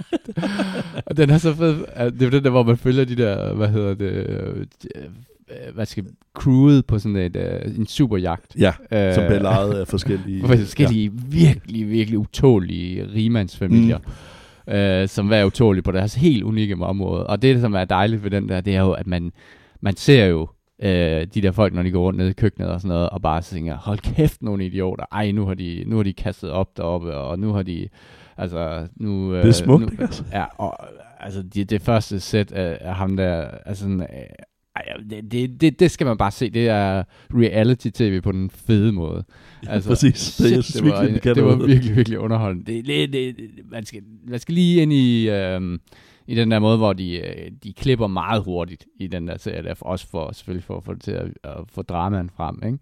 [1.06, 1.76] og den er så fed.
[2.10, 4.26] Det er den der, hvor man følger de der, hvad hedder det,
[4.94, 8.56] øh, hvad skal crewet på sådan et, øh, en superjagt.
[8.58, 10.46] Ja, Øh, som bliver lejet af forskellige...
[10.46, 11.20] forskellige ja.
[11.28, 13.98] virkelig, virkelig utålige rimandsfamilier.
[14.66, 14.72] Mm.
[14.72, 17.26] Øh, som er utålige på deres helt unikke område.
[17.26, 19.32] Og det, som er dejligt ved den der, det er jo, at man,
[19.80, 20.48] man ser jo
[20.82, 23.22] øh, de der folk, når de går rundt nede i køkkenet og sådan noget, og
[23.22, 25.04] bare tænker, hold kæft, nogle idioter.
[25.12, 27.88] Ej, nu har de, nu har de kastet op deroppe, og nu har de,
[28.40, 29.34] altså, nu...
[29.34, 30.24] Øh, Det er smukt, nu, ikke altså?
[30.32, 30.76] Ja, og
[31.20, 34.06] altså, det, det første sæt af, af ham der, altså sådan, øh,
[34.76, 36.50] ej, det, det, det, det skal man bare se.
[36.50, 39.24] Det er reality-tv på den fede måde.
[39.66, 40.36] Ja, præcis.
[40.36, 42.72] Det, jeg synes det, var, virkelig, det det var virkelig, virkelig underholdende.
[42.72, 45.78] Det, det, det, det, man, skal, man skal lige ind i, øh,
[46.26, 49.62] i den der måde, hvor de, øh, de klipper meget hurtigt i den der serie,
[49.62, 52.62] der, for, også for, selvfølgelig for at få det til at, at få dramaen frem.
[52.66, 52.78] Ikke?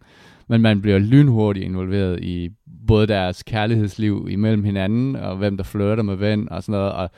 [0.49, 2.51] Men man bliver lynhurtigt involveret i
[2.87, 7.11] både deres kærlighedsliv imellem hinanden, og hvem der flirter med hvem og sådan noget, og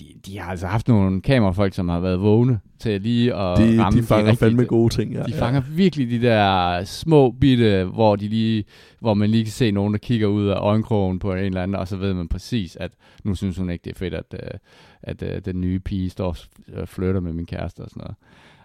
[0.00, 3.82] de, de har altså haft nogle kamerafolk, som har været vågne til lige at De,
[3.82, 5.22] ramme de fanger rigtige- fandme gode ting, ja.
[5.22, 8.64] de fanger virkelig de der små bitte, hvor, de lige,
[9.00, 11.74] hvor man lige kan se nogen, der kigger ud af øjenkrogen på en eller anden,
[11.74, 12.92] og så ved man præcis, at
[13.24, 14.58] nu synes hun ikke, det er fedt, at, øh,
[15.02, 16.36] at øh, den nye pige står
[16.76, 18.16] og flytter med min kæreste og sådan noget.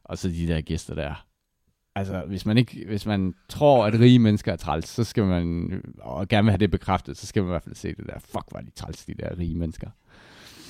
[0.04, 1.26] Og så de der gæster der.
[1.96, 5.70] Altså, hvis man, ikke, hvis man tror, at rige mennesker er træls, så skal man,
[6.00, 8.20] og gerne vil have det bekræftet, så skal man i hvert fald se det der.
[8.20, 9.88] Fuck, var de træls, de der rige mennesker.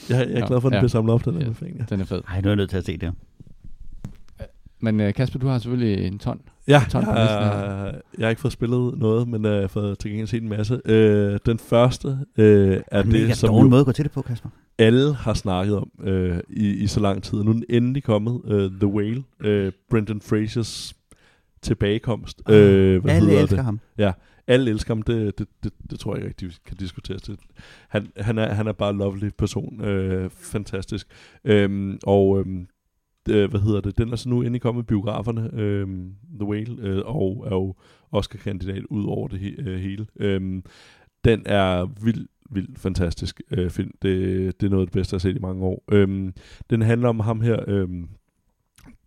[0.10, 0.80] Jeg, jeg er glad for, at den Ja.
[0.80, 1.46] bliver samlet op, den Ja.
[1.46, 1.54] her.
[1.80, 1.84] Ja.
[1.90, 2.22] Den er fed.
[2.28, 3.14] Ej, nu er jeg nødt til at se det.
[4.80, 6.42] Men øh, Kasper, du har selvfølgelig en ton.
[6.68, 9.68] Ja, Ton på listen jeg, jeg har ikke fået spillet noget, men øh, jeg har
[9.68, 10.82] fået til gengæld set en masse.
[10.86, 14.22] Øh, den første øh, er Er det som jo måde at gå til det på,
[14.22, 14.50] Kasper.
[14.78, 17.44] alle har snakket om øh, i, i så lang tid.
[17.44, 18.42] Nu er den endelig kommet.
[18.46, 19.24] Øh, The Whale.
[19.40, 20.94] Øh, Brendan Frasers
[21.64, 22.42] tilbagekomst.
[22.50, 23.66] Øh, hvad Alle hedder elsker det?
[23.66, 23.80] ham.
[24.48, 27.38] Alle elsker ham, det, det, det, det tror jeg ikke rigtig, vi kan diskutere til.
[27.90, 29.82] Han, han, er, han er bare en lovely person.
[29.82, 31.08] Øh, fantastisk.
[31.46, 32.68] Øhm, og øhm,
[33.30, 33.98] øh, hvad hedder det?
[33.98, 37.76] Den er så nu endelig kommet i biograferne, øhm, The Whale, øh, og er jo
[38.12, 40.06] Oscar-kandidat ud over det he, øh, hele.
[40.20, 40.64] Øhm,
[41.26, 43.92] den er vild, vild fantastisk øh, film.
[44.02, 45.84] Det, det er noget af det bedste, jeg har set i mange år.
[45.92, 46.34] Øhm,
[46.70, 48.08] den handler om ham her, øhm,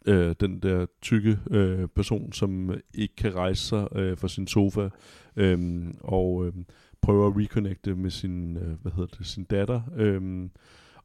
[0.07, 4.47] øh, den der tykke øh, person, som øh, ikke kan rejse sig øh, fra sin
[4.47, 4.89] sofa,
[5.37, 6.53] øh, og øh,
[7.01, 9.81] prøver at reconnecte med sin, øh, hvad hedder det, sin datter.
[9.97, 10.49] Øh,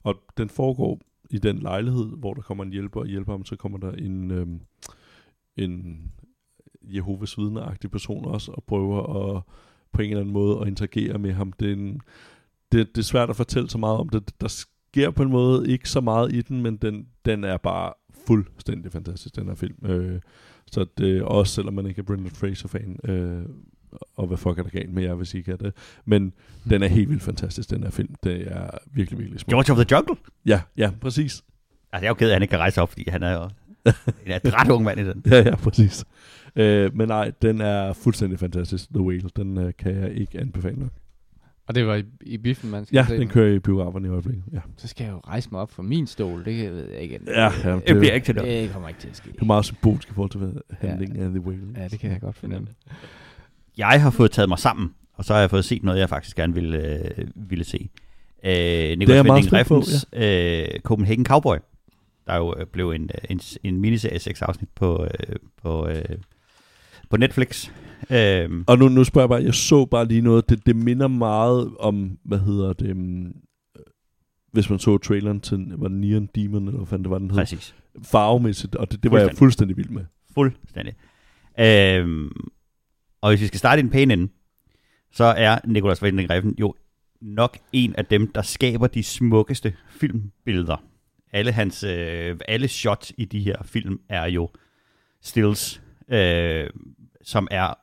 [0.04, 0.99] og den foregår
[1.30, 4.32] i den lejlighed, hvor der kommer en hjælper og hjælper ham, så kommer der en,
[4.32, 4.47] øh,
[5.58, 6.02] en
[6.82, 9.43] Jehovas vidneagtig person også, og prøver at
[9.93, 11.54] på en eller anden måde at interagere med ham.
[11.54, 12.02] Det er, en,
[12.72, 14.41] det, det er svært at fortælle så meget om det.
[14.41, 17.93] Der sker på en måde ikke så meget i den, men den, den er bare
[18.28, 19.76] fuldstændig fantastisk, den her film.
[19.86, 20.20] Øh,
[20.72, 23.46] så det, også selvom man ikke er Brendan Fraser-fan, øh,
[24.16, 25.74] og hvad fuck er der galt med jer, hvis I ikke er det.
[26.06, 26.34] Men
[26.70, 28.16] den er helt vildt fantastisk, den her film.
[28.24, 29.52] Det er virkelig, virkelig smuk.
[29.52, 30.16] George of the Jungle.
[30.46, 31.44] Ja, ja, præcis.
[31.94, 33.32] Altså, jeg er jo ked af, at han ikke kan rejse op, fordi han er
[33.32, 33.50] jo
[34.26, 35.24] en ret ung mand i den.
[35.26, 36.06] Ja, ja, præcis.
[36.56, 39.30] Øh, men nej, den er fuldstændig fantastisk, The Whale.
[39.36, 40.92] Den øh, kan jeg ikke anbefale nok.
[41.68, 44.12] Og det var i, i biffen, man skal Ja, se den kører i biograferne i
[44.12, 44.43] øjeblikket.
[44.53, 46.45] Ja, Så skal jeg jo rejse mig op fra min stol.
[46.45, 47.20] Det ved jeg ikke.
[47.28, 48.64] ja, ja Det bliver ikke til noget.
[48.64, 49.32] Det kommer ikke til at ske.
[49.32, 51.62] Det er meget symbolsk i forhold til hvad handlingen af The Whale.
[51.78, 52.68] Ja, det kan jeg godt finde.
[53.78, 56.36] Jeg har fået taget mig sammen, og så har jeg fået set noget, jeg faktisk
[56.36, 57.89] gerne ville, øh, ville se.
[58.45, 58.51] Øh,
[58.99, 61.57] Winding spændt på, Refns øh, Copenhagen Cowboy,
[62.28, 66.03] der jo øh, blev en, øh, en, en miniserie seks afsnit på, øh, på, øh,
[67.12, 67.72] på Netflix.
[68.09, 71.07] Øh, Og nu, nu spørger jeg bare, jeg så bare lige noget, det, det minder
[71.07, 73.34] meget om, hvad hedder det, um,
[74.51, 77.38] hvis man så traileren til, var Neon Demon, eller hvad fanden det var, den hed,
[77.38, 77.76] præcis.
[78.03, 80.05] farvemæssigt, og det, det var jeg fuldstændig vild med.
[80.34, 80.93] Fuldstændig.
[81.59, 82.32] Øh,
[83.22, 84.28] og hvis vi skal starte i den pæne ende,
[85.12, 86.76] så er Nicolas Winding Refn jo
[87.22, 90.84] nok en af dem, der skaber de smukkeste filmbilleder.
[91.34, 94.49] Alle hans øh, alle shots i de her film er jo
[95.22, 96.70] stills, øh,
[97.24, 97.74] som er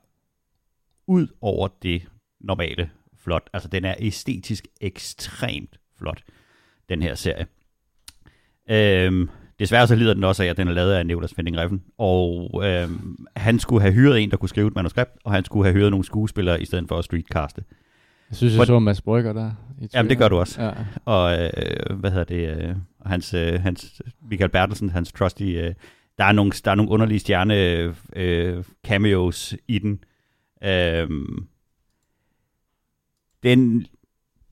[1.06, 2.08] ud over det
[2.40, 2.90] normale
[3.24, 3.50] flot.
[3.52, 6.22] Altså den er æstetisk ekstremt flot,
[6.88, 7.46] den her serie.
[8.70, 9.28] Øh,
[9.58, 12.50] desværre så lider den også af, at den er lavet af Nicolas Winding Refn, og
[12.64, 12.88] øh,
[13.36, 15.90] han skulle have hyret en, der kunne skrive et manuskript, og han skulle have hyret
[15.90, 17.64] nogle skuespillere i stedet for at streetcaste.
[18.30, 19.52] Jeg synes, jeg Hvor- så Mads Brygger der.
[19.80, 20.62] I Jamen, det gør du også.
[20.62, 20.72] Ja.
[21.04, 22.74] og øh, hvad hedder det, øh,
[23.06, 25.74] hans, øh, hans, Michael Bertelsen, hans trusty, øh,
[26.18, 27.54] der, er nogle, der er nogle underlige stjerne
[28.16, 30.04] øh, cameos i den.
[30.64, 31.08] Øh,
[33.42, 33.86] den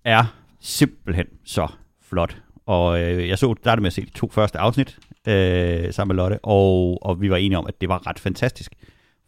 [0.04, 0.24] er
[0.60, 1.68] simpelthen så
[2.02, 2.42] flot.
[2.66, 4.98] Og øh, jeg så startede med at se de to første afsnit
[5.28, 8.72] øh, sammen med Lotte, og, og vi var enige om, at det var ret fantastisk.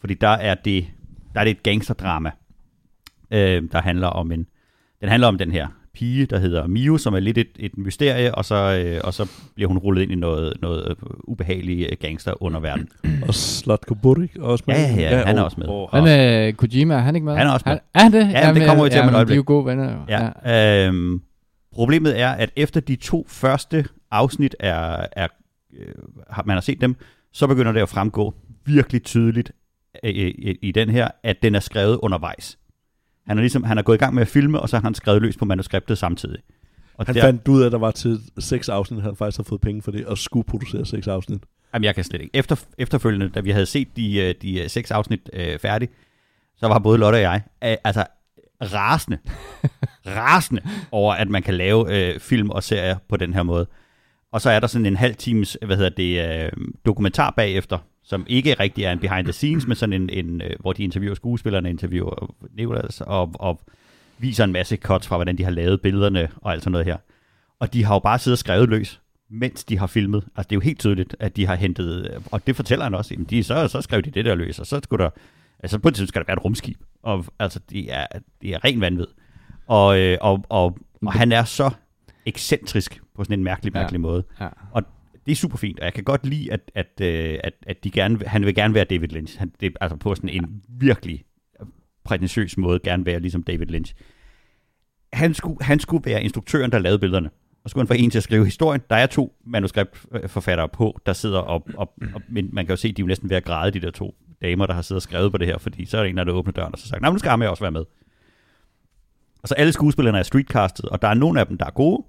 [0.00, 0.86] Fordi der er det,
[1.34, 2.30] der er det et gangsterdrama,
[3.30, 4.46] øh, der handler om en,
[5.00, 5.68] den handler om den her
[5.98, 9.26] pige, der hedder Mio, som er lidt et, et mysterie, og så, øh, og så
[9.54, 12.88] bliver hun rullet ind i noget, noget ubehagelige gangster underverden.
[13.28, 14.74] Og Slatko Burik er også med.
[14.74, 15.66] Ja, ja, ja, han er også med.
[15.68, 16.94] åh, Hvad med Kojima?
[16.94, 17.36] Er han ikke med?
[17.36, 17.78] Han er også med.
[17.94, 18.32] Han, er det?
[18.32, 19.36] Ja, men det kommer vi til om et men De er øjeblik.
[19.36, 19.92] jo gode venner.
[19.92, 19.98] jo.
[20.08, 20.28] Ja.
[20.44, 20.86] ja.
[20.86, 21.20] Øhm,
[21.72, 25.28] problemet er, at efter de to første afsnit er, er
[25.78, 25.86] øh,
[26.30, 26.96] har, man har set dem,
[27.32, 28.34] så begynder det at fremgå
[28.64, 29.52] virkelig tydeligt
[30.04, 32.58] øh, i, i den her, at den er skrevet undervejs.
[33.28, 34.94] Han er ligesom, han er gået i gang med at filme, og så har han
[34.94, 36.38] skrevet løs på manuskriptet samtidig.
[36.94, 39.44] Og Han der, fandt ud af, at der var til seks afsnit, han faktisk har
[39.44, 41.42] fået penge for det, og skulle producere seks afsnit.
[41.74, 42.36] Jamen, jeg kan slet ikke.
[42.36, 45.90] Efter, efterfølgende, da vi havde set de, øh, de øh, seks afsnit øh, færdige,
[46.56, 48.04] så var både Lotte og jeg øh, altså
[48.62, 49.18] rasende,
[50.06, 53.66] rasende over, at man kan lave øh, film og serier på den her måde.
[54.32, 56.52] Og så er der sådan en halv times, hvad hedder det, øh,
[56.86, 57.78] dokumentar bagefter,
[58.08, 60.84] som ikke rigtig er en behind the scenes, men sådan en, en øh, hvor de
[60.84, 63.60] interviewer skuespillerne, interviewer Nicolas, og, og
[64.18, 66.96] viser en masse cuts fra, hvordan de har lavet billederne og alt sådan noget her.
[67.60, 69.00] Og de har jo bare siddet og skrevet løs,
[69.30, 70.24] mens de har filmet.
[70.36, 72.94] Altså det er jo helt tydeligt, at de har hentet, øh, og det fortæller han
[72.94, 75.10] også, jamen, de, så, så skrev de det der løs, og så skulle der,
[75.62, 78.06] altså på et tidspunkt skal der være et rumskib, og altså det er,
[78.42, 79.06] det er ren vanvid.
[79.66, 81.70] Og, øh, og, og, og han er så
[82.26, 83.80] ekscentrisk på sådan en mærkelig, Ja.
[83.80, 84.24] mærkelig måde.
[84.40, 84.48] Ja.
[84.72, 84.82] Og
[85.28, 87.90] det er super fint, og jeg kan godt lide, at, at, øh, at, at de
[87.90, 89.38] gerne, han vil gerne være David Lynch.
[89.38, 91.24] Han, det, altså på sådan en virkelig
[92.04, 93.94] prætentiøs måde, gerne være ligesom David Lynch.
[95.12, 97.30] Han skulle, han skulle være instruktøren, der lavede billederne.
[97.64, 98.80] Og skulle han få en til at skrive historien.
[98.90, 102.88] Der er to manuskriptforfattere på, der sidder op, op, op men man kan jo se,
[102.88, 104.98] at de er jo næsten ved at græde, de der to damer, der har siddet
[104.98, 106.88] og skrevet på det her, fordi så er der en, der åbner døren, og så
[106.88, 107.84] sagt, nej, nu skal ham også være med.
[109.42, 112.04] Og så alle skuespillerne er streetcastet, og der er nogle af dem, der er gode,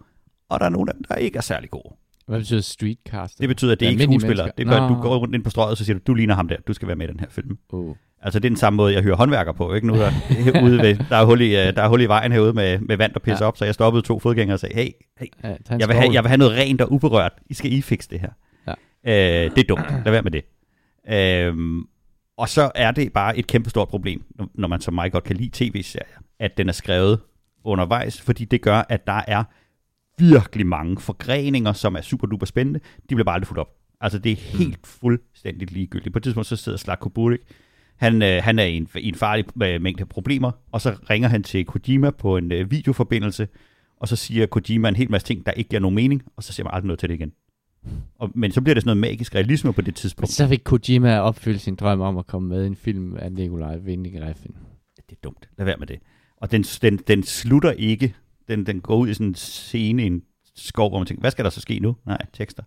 [0.50, 1.96] og der er nogle af dem, der ikke er særlig gode.
[2.30, 3.40] Hvad betyder streetcast?
[3.40, 4.48] Det betyder, at det er ikke mennesker.
[4.58, 4.96] Det bare, Nå.
[4.96, 6.74] du går rundt ind på strøget, og så siger du, du ligner ham der, du
[6.74, 7.58] skal være med i den her film.
[7.70, 7.96] Oh.
[8.22, 9.88] Altså det er den samme måde, jeg hører håndværker på, ikke?
[9.88, 10.12] Nu er
[10.64, 12.98] ude ved, der, er hul i, øh, der er hul i vejen herude med, med
[12.98, 13.48] vand, der pisser Ja.
[13.48, 16.24] op, så jeg stoppede to fodgængere og sagde, hey, hey Ja, jeg, vil have, jeg
[16.24, 17.32] vil have noget rent og uberørt.
[17.50, 18.30] I skal I fikse det her.
[18.68, 19.46] Ja.
[19.46, 19.86] Øh, det er dumt.
[20.06, 20.44] Lad være med det.
[21.12, 21.84] Øhm,
[22.38, 25.36] og så er det bare et kæmpestort problem, når- når man som mig godt kan
[25.36, 27.20] lide tv-serier, at den er skrevet
[27.64, 29.44] undervejs, fordi det gør, at der er
[30.20, 32.80] virkelig mange forgreninger, som er super duper spændende.
[32.80, 33.70] De bliver bare aldrig fuldt op.
[34.02, 36.14] Altså det er helt fuldstændig ligegyldigt.
[36.14, 37.40] På et tidspunkt så sidder Slatko Burik,
[37.96, 41.30] han, øh, han er i en, i en farlig øh, mængde problemer, og så ringer
[41.30, 43.48] han til Kojima på en øh, videoforbindelse,
[43.98, 46.54] og så siger Kojima en hel masse ting, der ikke giver nogen mening, og så
[46.54, 47.32] siger man aldrig noget til det igen.
[48.20, 50.32] Og, men så bliver det sådan noget magisk realisme på det Men tidspunkt.
[50.32, 53.78] så fik Kojima opfylde sin drøm om at komme med i en film af Nikolaj
[53.78, 54.52] Winding Refn.
[54.96, 55.50] Det er dumt.
[55.58, 56.00] Lad være med det.
[56.38, 58.16] Og den, den, den slutter ikke.
[58.50, 60.22] Den, den går ud i sådan en scene i en
[60.56, 61.96] skov, hvor man tænker, hvad skal der så ske nu?
[62.06, 62.64] Nej, tekster.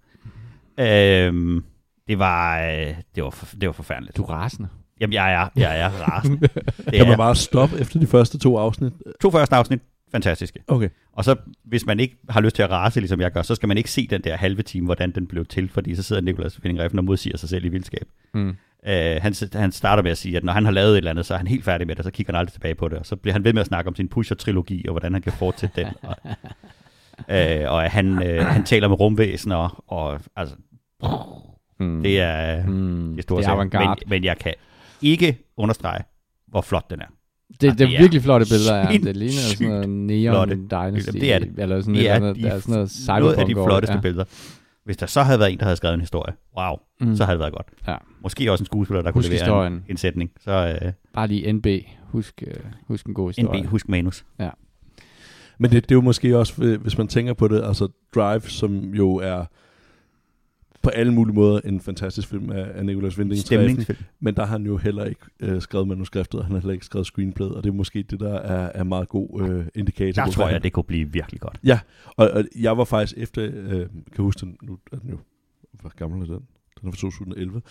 [0.81, 1.65] Øhm,
[2.09, 4.17] det var, øh, det var, for, det var forfærdeligt.
[4.17, 4.69] Du er rasende.
[5.01, 6.41] Jamen, jeg er, jeg er rasende.
[6.85, 8.93] Det Kan man bare stoppe efter de første to afsnit?
[9.21, 9.81] to første afsnit,
[10.13, 10.61] fantastiske.
[10.69, 10.89] Okay.
[11.13, 13.67] Og så, hvis man ikke har lyst til at rase, ligesom jeg gør, så skal
[13.69, 16.63] man ikke se den der halve time, hvordan den blev til, fordi så sidder Nicolas
[16.63, 18.09] Winding Refn og modsiger sig selv i vildskab.
[18.35, 18.57] Mm.
[18.87, 21.27] Uh, han, han starter med at sige, at når han har lavet et eller andet,
[21.27, 22.99] så er han helt færdig med det, og så kigger han aldrig tilbage på det,
[22.99, 25.33] og så bliver han ved med at snakke om sin Pusher-trilogi, og hvordan han kan
[25.33, 25.93] fortsætte den.
[26.03, 26.17] Og,
[27.19, 30.57] uh, og at han, uh, han taler med rumvæsener, og altså,
[31.81, 32.03] Mm.
[32.03, 33.17] det er, mm.
[33.17, 33.87] det er avantgarde.
[33.87, 34.55] men, men jeg kan
[35.03, 36.03] ikke understrege,
[36.49, 37.07] hvor flot den er.
[37.53, 38.77] Det, det, det er virkelig flotte billeder.
[38.77, 38.99] Ja.
[38.99, 41.11] Det ligner sådan noget Neon flotte Dynasty.
[41.11, 41.59] Det er det.
[41.59, 43.95] Eller sådan Det er, noget, de, der er sådan noget cyberpunk noget af de flotteste
[43.95, 44.01] ja.
[44.01, 44.25] billeder.
[44.85, 47.17] Hvis der så havde været en, der havde skrevet en historie, wow, Mm.
[47.17, 47.67] så havde det været godt.
[47.89, 47.97] Ja.
[48.23, 49.73] Måske også en skuespiller, der kunne Husk levere historien.
[49.73, 50.31] en, en sætning.
[50.41, 51.67] Så uh, Bare lige NB.
[52.05, 52.53] Husk, uh,
[52.89, 53.61] husk en god historie.
[53.63, 54.25] NB, husk manus.
[55.59, 58.41] Men det, det er jo måske også, øh, hvis man tænker på det, altså Drive,
[58.41, 59.45] som jo er
[60.83, 63.77] på alle mulige måder en fantastisk film af, af Nicolas Winding Refn,
[64.21, 66.87] men der har han jo heller ikke øh, skrevet manuskriptet, og han har heller ikke
[66.87, 70.23] skrevet screenplayet, og det er måske det, der er, er meget god øh, indikator.
[70.25, 71.59] Der tror jeg, han- det kunne blive virkelig godt.
[72.17, 75.19] Og, og jeg var faktisk efter, øh, kan huske den, nu er den jo,
[75.81, 76.43] hvor gammel er den?
[76.81, 77.63] Den er fra 2011.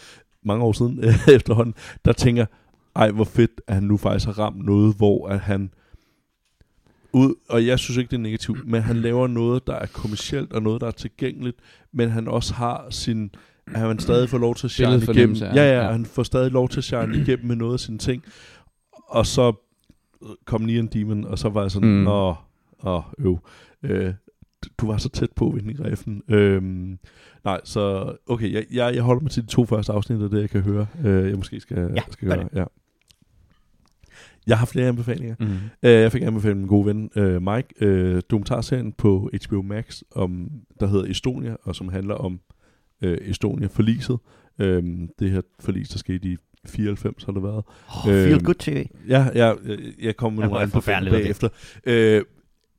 [0.43, 1.73] Mange år siden øh, efterhånden,
[2.05, 2.45] der tænker,
[2.95, 5.71] ej hvor fedt, at han nu faktisk har ramt noget, hvor at han
[7.13, 10.53] ud, og jeg synes ikke, det er negativt, men han laver noget, der er kommercielt,
[10.53, 11.57] og noget, der er tilgængeligt,
[11.93, 13.31] men han også har sin,
[13.67, 15.35] at han stadig får lov til at shine igennem.
[15.35, 15.81] Ja, ja.
[15.85, 18.23] ja, han får stadig lov til at shine igennem med noget af sine ting.
[19.07, 19.53] Og så
[20.45, 22.07] kom Neon Demon, og så var jeg sådan, Mm.
[22.07, 22.35] åh,
[22.83, 23.39] åh, øv.
[23.83, 24.13] Øh,
[24.77, 26.17] du var så tæt på, Vinding Refn.
[26.29, 26.97] Øhm,
[27.43, 30.41] nej, så okay, jeg, jeg, jeg holder mig til de to første afsnit af det,
[30.41, 30.87] jeg kan høre.
[31.05, 32.49] Øh, jeg måske skal, Ja, skal gør gøre.
[32.55, 32.63] Ja.
[34.47, 35.35] Jeg har flere anbefalinger.
[35.39, 35.45] Mm.
[35.83, 40.51] Øh, jeg fik anbefalet min gode ven øh, Mike, øh, dokumentarserien på HBO Max, om,
[40.79, 42.39] der hedder Estonia, og som handler om
[43.01, 44.17] øh, Estonia-forliset.
[44.59, 44.83] Øh,
[45.19, 46.37] det her forlis, der skete i
[46.67, 47.63] 94, har det været.
[48.05, 48.85] Oh, feel Øhm, good TV.
[49.07, 49.55] Ja, ja jeg,
[50.01, 51.49] jeg kommer med Ja, nogle er anbefalinger bagefter.
[51.85, 52.21] Øh,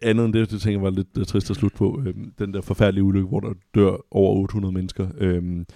[0.02, 2.02] andet end det, det tænker jeg var lidt uh, trist at slutte på.
[2.06, 5.08] Øhm, den der forfærdelige ulykke, hvor der dør over 800 mennesker.
[5.18, 5.66] Øhm,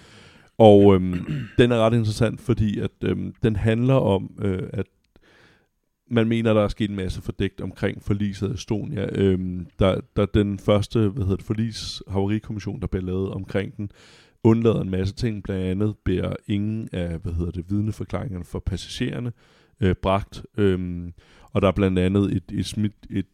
[0.57, 1.25] og øhm,
[1.57, 4.85] den er ret interessant, fordi at øhm, den handler om, øh, at
[6.09, 9.09] man mener, der er sket en masse fordækt omkring forliset af Estonia.
[9.11, 13.91] Øhm, der, der den første hvad hedder det, forlis havarikommission, der blev lavet omkring den,
[14.43, 15.43] undlader en masse ting.
[15.43, 19.31] Blandt andet bliver ingen af hvad hedder det, vidneforklaringerne for passagererne
[19.79, 20.45] øh, bragt.
[20.57, 21.13] Øhm,
[21.51, 23.25] og der er blandt andet et, et, smit, et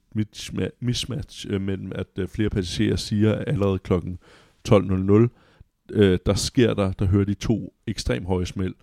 [0.80, 3.94] mismatch øh, mellem, at øh, flere passagerer siger at allerede kl.
[4.70, 5.28] 12.00,
[5.92, 8.74] øh, der sker der, der hører de to ekstrem høje smæld.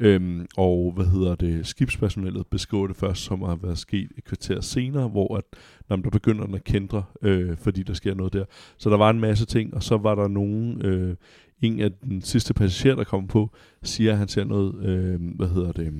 [0.00, 4.24] Øhm, og hvad hedder det, skibspersonellet beskriver det først som at have været sket et
[4.24, 5.44] kvarter senere, hvor at,
[5.88, 8.44] når der begynder at kendre, øh, fordi der sker noget der.
[8.78, 11.16] Så der var en masse ting, og så var der nogen, øh,
[11.62, 13.50] en af den sidste passager, der kom på,
[13.82, 15.92] siger, at han ser noget, øh, hvad hedder det,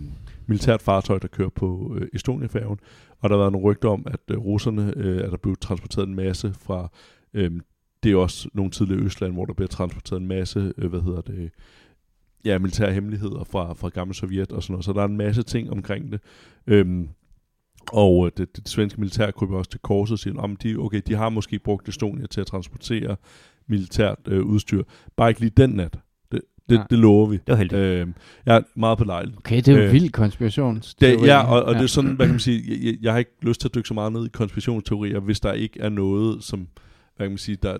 [0.46, 2.78] militært fartøj, der kører på øh, Estonia-færgen,
[3.20, 6.08] og der har været nogle rygter om, at øh, russerne, øh, at der blev transporteret
[6.08, 6.90] en masse fra,
[7.34, 7.50] øh,
[8.02, 11.20] det er også nogle tidligere Østland, hvor der bliver transporteret en masse, øh, hvad hedder
[11.20, 11.50] det,
[12.44, 14.84] ja, militære hemmeligheder fra, fra gamle Sovjet og sådan noget.
[14.84, 16.20] Så der er en masse ting omkring det.
[16.66, 17.08] Øhm,
[17.92, 21.02] og øh, det, det, svenske militær kryber også til korset og siger, at de, okay,
[21.06, 23.16] de har måske brugt Estonia til at transportere
[23.68, 24.82] militært øh, udstyr.
[25.16, 25.98] Bare ikke lige den nat.
[26.32, 27.36] Det, det, det lover vi.
[27.36, 27.80] Det var heldigt.
[27.80, 28.08] Øh,
[28.46, 29.34] jeg er meget på lejl.
[29.36, 30.82] Okay, det er jo øh, vild konspiration.
[31.00, 31.78] Det, ja, og, og ja.
[31.78, 33.88] det er sådan, hvad kan man sige, jeg, jeg har ikke lyst til at dykke
[33.88, 36.68] så meget ned i konspirationsteorier, hvis der ikke er noget, som,
[37.16, 37.78] hvad kan man sige, der,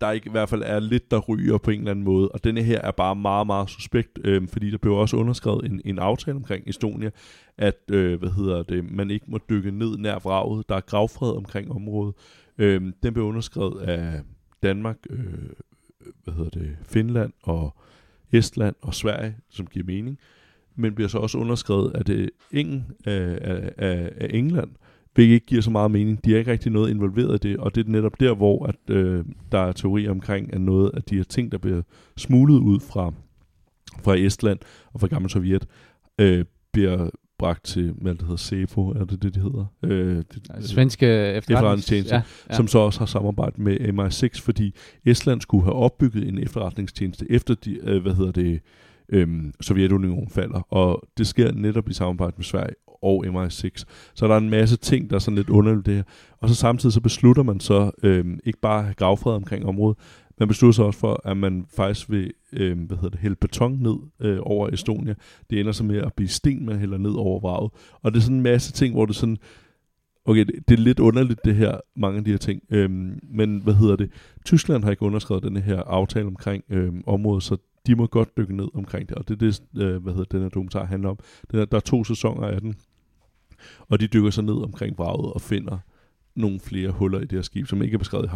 [0.00, 2.28] der ikke i hvert fald er lidt, der ryger på en eller anden måde.
[2.28, 5.80] Og denne her er bare meget, meget suspekt, øh, fordi der blev også underskrevet en,
[5.84, 7.10] en aftale omkring Estonia,
[7.58, 10.68] at øh, hvad hedder det, man ikke må dykke ned nær vraget.
[10.68, 12.14] Der er gravfred omkring området.
[12.58, 14.20] Øh, den blev underskrevet af
[14.62, 15.24] Danmark, øh,
[16.24, 17.76] hvad hedder det, Finland og
[18.32, 20.18] Estland og Sverige, som giver mening,
[20.76, 24.70] men bliver så også underskrevet af det ingen øh, af, af, af England,
[25.14, 26.24] hvilket ikke giver så meget mening.
[26.24, 28.76] De er ikke rigtig noget involveret i det, og det er netop der, hvor at,
[28.90, 31.82] øh, der er teorier omkring, at noget af de her ting, der bliver
[32.16, 33.12] smuglet ud fra,
[34.02, 34.58] fra Estland
[34.92, 35.66] og fra Gamle Sovjet,
[36.18, 39.64] øh, bliver bragt til, hvad det hedder, SEPO, er det det, det hedder?
[39.82, 42.54] Øh, det, altså, Svenske efterretningstjeneste, ja, ja.
[42.54, 47.54] som så også har samarbejdet med MI6, fordi Estland skulle have opbygget en efterretningstjeneste efter
[47.54, 48.60] de, øh, hvad hedder det,
[49.08, 53.84] øhm, Sovjetunionen falder, og det sker netop i samarbejde med Sverige og MI6.
[54.14, 56.02] Så der er en masse ting, der er sådan lidt underligt det her.
[56.40, 59.98] Og så samtidig så beslutter man så øhm, ikke bare at have gravfred omkring området,
[60.38, 63.72] man beslutter sig også for, at man faktisk vil øh, hvad hedder det, hælde beton
[63.72, 65.14] ned øh, over Estonia.
[65.50, 67.72] Det ender så med at blive sten, man hælder ned over vraget.
[68.02, 69.38] Og det er sådan en masse ting, hvor det sådan,
[70.24, 72.62] okay, det, det er lidt underligt det her, mange af de her ting.
[72.70, 74.10] Øhm, men hvad hedder det?
[74.44, 78.56] Tyskland har ikke underskrevet den her aftale omkring øhm, området, så de må godt dykke
[78.56, 79.16] ned omkring det.
[79.16, 81.18] Og det er det, øh, hvad hedder den her dokumentar handler om.
[81.50, 82.74] Den er, der er to sæsoner af den.
[83.80, 85.78] Og de dykker så ned omkring vraget og finder
[86.34, 88.28] nogle flere huller i det her skib, som ikke er beskrevet i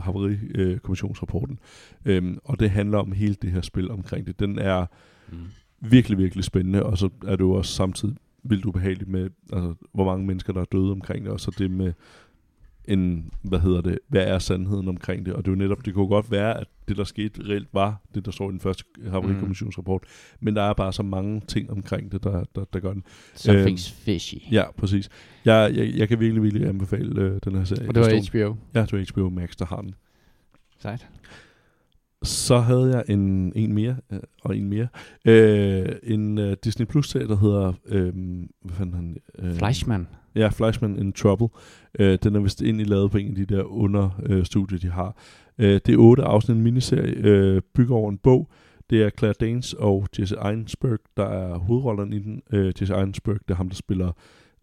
[0.00, 1.58] havarikommissionsrapporten.
[2.04, 4.40] Øh, øhm, og det handler om hele det her spil omkring det.
[4.40, 4.86] Den er
[5.32, 5.38] mm.
[5.80, 10.04] virkelig, virkelig spændende, og så er det jo også samtidig vildt ubehageligt med, altså, hvor
[10.04, 11.92] mange mennesker, der er døde omkring det, og så det med
[12.88, 15.34] en, hvad hedder det, hvad er sandheden omkring det?
[15.34, 18.02] Og det er jo netop, det kunne godt være, at det, der skete reelt, var
[18.14, 20.02] det, der står i den første havarikommissionsrapport.
[20.02, 20.44] Mm.
[20.44, 23.02] Men der er bare så mange ting omkring det, der, der, der gør den.
[23.34, 24.34] Something's øhm, fishy.
[24.52, 25.08] Ja, præcis.
[25.44, 27.88] Jeg, jeg, jeg kan virkelig, virkelig anbefale øh, den her serie.
[27.88, 28.56] Og det var HBO?
[28.74, 29.94] Ja, det var HBO Max, der har den.
[30.78, 31.08] Sejt.
[32.22, 34.88] Så havde jeg en, en mere, øh, og en mere.
[35.24, 37.72] Øh, en øh, Disney Plus-serie, der hedder...
[37.86, 38.12] Øh,
[38.62, 39.16] hvad fanden han?
[39.38, 40.06] Øh, Fleischman.
[40.36, 41.48] Ja, Fleischman in Trouble.
[41.98, 45.16] Øh, den er vist egentlig lavet på en af de der understudier, øh, de har.
[45.58, 48.50] Øh, det er otte afsnit en miniserie, øh, bygger over en bog.
[48.90, 52.42] Det er Claire Danes og Jesse Einsberg, der er hovedrollerne i den.
[52.52, 54.12] Øh, Jesse Einsberg, det er ham, der spiller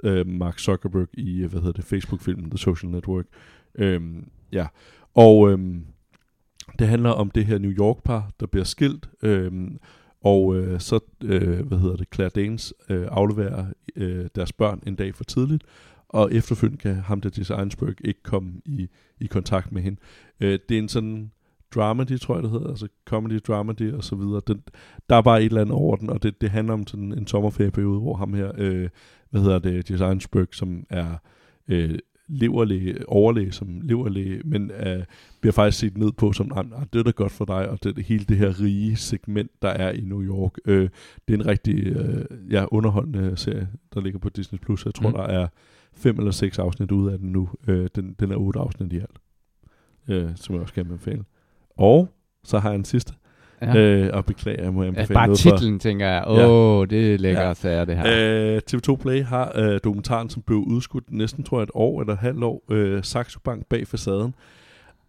[0.03, 3.25] øh, Mark Zuckerberg i, hvad hedder det, Facebook-filmen The Social Network.
[3.75, 4.01] Øh,
[4.51, 4.67] ja,
[5.13, 5.59] og øh,
[6.79, 9.51] det handler om det her New York-par, der bliver skilt, øh,
[10.23, 14.95] og øh, så, øh, hvad hedder det, Claire Danes øh, afleverer øh, deres børn en
[14.95, 15.63] dag for tidligt,
[16.09, 18.87] og efterfølgende kan ham der Designsburg ikke komme i,
[19.19, 19.99] i kontakt med hende.
[20.39, 21.31] Øh, det er en sådan
[21.75, 24.41] dramedy, tror jeg det hedder, altså comedy, dramedy og så videre.
[24.47, 24.63] Den,
[25.09, 27.27] der er bare et eller andet over den, og det, det handler om sådan en
[27.27, 28.89] sommerferieperiode, hvor ham her, øh,
[29.29, 31.15] hvad hedder det, Jesse Einsberg, som er
[31.67, 35.03] øh, leverlæge, overlæge som leverlæge, men uh,
[35.41, 38.05] bliver faktisk set ned på som, ah, det er da godt for dig, og det,
[38.05, 40.57] hele det her rige segment, der er i New York.
[40.67, 40.89] Uh, det
[41.29, 44.59] er en rigtig uh, ja, underholdende serie, der ligger på Disney+.
[44.59, 44.85] Plus.
[44.85, 45.15] Jeg tror, mm.
[45.15, 45.47] der er
[45.93, 47.49] fem eller seks afsnit ud af den nu.
[47.67, 49.19] Uh, den, den er otte afsnit i alt,
[50.07, 51.23] uh, som jeg også kan anbefale.
[51.77, 52.09] Og
[52.43, 53.13] så har jeg en sidste.
[53.63, 53.75] Ja.
[53.77, 56.23] Øh, og beklager, jeg må Ja, anbefale bare noget for- titlen, tænker jeg.
[56.27, 57.47] Åh, oh, det er lækkert Ja.
[57.47, 57.53] ja.
[57.53, 58.55] sager, det her.
[58.55, 62.13] Øh, TV2 Play har øh, dokumentaren, som blev udskudt næsten, tror jeg, et år eller
[62.13, 64.33] et halvt år, øh, Saxo Bank bag facaden.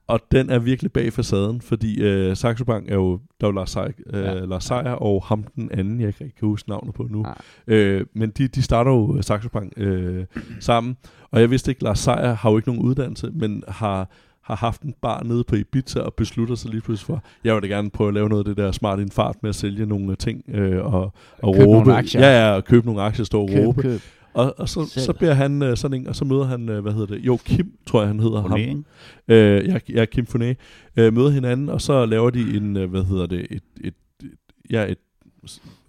[0.06, 3.52] Og den er virkelig bag facaden, fordi øh, Saxo Bank er jo, der er jo
[3.52, 4.32] Lars, Seier, øh, Ja.
[4.34, 4.44] ja.
[4.44, 7.22] Lars Seier og ham den anden, jeg ikke kan huske navnet på nu.
[7.22, 7.34] Nej.
[7.66, 10.24] Øh, men de, de starter jo Saxo Bank øh,
[10.60, 10.96] sammen,
[11.30, 14.10] og jeg vidste ikke, Lars Seier har jo ikke nogen uddannelse, men har
[14.44, 17.62] har haft en bar nede på Ibiza og beslutter sig lige pludselig for, jeg vil
[17.62, 20.10] da gerne prøve at lave noget af det der smart infart med at sælge nogle
[20.10, 21.12] øh, ting øh, og,
[21.42, 21.78] og Købe råbe.
[21.78, 22.20] nogle aktier.
[22.20, 23.82] Ja, ja, og købe nogle aktier, stå og Køb, råbe.
[23.82, 24.00] køb.
[24.34, 25.04] Og, og så, Selv.
[25.04, 27.38] så bliver han øh, sådan en, og så møder han, øh, hvad hedder det, jo,
[27.44, 28.50] Kim, tror jeg han hedder ham.
[28.50, 28.82] Monet, ikke?
[29.28, 30.54] Øh, ja, ja, Kim Foné.
[30.96, 33.94] Øh, møder hinanden, og så laver de en, øh, hvad hedder det, et, et,
[34.24, 34.30] et
[34.70, 34.98] ja, et,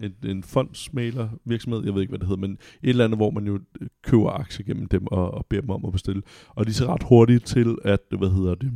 [0.00, 3.30] en, en fondsmaler virksomhed, jeg ved ikke, hvad det hedder, men et eller andet, hvor
[3.30, 6.22] man jo øh, køber aktier gennem dem og, og beder dem om at bestille.
[6.48, 8.72] Og de er så ret hurtigt til, at, øh, hvad hedder det,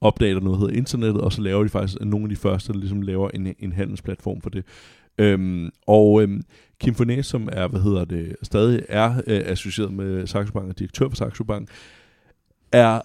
[0.00, 2.78] opdage, der noget hedder internettet, og så laver de faktisk nogle af de første, der
[2.78, 4.64] ligesom laver en, en handelsplatform for det.
[5.18, 6.42] Øhm, og øhm,
[6.80, 10.78] Kim Foné, som er, hvad hedder det, stadig er øh, associeret med Saxo Bank og
[10.78, 11.68] direktør for Saxo Bank,
[12.72, 13.00] er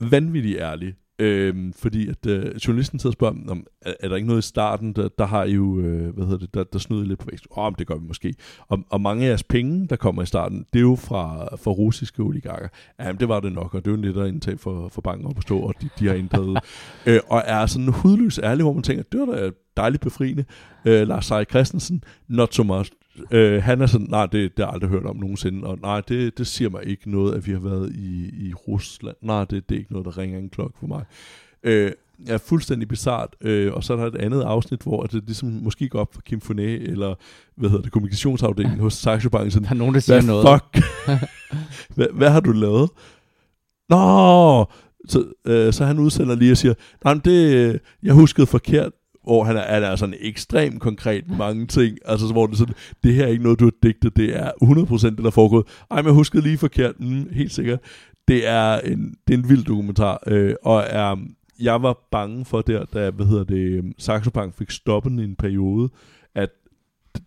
[0.00, 0.94] vanvittigt ærlig.
[1.18, 4.48] Øhm, fordi at øh, journalisten sidder og spørger, om, er, er der ikke noget i
[4.48, 7.26] starten, der, der har I jo, øh, hvad hedder det, der, der snyder lidt på
[7.30, 7.46] vækst?
[7.50, 8.34] Åh, oh, det gør vi måske.
[8.68, 11.70] Og, og mange af jeres penge, der kommer i starten, det er jo fra, fra
[11.70, 12.68] russiske oligarker.
[13.00, 15.26] Jamen, det var det nok, og det er jo lidt at indtag for, for banken
[15.26, 16.58] op at stå, og de, de har inddrevet.
[17.06, 20.44] øh, og er sådan hudløs ærlig, hvor man tænker, det var da dejligt befriende.
[20.84, 22.92] Øh, Lars Seier Christensen, not so much.
[23.30, 26.00] Øh, han er sådan, nej, det, det har jeg aldrig hørt om nogensinde, og nej,
[26.00, 29.16] det, det siger mig ikke noget, at vi har været i, i Rusland.
[29.22, 31.04] Nej, det, det er ikke noget, der ringer en klokke for mig.
[31.62, 31.92] Øh,
[32.28, 35.88] er fuldstændig bizart, øh, og så er der et andet afsnit, hvor det ligesom måske
[35.88, 37.14] går op for Kim Foné, eller
[37.56, 40.60] hvad hedder det, kommunikationsafdelingen hos Saxo Bank, sådan, Der er nogen, der siger hvad noget.
[40.74, 40.84] fuck?
[41.96, 42.90] hvad, hvad har du lavet?
[43.88, 44.64] Nå,
[45.08, 46.74] så, øh, så han udsender lige og siger,
[47.04, 48.92] nej, det, øh, jeg huskede forkert,
[49.26, 52.74] hvor han er, han er sådan ekstremt konkret mange ting, altså hvor det sådan,
[53.04, 55.66] det her er ikke noget, du har digtet, det er 100% det, der er foregået.
[55.90, 57.80] Ej, men jeg huskede lige forkert, mm, helt sikkert.
[58.28, 61.16] Det er en, det er en vild dokumentar, øh, og er,
[61.60, 65.24] jeg var bange for der, da, hvad hedder det, øhm, Saxo Bank fik stoppet i
[65.24, 65.88] en periode,
[66.34, 66.50] at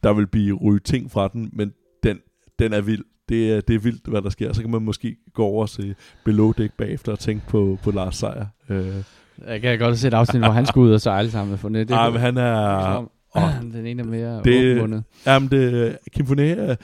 [0.04, 1.74] der vil blive ryge ting fra den, men
[2.04, 2.20] den,
[2.60, 3.04] den er vild.
[3.30, 4.54] Det er, det er vildt, hvad der sker.
[4.54, 5.96] Så kan man måske gå over og se
[6.26, 8.46] Below Deck bagefter og tænke på, på Lars Seier.
[8.70, 9.04] Øh,
[9.48, 11.88] jeg kan godt se et afsnit, hvor han skal ud og sejle sammen med Fonet.
[11.88, 12.94] Det ej, men han er...
[12.94, 15.04] Som, den ene er mere Det- åbenmundet.
[15.26, 16.76] Jamen, det, Kim er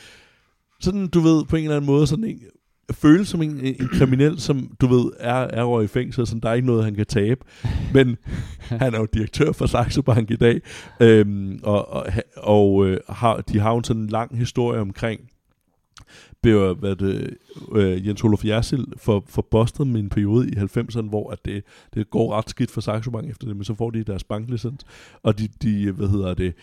[0.81, 2.39] sådan, du ved, på en eller anden måde, sådan en,
[2.91, 6.49] føles som en, en kriminel, som du ved, er, er over i fængsel, så der
[6.49, 7.41] er ikke noget, han kan tabe.
[7.93, 8.17] Men
[8.81, 10.61] han er jo direktør for Saxo Bank i dag,
[10.99, 12.05] øhm, og, og,
[12.37, 15.21] og øh, har, de har jo sådan en lang historie omkring,
[16.45, 17.37] blev, hvad det,
[17.71, 21.63] øh, Jens Olof Jersil for, for Boston med en periode i 90'erne, hvor at det,
[21.93, 24.85] det går ret skidt for Saxo Bank efter det, men så får de deres banklicens,
[25.23, 26.53] og de, de hvad hedder det,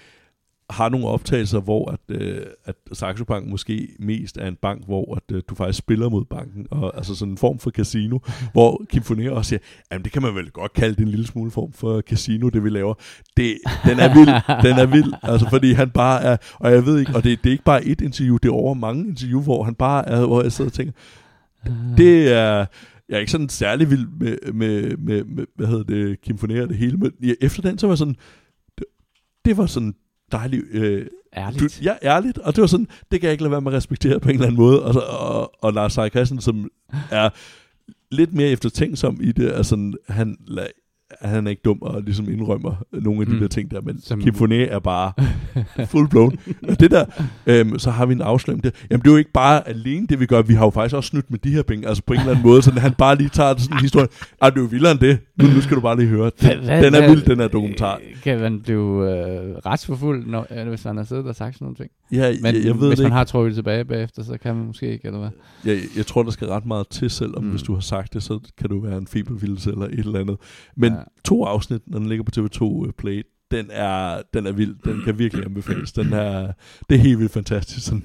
[0.73, 5.15] har nogle optagelser, hvor at, øh, at Saxo Bank måske mest er en bank, hvor
[5.15, 8.19] at, øh, du faktisk spiller mod banken, og altså sådan en form for casino,
[8.53, 9.61] hvor Kim Foné også siger,
[9.93, 12.65] jamen det kan man vel godt kalde det en lille smule form for casino, det
[12.65, 12.95] vi laver.
[13.37, 16.99] Det, den er vild, den er vild, altså fordi han bare er, og jeg ved
[16.99, 19.63] ikke, og det, det er ikke bare et interview, det er over mange interview, hvor
[19.63, 20.93] han bare er, hvor jeg sidder og tænker,
[21.97, 22.67] det er,
[23.09, 26.63] jeg er ikke sådan særlig vild med, med, med, med hvad hedder det, Kim Foné
[26.63, 28.17] og det hele, men efter den, så var jeg sådan,
[29.45, 29.95] det var sådan
[30.33, 31.07] dejligt, øh,
[31.37, 31.61] Ærligt.
[31.79, 33.77] du, ja, ærligt, og det var sådan, det kan jeg ikke lade være med at
[33.77, 36.71] respektere på en eller anden måde, og, så, og, og Lars Seier Christensen, som
[37.11, 37.31] er
[38.11, 40.82] lidt mere eftertænksom i det, altså han, la-
[41.29, 43.39] han er ikke dum og ligesom indrømmer nogle af de Mm.
[43.41, 45.13] der ting der, men Som- Kim Foné er bare
[45.87, 46.39] full blown.
[46.69, 47.05] Og det der,
[47.47, 48.71] øhm, så har vi en afsløring der.
[48.91, 50.43] Jamen det er jo ikke bare alene det, vi gør.
[50.43, 52.47] Vi har jo faktisk også snydt med de her penge, altså på en eller anden
[52.47, 54.09] måde, så han bare lige tager sådan en historie.
[54.43, 55.19] Ej, det er jo vildere end det.
[55.37, 56.31] Nu, nu skal du bare lige høre.
[56.41, 58.01] Den, den er vild, den her dokumentar.
[58.23, 61.77] Kan man blive øh, retsforfulgt, når, øh, hvis man har siddet og sagt sådan nogle
[61.77, 61.91] ting?
[62.13, 63.11] Ja, Men jeg, jeg ved hvis det man ikke.
[63.17, 65.31] har trukket tilbage bagefter, så kan man måske ikke, eller hvad?
[65.65, 67.51] Jeg, jeg tror, der skal ret meget til, selvom Mm.
[67.51, 70.37] hvis du har sagt det, så kan du være en febervildelse eller et eller andet.
[70.77, 70.99] Men Ja.
[70.99, 71.05] ja.
[71.25, 74.75] to afsnit, når den ligger på TV2 øh, Play, den er, den er vild.
[74.85, 75.93] Den kan virkelig anbefales.
[75.93, 76.53] Den er,
[76.89, 77.87] det er helt vildt fantastisk.
[77.87, 78.05] Sådan.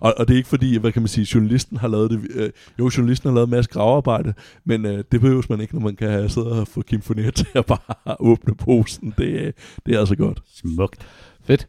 [0.00, 2.20] Og, og det er ikke fordi, hvad kan man sige, journalisten har lavet det.
[2.34, 4.34] Øh, jo, journalisten har lavet en masse gravearbejde,
[4.64, 7.34] men øh, det behøves man ikke, når man kan have siddet og få Kim Fonet
[7.42, 9.14] til at bare åbne posen.
[9.18, 9.54] Det,
[9.86, 10.42] det er altså godt.
[10.54, 11.06] Smukt.
[11.44, 11.68] Fedt.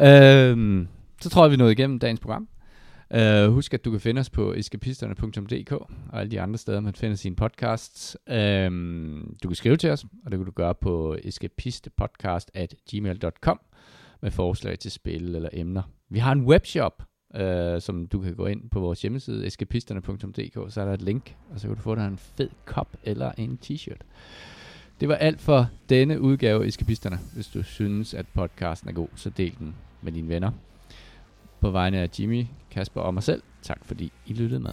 [0.00, 0.86] Øhm,
[1.20, 2.48] så tror jeg, vi nåede nået igennem dagens program.
[3.14, 5.88] Uh, husk, at du kan finde os på eskapisterne.dk og
[6.20, 8.16] alle de andre steder, man finder sine podcasts.
[8.30, 8.36] Uh,
[9.42, 13.60] du kan skrive til os, og det kan du gøre på eskapistepodcast at gmail.com
[14.22, 15.82] med forslag til spil eller emner.
[16.08, 17.02] Vi har en webshop,
[17.40, 21.36] uh, som du kan gå ind på vores hjemmeside, eskapisterne.dk, så er der et link,
[21.50, 24.00] og så kan du få dig en fed kop eller en t-shirt.
[25.00, 27.18] Det var alt for denne udgave af Eskapisterne.
[27.34, 30.50] Hvis du synes, at podcasten er god, så del den med dine venner.
[31.60, 34.70] På vegne af Jimmy, Kasper og mig selv, tak fordi I lyttede med.